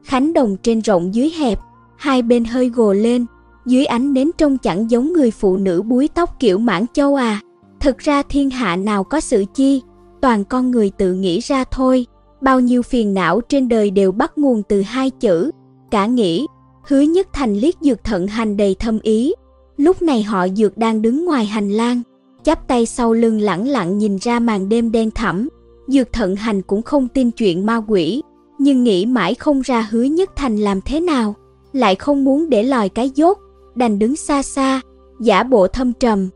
Khánh 0.04 0.34
đồng 0.34 0.58
trên 0.64 0.82
rộng 0.82 1.16
dưới 1.16 1.30
hẹp, 1.30 1.60
hai 1.98 2.22
bên 2.22 2.46
hơi 2.46 2.70
gồ 2.70 2.94
lên, 2.94 3.26
dưới 3.66 3.86
ánh 3.86 4.14
nến 4.14 4.32
trông 4.38 4.58
chẳng 4.58 4.92
giống 4.92 5.14
người 5.14 5.32
phụ 5.32 5.58
nữ 5.58 5.82
búi 5.82 6.08
tóc 6.08 6.40
kiểu 6.40 6.58
mãn 6.58 6.86
châu 6.94 7.16
à. 7.16 7.42
Thực 7.80 7.98
ra 7.98 8.24
thiên 8.24 8.50
hạ 8.50 8.76
nào 8.76 9.04
có 9.04 9.20
sự 9.20 9.46
chi, 9.54 9.82
toàn 10.22 10.46
con 10.46 10.72
người 10.72 10.90
tự 10.90 11.14
nghĩ 11.14 11.40
ra 11.40 11.64
thôi. 11.64 12.06
Bao 12.42 12.60
nhiêu 12.60 12.82
phiền 12.82 13.14
não 13.14 13.42
trên 13.42 13.70
đời 13.70 13.90
đều 13.92 14.12
bắt 14.12 14.38
nguồn 14.38 14.64
từ 14.64 14.82
hai 14.82 15.10
chữ, 15.10 15.52
cả 15.92 16.06
nghĩ. 16.06 16.48
Hứa 16.88 17.02
nhất 17.02 17.28
thành 17.34 17.56
liếc 17.56 17.76
dược 17.82 18.04
thận 18.04 18.28
hành 18.28 18.58
đầy 18.58 18.76
thâm 18.76 19.00
ý. 19.00 19.34
Lúc 19.78 20.02
này 20.02 20.24
họ 20.24 20.48
dược 20.48 20.78
đang 20.78 21.02
đứng 21.02 21.26
ngoài 21.26 21.46
hành 21.46 21.70
lang, 21.70 22.02
chắp 22.44 22.68
tay 22.68 22.86
sau 22.86 23.14
lưng 23.14 23.40
lẳng 23.42 23.68
lặng 23.68 23.98
nhìn 23.98 24.18
ra 24.18 24.40
màn 24.40 24.70
đêm 24.70 24.92
đen 24.92 25.12
thẳm. 25.12 25.50
Dược 25.92 26.14
thận 26.14 26.36
hành 26.36 26.62
cũng 26.62 26.82
không 26.82 27.08
tin 27.08 27.32
chuyện 27.32 27.66
ma 27.66 27.82
quỷ, 27.88 28.22
nhưng 28.58 28.84
nghĩ 28.84 29.06
mãi 29.06 29.36
không 29.36 29.62
ra 29.62 29.88
hứa 29.92 30.04
nhất 30.04 30.30
thành 30.36 30.58
làm 30.58 30.82
thế 30.82 31.00
nào, 31.00 31.36
lại 31.74 31.96
không 31.96 32.24
muốn 32.24 32.50
để 32.50 32.64
lòi 32.64 32.90
cái 32.90 33.10
dốt, 33.10 33.38
đành 33.76 34.00
đứng 34.00 34.16
xa 34.16 34.44
xa, 34.44 34.82
giả 35.20 35.44
bộ 35.44 35.68
thâm 35.68 35.94
trầm. 35.94 36.30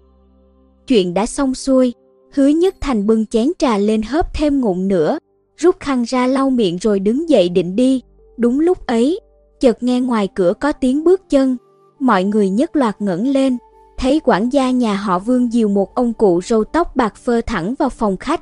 Chuyện 0.87 1.13
đã 1.13 1.25
xong 1.25 1.55
xuôi, 1.55 1.93
hứa 2.33 2.47
nhất 2.47 2.75
thành 2.81 3.07
bưng 3.07 3.25
chén 3.25 3.51
trà 3.59 3.77
lên 3.77 4.01
hớp 4.01 4.33
thêm 4.33 4.61
ngụm 4.61 4.87
nữa, 4.87 5.17
rút 5.57 5.79
khăn 5.79 6.03
ra 6.03 6.27
lau 6.27 6.49
miệng 6.49 6.77
rồi 6.77 6.99
đứng 6.99 7.29
dậy 7.29 7.49
định 7.49 7.75
đi. 7.75 8.01
Đúng 8.37 8.59
lúc 8.59 8.85
ấy, 8.87 9.19
chợt 9.59 9.83
nghe 9.83 10.01
ngoài 10.01 10.27
cửa 10.35 10.53
có 10.59 10.71
tiếng 10.71 11.03
bước 11.03 11.29
chân, 11.29 11.57
mọi 11.99 12.23
người 12.23 12.49
nhất 12.49 12.75
loạt 12.75 13.01
ngẩng 13.01 13.27
lên, 13.27 13.57
thấy 13.97 14.21
quản 14.23 14.49
gia 14.49 14.71
nhà 14.71 14.95
họ 14.95 15.19
Vương 15.19 15.53
dìu 15.53 15.67
một 15.67 15.95
ông 15.95 16.13
cụ 16.13 16.41
râu 16.41 16.63
tóc 16.63 16.95
bạc 16.95 17.15
phơ 17.15 17.41
thẳng 17.45 17.75
vào 17.79 17.89
phòng 17.89 18.17
khách. 18.17 18.41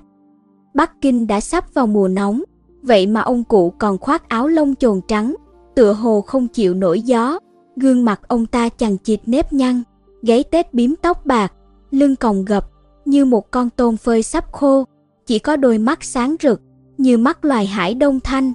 Bắc 0.73 1.01
Kinh 1.01 1.27
đã 1.27 1.39
sắp 1.39 1.73
vào 1.73 1.87
mùa 1.87 2.07
nóng, 2.07 2.41
vậy 2.81 3.07
mà 3.07 3.21
ông 3.21 3.43
cụ 3.43 3.73
còn 3.79 3.97
khoác 3.97 4.29
áo 4.29 4.47
lông 4.47 4.75
chồn 4.75 5.01
trắng, 5.07 5.35
tựa 5.75 5.93
hồ 5.93 6.21
không 6.21 6.47
chịu 6.47 6.73
nổi 6.73 7.01
gió. 7.01 7.39
Gương 7.75 8.05
mặt 8.05 8.21
ông 8.27 8.45
ta 8.45 8.69
chằng 8.69 8.97
chịt 8.97 9.19
nếp 9.25 9.53
nhăn, 9.53 9.83
gáy 10.21 10.43
tết 10.43 10.73
bím 10.73 10.95
tóc 10.95 11.25
bạc, 11.25 11.53
lưng 11.91 12.15
còng 12.15 12.45
gập, 12.45 12.69
như 13.05 13.25
một 13.25 13.51
con 13.51 13.69
tôm 13.69 13.97
phơi 13.97 14.23
sắp 14.23 14.51
khô, 14.51 14.83
chỉ 15.25 15.39
có 15.39 15.55
đôi 15.55 15.77
mắt 15.77 16.03
sáng 16.03 16.35
rực, 16.41 16.61
như 16.97 17.17
mắt 17.17 17.45
loài 17.45 17.65
hải 17.65 17.93
đông 17.93 18.19
thanh. 18.19 18.53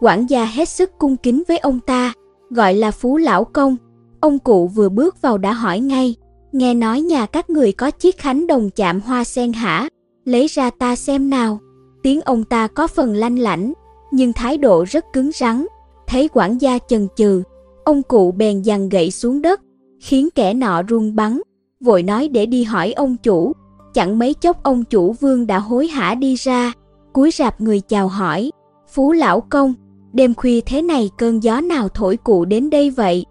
Quản 0.00 0.26
gia 0.26 0.44
hết 0.44 0.68
sức 0.68 0.98
cung 0.98 1.16
kính 1.16 1.42
với 1.48 1.58
ông 1.58 1.80
ta, 1.80 2.12
gọi 2.50 2.74
là 2.74 2.90
phú 2.90 3.16
lão 3.16 3.44
công. 3.44 3.76
Ông 4.20 4.38
cụ 4.38 4.68
vừa 4.68 4.88
bước 4.88 5.22
vào 5.22 5.38
đã 5.38 5.52
hỏi 5.52 5.80
ngay, 5.80 6.14
nghe 6.52 6.74
nói 6.74 7.00
nhà 7.00 7.26
các 7.26 7.50
người 7.50 7.72
có 7.72 7.90
chiếc 7.90 8.18
khánh 8.18 8.46
đồng 8.46 8.70
chạm 8.70 9.00
hoa 9.00 9.24
sen 9.24 9.52
hả? 9.52 9.88
Lấy 10.28 10.46
ra 10.46 10.70
ta 10.70 10.96
xem 10.96 11.30
nào. 11.30 11.58
Tiếng 12.02 12.20
ông 12.20 12.44
ta 12.44 12.66
có 12.66 12.86
phần 12.86 13.14
lanh 13.14 13.38
lảnh, 13.38 13.72
nhưng 14.10 14.32
thái 14.32 14.58
độ 14.58 14.84
rất 14.88 15.04
cứng 15.12 15.30
rắn. 15.32 15.66
Thấy 16.06 16.28
quản 16.32 16.58
gia 16.58 16.78
chần 16.78 17.08
chừ, 17.16 17.42
ông 17.84 18.02
cụ 18.02 18.32
bèn 18.32 18.64
giằng 18.64 18.88
gậy 18.88 19.10
xuống 19.10 19.42
đất, 19.42 19.60
khiến 20.00 20.28
kẻ 20.34 20.54
nọ 20.54 20.82
run 20.82 21.16
bắn, 21.16 21.40
vội 21.80 22.02
nói 22.02 22.28
để 22.28 22.46
đi 22.46 22.64
hỏi 22.64 22.92
ông 22.92 23.16
chủ. 23.16 23.52
Chẳng 23.94 24.18
mấy 24.18 24.34
chốc 24.34 24.62
ông 24.62 24.84
chủ 24.84 25.12
vương 25.12 25.46
đã 25.46 25.58
hối 25.58 25.86
hả 25.88 26.14
đi 26.14 26.34
ra, 26.34 26.72
cúi 27.12 27.30
rạp 27.30 27.60
người 27.60 27.80
chào 27.80 28.08
hỏi, 28.08 28.50
Phú 28.88 29.12
lão 29.12 29.40
công, 29.40 29.74
đêm 30.12 30.34
khuya 30.34 30.60
thế 30.60 30.82
này 30.82 31.10
cơn 31.18 31.42
gió 31.42 31.60
nào 31.60 31.88
thổi 31.88 32.16
cụ 32.16 32.44
đến 32.44 32.70
đây 32.70 32.90
vậy? 32.90 33.24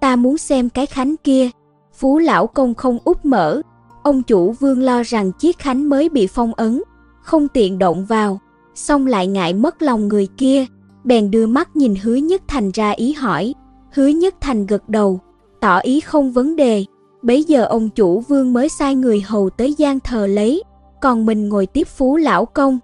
Ta 0.00 0.16
muốn 0.16 0.38
xem 0.38 0.68
cái 0.68 0.86
khánh 0.86 1.16
kia, 1.24 1.50
Phú 1.92 2.18
lão 2.18 2.46
công 2.46 2.74
không 2.74 2.98
úp 3.04 3.24
mở, 3.24 3.62
ông 4.04 4.22
chủ 4.22 4.52
vương 4.52 4.82
lo 4.82 5.02
rằng 5.02 5.32
chiếc 5.32 5.58
khánh 5.58 5.88
mới 5.88 6.08
bị 6.08 6.26
phong 6.26 6.54
ấn, 6.54 6.82
không 7.22 7.48
tiện 7.48 7.78
động 7.78 8.04
vào, 8.04 8.40
xong 8.74 9.06
lại 9.06 9.26
ngại 9.26 9.52
mất 9.52 9.82
lòng 9.82 10.08
người 10.08 10.28
kia, 10.36 10.66
bèn 11.04 11.30
đưa 11.30 11.46
mắt 11.46 11.76
nhìn 11.76 11.94
hứa 12.02 12.14
nhất 12.14 12.42
thành 12.48 12.70
ra 12.74 12.90
ý 12.90 13.12
hỏi, 13.12 13.54
hứa 13.92 14.06
nhất 14.06 14.34
thành 14.40 14.66
gật 14.66 14.88
đầu, 14.88 15.20
tỏ 15.60 15.78
ý 15.78 16.00
không 16.00 16.32
vấn 16.32 16.56
đề, 16.56 16.84
bấy 17.22 17.44
giờ 17.44 17.64
ông 17.64 17.88
chủ 17.90 18.20
vương 18.20 18.52
mới 18.52 18.68
sai 18.68 18.94
người 18.94 19.20
hầu 19.20 19.50
tới 19.50 19.74
gian 19.78 20.00
thờ 20.00 20.26
lấy, 20.26 20.62
còn 21.00 21.26
mình 21.26 21.48
ngồi 21.48 21.66
tiếp 21.66 21.88
phú 21.88 22.16
lão 22.16 22.46
công. 22.46 22.78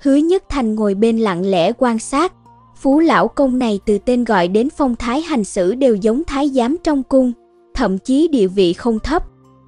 Hứa 0.00 0.16
Nhất 0.16 0.44
Thành 0.48 0.74
ngồi 0.74 0.94
bên 0.94 1.18
lặng 1.18 1.46
lẽ 1.46 1.72
quan 1.78 1.98
sát, 1.98 2.32
phú 2.76 3.00
lão 3.00 3.28
công 3.28 3.58
này 3.58 3.80
từ 3.86 3.98
tên 3.98 4.24
gọi 4.24 4.48
đến 4.48 4.68
phong 4.76 4.96
thái 4.96 5.22
hành 5.22 5.44
xử 5.44 5.74
đều 5.74 5.94
giống 5.94 6.22
thái 6.26 6.48
giám 6.48 6.76
trong 6.84 7.02
cung, 7.02 7.32
thậm 7.74 7.98
chí 7.98 8.28
địa 8.28 8.46
vị 8.46 8.72
không 8.72 8.98
thấp. 8.98 9.24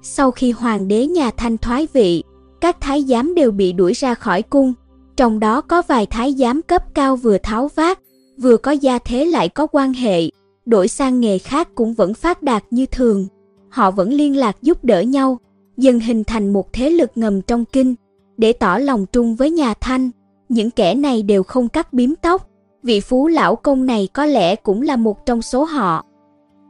Sau 0.09 0.31
khi 0.31 0.51
hoàng 0.51 0.87
đế 0.87 1.05
nhà 1.05 1.31
Thanh 1.31 1.57
thoái 1.57 1.87
vị, 1.93 2.23
các 2.61 2.81
thái 2.81 3.03
giám 3.03 3.35
đều 3.35 3.51
bị 3.51 3.73
đuổi 3.73 3.93
ra 3.93 4.13
khỏi 4.13 4.41
cung, 4.41 4.73
trong 5.17 5.39
đó 5.39 5.61
có 5.61 5.81
vài 5.87 6.05
thái 6.05 6.33
giám 6.33 6.61
cấp 6.61 6.83
cao 6.93 7.15
vừa 7.15 7.37
tháo 7.37 7.69
vát, 7.75 7.99
vừa 8.37 8.57
có 8.57 8.71
gia 8.71 8.99
thế 8.99 9.25
lại 9.25 9.49
có 9.49 9.67
quan 9.71 9.93
hệ, 9.93 10.21
đổi 10.65 10.87
sang 10.87 11.19
nghề 11.19 11.37
khác 11.37 11.75
cũng 11.75 11.93
vẫn 11.93 12.13
phát 12.13 12.43
đạt 12.43 12.63
như 12.71 12.85
thường. 12.85 13.27
Họ 13.69 13.91
vẫn 13.91 14.13
liên 14.13 14.37
lạc 14.37 14.57
giúp 14.61 14.83
đỡ 14.83 15.01
nhau, 15.01 15.39
dần 15.77 15.99
hình 15.99 16.23
thành 16.23 16.53
một 16.53 16.73
thế 16.73 16.89
lực 16.89 17.11
ngầm 17.15 17.41
trong 17.41 17.65
kinh, 17.65 17.95
để 18.37 18.53
tỏ 18.53 18.77
lòng 18.77 19.05
trung 19.11 19.35
với 19.35 19.51
nhà 19.51 19.73
Thanh. 19.73 20.11
Những 20.49 20.71
kẻ 20.71 20.93
này 20.95 21.23
đều 21.23 21.43
không 21.43 21.69
cắt 21.69 21.93
bím 21.93 22.15
tóc, 22.15 22.49
vị 22.83 22.99
phú 22.99 23.27
lão 23.27 23.55
công 23.55 23.85
này 23.85 24.07
có 24.13 24.25
lẽ 24.25 24.55
cũng 24.55 24.81
là 24.81 24.95
một 24.95 25.25
trong 25.25 25.41
số 25.41 25.63
họ. 25.63 26.05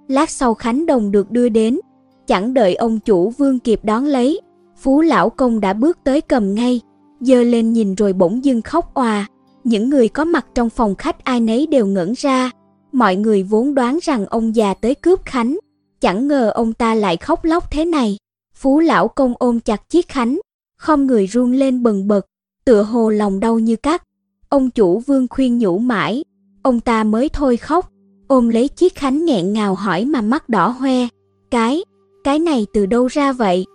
Lát 0.07 0.29
sau 0.29 0.53
Khánh 0.53 0.85
Đồng 0.85 1.11
được 1.11 1.31
đưa 1.31 1.49
đến, 1.49 1.79
chẳng 2.27 2.53
đợi 2.53 2.75
ông 2.75 2.99
chủ 2.99 3.29
vương 3.29 3.59
kịp 3.59 3.79
đón 3.83 4.05
lấy, 4.05 4.41
phú 4.77 5.01
lão 5.01 5.29
công 5.29 5.59
đã 5.59 5.73
bước 5.73 5.97
tới 6.03 6.21
cầm 6.21 6.55
ngay, 6.55 6.81
giơ 7.19 7.43
lên 7.43 7.73
nhìn 7.73 7.95
rồi 7.95 8.13
bỗng 8.13 8.45
dưng 8.45 8.61
khóc 8.61 8.93
òa. 8.93 9.27
Những 9.63 9.89
người 9.89 10.07
có 10.07 10.25
mặt 10.25 10.45
trong 10.55 10.69
phòng 10.69 10.95
khách 10.95 11.23
ai 11.23 11.39
nấy 11.39 11.67
đều 11.67 11.85
ngẩn 11.85 12.13
ra, 12.17 12.51
mọi 12.91 13.15
người 13.15 13.43
vốn 13.43 13.75
đoán 13.75 13.99
rằng 14.01 14.25
ông 14.25 14.55
già 14.55 14.73
tới 14.73 14.95
cướp 14.95 15.25
Khánh, 15.25 15.57
chẳng 16.01 16.27
ngờ 16.27 16.51
ông 16.55 16.73
ta 16.73 16.95
lại 16.95 17.17
khóc 17.17 17.45
lóc 17.45 17.71
thế 17.71 17.85
này. 17.85 18.17
Phú 18.53 18.79
lão 18.79 19.07
công 19.07 19.33
ôm 19.39 19.59
chặt 19.59 19.89
chiếc 19.89 20.07
Khánh, 20.07 20.39
không 20.77 21.07
người 21.07 21.27
run 21.27 21.51
lên 21.51 21.83
bần 21.83 22.07
bật, 22.07 22.25
tựa 22.65 22.83
hồ 22.83 23.09
lòng 23.09 23.39
đau 23.39 23.59
như 23.59 23.75
cắt. 23.75 24.03
Ông 24.49 24.69
chủ 24.69 24.99
vương 24.99 25.27
khuyên 25.29 25.59
nhủ 25.59 25.77
mãi, 25.77 26.23
ông 26.63 26.79
ta 26.79 27.03
mới 27.03 27.29
thôi 27.29 27.57
khóc, 27.57 27.91
ôm 28.27 28.49
lấy 28.49 28.67
chiếc 28.67 28.95
khánh 28.95 29.25
nghẹn 29.25 29.53
ngào 29.53 29.75
hỏi 29.75 30.05
mà 30.05 30.21
mắt 30.21 30.49
đỏ 30.49 30.67
hoe. 30.67 31.07
Cái, 31.51 31.83
cái 32.27 32.39
này 32.39 32.67
từ 32.73 32.85
đâu 32.85 33.07
ra 33.07 33.33
vậy? 33.33 33.65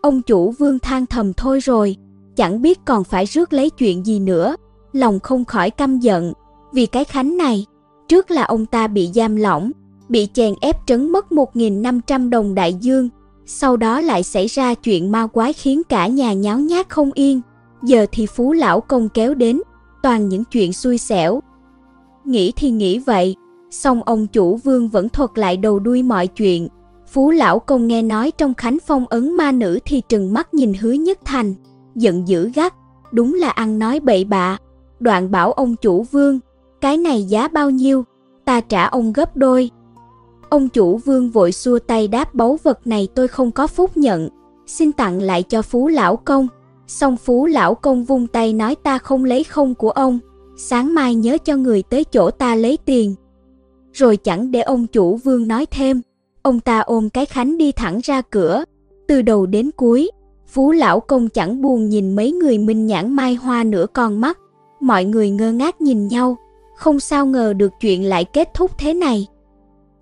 Ông 0.00 0.22
chủ 0.22 0.50
vương 0.50 0.78
than 0.78 1.06
thầm 1.06 1.32
thôi 1.32 1.60
rồi, 1.60 1.96
chẳng 2.36 2.62
biết 2.62 2.78
còn 2.84 3.04
phải 3.04 3.24
rước 3.24 3.52
lấy 3.52 3.70
chuyện 3.70 4.06
gì 4.06 4.18
nữa, 4.18 4.56
lòng 4.92 5.20
không 5.20 5.44
khỏi 5.44 5.70
căm 5.70 5.98
giận, 5.98 6.32
vì 6.72 6.86
cái 6.86 7.04
khánh 7.04 7.36
này, 7.36 7.66
trước 8.08 8.30
là 8.30 8.42
ông 8.42 8.66
ta 8.66 8.86
bị 8.86 9.10
giam 9.14 9.36
lỏng, 9.36 9.70
bị 10.08 10.28
chèn 10.34 10.54
ép 10.60 10.76
trấn 10.86 11.12
mất 11.12 11.26
1.500 11.30 12.30
đồng 12.30 12.54
đại 12.54 12.74
dương, 12.74 13.08
sau 13.46 13.76
đó 13.76 14.00
lại 14.00 14.22
xảy 14.22 14.46
ra 14.46 14.74
chuyện 14.74 15.12
ma 15.12 15.26
quái 15.26 15.52
khiến 15.52 15.82
cả 15.88 16.06
nhà 16.06 16.32
nháo 16.32 16.58
nhác 16.58 16.88
không 16.88 17.10
yên, 17.14 17.40
giờ 17.82 18.06
thì 18.12 18.26
phú 18.26 18.52
lão 18.52 18.80
công 18.80 19.08
kéo 19.08 19.34
đến, 19.34 19.60
toàn 20.02 20.28
những 20.28 20.44
chuyện 20.44 20.72
xui 20.72 20.98
xẻo. 20.98 21.40
Nghĩ 22.24 22.52
thì 22.56 22.70
nghĩ 22.70 22.98
vậy, 22.98 23.36
song 23.70 24.02
ông 24.02 24.26
chủ 24.26 24.56
vương 24.56 24.88
vẫn 24.88 25.08
thuật 25.08 25.30
lại 25.34 25.56
đầu 25.56 25.78
đuôi 25.78 26.02
mọi 26.02 26.26
chuyện. 26.26 26.68
Phú 27.12 27.30
lão 27.30 27.58
công 27.58 27.86
nghe 27.86 28.02
nói 28.02 28.32
trong 28.38 28.54
khánh 28.54 28.78
phong 28.86 29.06
ấn 29.06 29.36
ma 29.36 29.52
nữ 29.52 29.78
thì 29.84 30.02
trừng 30.08 30.32
mắt 30.32 30.54
nhìn 30.54 30.74
hứa 30.74 30.92
nhất 30.92 31.18
thành, 31.24 31.54
giận 31.94 32.28
dữ 32.28 32.50
gắt, 32.54 32.74
đúng 33.12 33.34
là 33.34 33.50
ăn 33.50 33.78
nói 33.78 34.00
bậy 34.00 34.24
bạ. 34.24 34.58
Đoạn 35.00 35.30
bảo 35.30 35.52
ông 35.52 35.76
chủ 35.76 36.02
vương, 36.02 36.40
Cái 36.80 36.96
này 36.96 37.22
giá 37.22 37.48
bao 37.48 37.70
nhiêu? 37.70 38.04
Ta 38.44 38.60
trả 38.60 38.86
ông 38.86 39.12
gấp 39.12 39.36
đôi. 39.36 39.70
Ông 40.48 40.68
chủ 40.68 40.96
vương 40.96 41.30
vội 41.30 41.52
xua 41.52 41.78
tay 41.78 42.08
đáp 42.08 42.34
báu 42.34 42.58
vật 42.62 42.86
này 42.86 43.08
tôi 43.14 43.28
không 43.28 43.50
có 43.50 43.66
phúc 43.66 43.96
nhận, 43.96 44.28
xin 44.66 44.92
tặng 44.92 45.22
lại 45.22 45.42
cho 45.42 45.62
phú 45.62 45.88
lão 45.88 46.16
công. 46.16 46.48
Xong 46.86 47.16
phú 47.16 47.46
lão 47.46 47.74
công 47.74 48.04
vung 48.04 48.26
tay 48.26 48.52
nói 48.52 48.74
ta 48.74 48.98
không 48.98 49.24
lấy 49.24 49.44
không 49.44 49.74
của 49.74 49.90
ông, 49.90 50.18
sáng 50.56 50.94
mai 50.94 51.14
nhớ 51.14 51.38
cho 51.44 51.56
người 51.56 51.82
tới 51.82 52.04
chỗ 52.04 52.30
ta 52.30 52.54
lấy 52.54 52.78
tiền. 52.84 53.14
Rồi 53.92 54.16
chẳng 54.16 54.50
để 54.50 54.60
ông 54.60 54.86
chủ 54.86 55.16
vương 55.16 55.48
nói 55.48 55.66
thêm, 55.66 56.00
ông 56.42 56.60
ta 56.60 56.80
ôm 56.80 57.10
cái 57.10 57.26
khánh 57.26 57.58
đi 57.58 57.72
thẳng 57.72 58.00
ra 58.04 58.22
cửa, 58.22 58.64
từ 59.08 59.22
đầu 59.22 59.46
đến 59.46 59.70
cuối, 59.76 60.10
phú 60.48 60.72
lão 60.72 61.00
công 61.00 61.28
chẳng 61.28 61.62
buồn 61.62 61.88
nhìn 61.88 62.16
mấy 62.16 62.32
người 62.32 62.58
minh 62.58 62.86
nhãn 62.86 63.12
mai 63.12 63.34
hoa 63.34 63.64
nữa 63.64 63.86
con 63.92 64.20
mắt, 64.20 64.38
mọi 64.80 65.04
người 65.04 65.30
ngơ 65.30 65.52
ngác 65.52 65.80
nhìn 65.80 66.08
nhau, 66.08 66.36
không 66.76 67.00
sao 67.00 67.26
ngờ 67.26 67.52
được 67.52 67.72
chuyện 67.80 68.04
lại 68.04 68.24
kết 68.24 68.48
thúc 68.54 68.70
thế 68.78 68.94
này. 68.94 69.26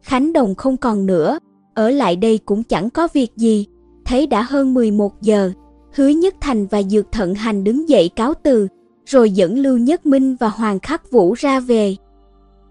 Khánh 0.03 0.33
Đồng 0.33 0.55
không 0.55 0.77
còn 0.77 1.07
nữa, 1.07 1.39
ở 1.75 1.91
lại 1.91 2.17
đây 2.17 2.39
cũng 2.39 2.63
chẳng 2.63 2.91
có 2.91 3.09
việc 3.13 3.37
gì, 3.37 3.67
thấy 4.05 4.27
đã 4.27 4.43
hơn 4.43 4.75
11 4.75 5.23
giờ, 5.23 5.53
Hứa 5.95 6.09
Nhất 6.09 6.35
Thành 6.41 6.67
và 6.67 6.83
Dược 6.83 7.13
Thận 7.13 7.35
Hành 7.35 7.65
đứng 7.65 7.89
dậy 7.89 8.11
cáo 8.17 8.35
từ, 8.43 8.69
rồi 9.07 9.31
dẫn 9.31 9.59
Lưu 9.59 9.79
Nhất 9.79 10.07
Minh 10.07 10.37
và 10.41 10.49
Hoàng 10.49 10.81
Khắc 10.81 11.11
Vũ 11.11 11.35
ra 11.35 11.61
về. 11.61 11.97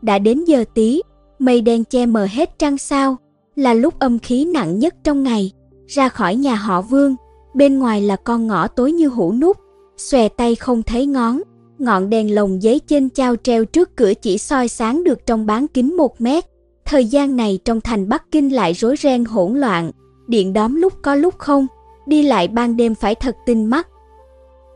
Đã 0.02 0.20
đến 0.20 0.46
giờ 0.46 0.64
tí, 0.74 1.02
mây 1.40 1.62
đen 1.62 1.84
che 1.84 2.06
mờ 2.06 2.28
hết 2.32 2.60
trăng 2.60 2.78
sao, 2.78 3.18
là 3.60 3.74
lúc 3.74 4.00
âm 4.00 4.20
khí 4.20 4.46
nặng 4.46 4.80
nhất 4.80 4.96
trong 5.04 5.24
ngày. 5.24 5.52
Ra 5.88 6.10
khỏi 6.10 6.36
nhà 6.36 6.56
họ 6.56 6.82
Vương, 6.82 7.16
bên 7.54 7.80
ngoài 7.80 8.02
là 8.02 8.16
con 8.16 8.48
ngõ 8.48 8.68
tối 8.68 8.92
như 8.92 9.08
hũ 9.08 9.34
nút, 9.34 9.58
xòe 9.98 10.30
tay 10.30 10.56
không 10.56 10.84
thấy 10.84 11.06
ngón, 11.06 11.42
ngọn 11.80 12.10
đèn 12.10 12.36
lồng 12.36 12.64
giấy 12.64 12.82
trên 12.88 13.10
trao 13.10 13.36
treo 13.36 13.66
trước 13.66 13.96
cửa 13.96 14.14
chỉ 14.14 14.38
soi 14.38 14.68
sáng 14.68 15.04
được 15.04 15.26
trong 15.26 15.46
bán 15.46 15.68
kính 15.68 15.98
một 15.98 16.22
mét. 16.22 16.46
Thời 16.86 17.06
gian 17.06 17.36
này 17.36 17.60
trong 17.66 17.82
thành 17.82 18.10
Bắc 18.10 18.32
Kinh 18.32 18.56
lại 18.56 18.74
rối 18.74 18.96
ren 18.98 19.26
hỗn 19.26 19.60
loạn, 19.60 19.92
điện 20.28 20.54
đóm 20.54 20.76
lúc 20.76 20.94
có 21.02 21.16
lúc 21.16 21.38
không, 21.38 21.68
đi 22.08 22.24
lại 22.24 22.48
ban 22.48 22.78
đêm 22.78 22.96
phải 22.96 23.16
thật 23.16 23.36
tinh 23.46 23.66
mắt. 23.66 23.88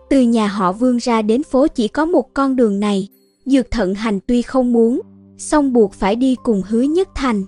Từ 0.10 0.22
nhà 0.22 0.48
họ 0.48 0.72
Vương 0.72 0.98
ra 0.98 1.22
đến 1.22 1.44
phố 1.44 1.68
chỉ 1.68 1.88
có 1.88 2.06
một 2.06 2.34
con 2.34 2.56
đường 2.56 2.80
này, 2.80 3.08
Dược 3.46 3.72
Thận 3.72 3.94
Hành 3.96 4.20
tuy 4.28 4.42
không 4.42 4.74
muốn, 4.74 5.02
song 5.38 5.74
buộc 5.74 5.94
phải 5.94 6.16
đi 6.16 6.36
cùng 6.44 6.62
Hứa 6.70 6.82
Nhất 6.82 7.08
Thành. 7.16 7.44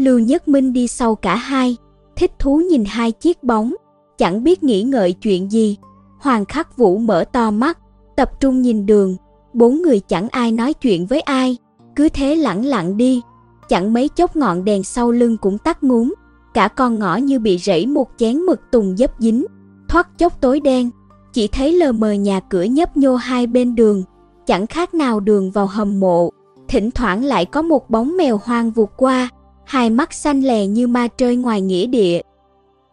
Lưu 0.00 0.18
Nhất 0.18 0.48
Minh 0.48 0.72
đi 0.72 0.88
sau 0.88 1.14
cả 1.14 1.36
hai, 1.36 1.76
thích 2.16 2.32
thú 2.38 2.56
nhìn 2.56 2.84
hai 2.86 3.12
chiếc 3.12 3.42
bóng, 3.42 3.74
chẳng 4.18 4.44
biết 4.44 4.62
nghĩ 4.62 4.82
ngợi 4.82 5.12
chuyện 5.12 5.52
gì. 5.52 5.76
Hoàng 6.18 6.44
Khắc 6.44 6.76
Vũ 6.76 6.98
mở 6.98 7.24
to 7.32 7.50
mắt, 7.50 7.78
tập 8.16 8.30
trung 8.40 8.62
nhìn 8.62 8.86
đường, 8.86 9.16
bốn 9.52 9.82
người 9.82 10.00
chẳng 10.00 10.28
ai 10.28 10.52
nói 10.52 10.74
chuyện 10.74 11.06
với 11.06 11.20
ai, 11.20 11.56
cứ 11.96 12.08
thế 12.08 12.36
lẳng 12.36 12.64
lặng 12.64 12.96
đi, 12.96 13.22
chẳng 13.68 13.92
mấy 13.92 14.08
chốc 14.08 14.36
ngọn 14.36 14.64
đèn 14.64 14.82
sau 14.82 15.10
lưng 15.10 15.36
cũng 15.36 15.58
tắt 15.58 15.82
ngúm, 15.82 16.14
cả 16.54 16.68
con 16.68 16.98
ngõ 16.98 17.16
như 17.16 17.38
bị 17.38 17.58
rẫy 17.58 17.86
một 17.86 18.10
chén 18.16 18.38
mực 18.38 18.60
tùng 18.72 18.96
dấp 18.96 19.10
dính, 19.18 19.46
thoát 19.88 20.18
chốc 20.18 20.40
tối 20.40 20.60
đen, 20.60 20.90
chỉ 21.32 21.48
thấy 21.48 21.72
lờ 21.72 21.92
mờ 21.92 22.12
nhà 22.12 22.40
cửa 22.40 22.62
nhấp 22.62 22.96
nhô 22.96 23.16
hai 23.16 23.46
bên 23.46 23.74
đường, 23.74 24.02
chẳng 24.46 24.66
khác 24.66 24.94
nào 24.94 25.20
đường 25.20 25.50
vào 25.50 25.66
hầm 25.66 26.00
mộ, 26.00 26.30
thỉnh 26.68 26.90
thoảng 26.90 27.24
lại 27.24 27.44
có 27.44 27.62
một 27.62 27.90
bóng 27.90 28.16
mèo 28.16 28.40
hoang 28.44 28.70
vụt 28.70 28.88
qua, 28.96 29.28
hai 29.70 29.90
mắt 29.90 30.12
xanh 30.12 30.40
lè 30.40 30.66
như 30.66 30.86
ma 30.86 31.08
trơi 31.16 31.36
ngoài 31.36 31.60
nghĩa 31.60 31.86
địa. 31.86 32.20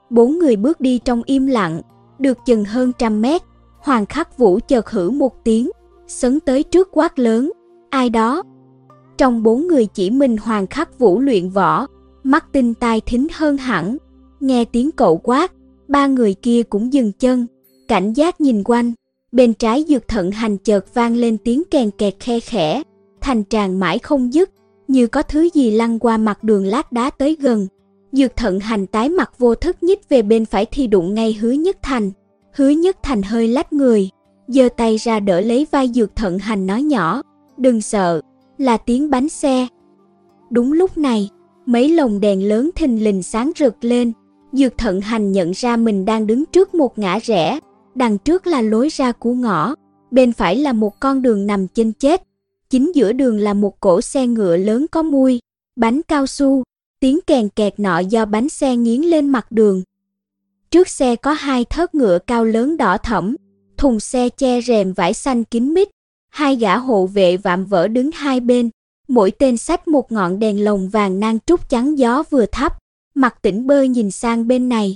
Bốn 0.09 0.39
người 0.39 0.55
bước 0.55 0.81
đi 0.81 0.99
trong 1.05 1.23
im 1.25 1.47
lặng, 1.47 1.81
được 2.19 2.37
chừng 2.45 2.65
hơn 2.65 2.91
trăm 2.99 3.21
mét, 3.21 3.41
Hoàng 3.79 4.05
Khắc 4.05 4.37
Vũ 4.37 4.59
chợt 4.67 4.89
hử 4.89 5.09
một 5.09 5.43
tiếng, 5.43 5.69
sấn 6.07 6.39
tới 6.39 6.63
trước 6.63 6.89
quát 6.91 7.19
lớn, 7.19 7.51
ai 7.89 8.09
đó? 8.09 8.43
Trong 9.17 9.43
bốn 9.43 9.67
người 9.67 9.85
chỉ 9.85 10.09
mình 10.09 10.37
Hoàng 10.37 10.67
Khắc 10.67 10.99
Vũ 10.99 11.19
luyện 11.19 11.49
võ, 11.49 11.87
mắt 12.23 12.45
tinh 12.51 12.73
tai 12.73 13.01
thính 13.01 13.27
hơn 13.33 13.57
hẳn, 13.57 13.97
nghe 14.39 14.65
tiếng 14.65 14.91
cậu 14.91 15.17
quát, 15.17 15.51
ba 15.87 16.07
người 16.07 16.33
kia 16.33 16.63
cũng 16.63 16.93
dừng 16.93 17.11
chân, 17.11 17.47
cảnh 17.87 18.13
giác 18.13 18.41
nhìn 18.41 18.63
quanh, 18.65 18.93
bên 19.31 19.53
trái 19.53 19.85
dược 19.87 20.07
thận 20.07 20.31
hành 20.31 20.57
chợt 20.57 20.93
vang 20.93 21.15
lên 21.15 21.37
tiếng 21.37 21.63
kèn 21.71 21.91
kẹt 21.91 22.15
khe 22.19 22.39
khẽ, 22.39 22.83
thành 23.21 23.43
tràng 23.49 23.79
mãi 23.79 23.99
không 23.99 24.33
dứt, 24.33 24.49
như 24.87 25.07
có 25.07 25.21
thứ 25.23 25.49
gì 25.53 25.71
lăn 25.71 25.99
qua 25.99 26.17
mặt 26.17 26.43
đường 26.43 26.65
lát 26.65 26.91
đá 26.91 27.09
tới 27.09 27.37
gần. 27.39 27.67
Dược 28.11 28.35
thận 28.35 28.59
hành 28.59 28.87
tái 28.87 29.09
mặt 29.09 29.31
vô 29.37 29.55
thức 29.55 29.83
nhích 29.83 30.09
về 30.09 30.21
bên 30.21 30.45
phải 30.45 30.65
thì 30.65 30.87
đụng 30.87 31.13
ngay 31.13 31.33
hứa 31.33 31.51
nhất 31.51 31.77
thành. 31.81 32.11
Hứa 32.53 32.69
nhất 32.69 32.97
thành 33.03 33.21
hơi 33.21 33.47
lách 33.47 33.73
người, 33.73 34.09
giơ 34.47 34.69
tay 34.77 34.97
ra 34.97 35.19
đỡ 35.19 35.41
lấy 35.41 35.67
vai 35.71 35.91
dược 35.93 36.15
thận 36.15 36.39
hành 36.39 36.67
nói 36.67 36.83
nhỏ, 36.83 37.21
đừng 37.57 37.81
sợ, 37.81 38.21
là 38.57 38.77
tiếng 38.77 39.09
bánh 39.09 39.29
xe. 39.29 39.67
Đúng 40.49 40.73
lúc 40.73 40.97
này, 40.97 41.29
mấy 41.65 41.89
lồng 41.89 42.19
đèn 42.19 42.47
lớn 42.47 42.69
thình 42.75 43.03
lình 43.03 43.23
sáng 43.23 43.51
rực 43.59 43.75
lên, 43.81 44.11
dược 44.51 44.77
thận 44.77 45.01
hành 45.01 45.31
nhận 45.31 45.51
ra 45.51 45.77
mình 45.77 46.05
đang 46.05 46.27
đứng 46.27 46.45
trước 46.45 46.75
một 46.75 46.99
ngã 46.99 47.19
rẽ, 47.23 47.59
đằng 47.95 48.17
trước 48.17 48.47
là 48.47 48.61
lối 48.61 48.89
ra 48.91 49.11
của 49.11 49.33
ngõ, 49.33 49.75
bên 50.11 50.33
phải 50.33 50.55
là 50.55 50.73
một 50.73 50.99
con 50.99 51.21
đường 51.21 51.47
nằm 51.47 51.67
chênh 51.67 51.93
chết, 51.93 52.23
chính 52.69 52.91
giữa 52.95 53.13
đường 53.13 53.39
là 53.39 53.53
một 53.53 53.79
cỗ 53.79 54.01
xe 54.01 54.27
ngựa 54.27 54.57
lớn 54.57 54.85
có 54.91 55.03
mui, 55.03 55.39
bánh 55.75 56.01
cao 56.07 56.27
su, 56.27 56.63
tiếng 56.99 57.19
kèn 57.27 57.49
kẹt 57.49 57.79
nọ 57.79 57.99
do 57.99 58.25
bánh 58.25 58.49
xe 58.49 58.75
nghiến 58.75 59.01
lên 59.01 59.29
mặt 59.29 59.51
đường. 59.51 59.83
Trước 60.71 60.89
xe 60.89 61.15
có 61.15 61.31
hai 61.31 61.65
thớt 61.65 61.95
ngựa 61.95 62.19
cao 62.19 62.45
lớn 62.45 62.77
đỏ 62.77 62.97
thẫm, 62.97 63.35
thùng 63.77 63.99
xe 63.99 64.29
che 64.29 64.61
rèm 64.61 64.93
vải 64.93 65.13
xanh 65.13 65.43
kín 65.43 65.73
mít, 65.73 65.87
hai 66.29 66.55
gã 66.55 66.77
hộ 66.77 67.05
vệ 67.05 67.37
vạm 67.37 67.65
vỡ 67.65 67.87
đứng 67.87 68.11
hai 68.11 68.39
bên, 68.39 68.69
mỗi 69.07 69.31
tên 69.31 69.57
sách 69.57 69.87
một 69.87 70.11
ngọn 70.11 70.39
đèn 70.39 70.63
lồng 70.63 70.89
vàng 70.89 71.19
nang 71.19 71.39
trúc 71.45 71.69
trắng 71.69 71.97
gió 71.97 72.23
vừa 72.29 72.45
thắp, 72.45 72.77
mặt 73.15 73.41
tỉnh 73.41 73.67
bơ 73.67 73.81
nhìn 73.81 74.11
sang 74.11 74.47
bên 74.47 74.69
này. 74.69 74.95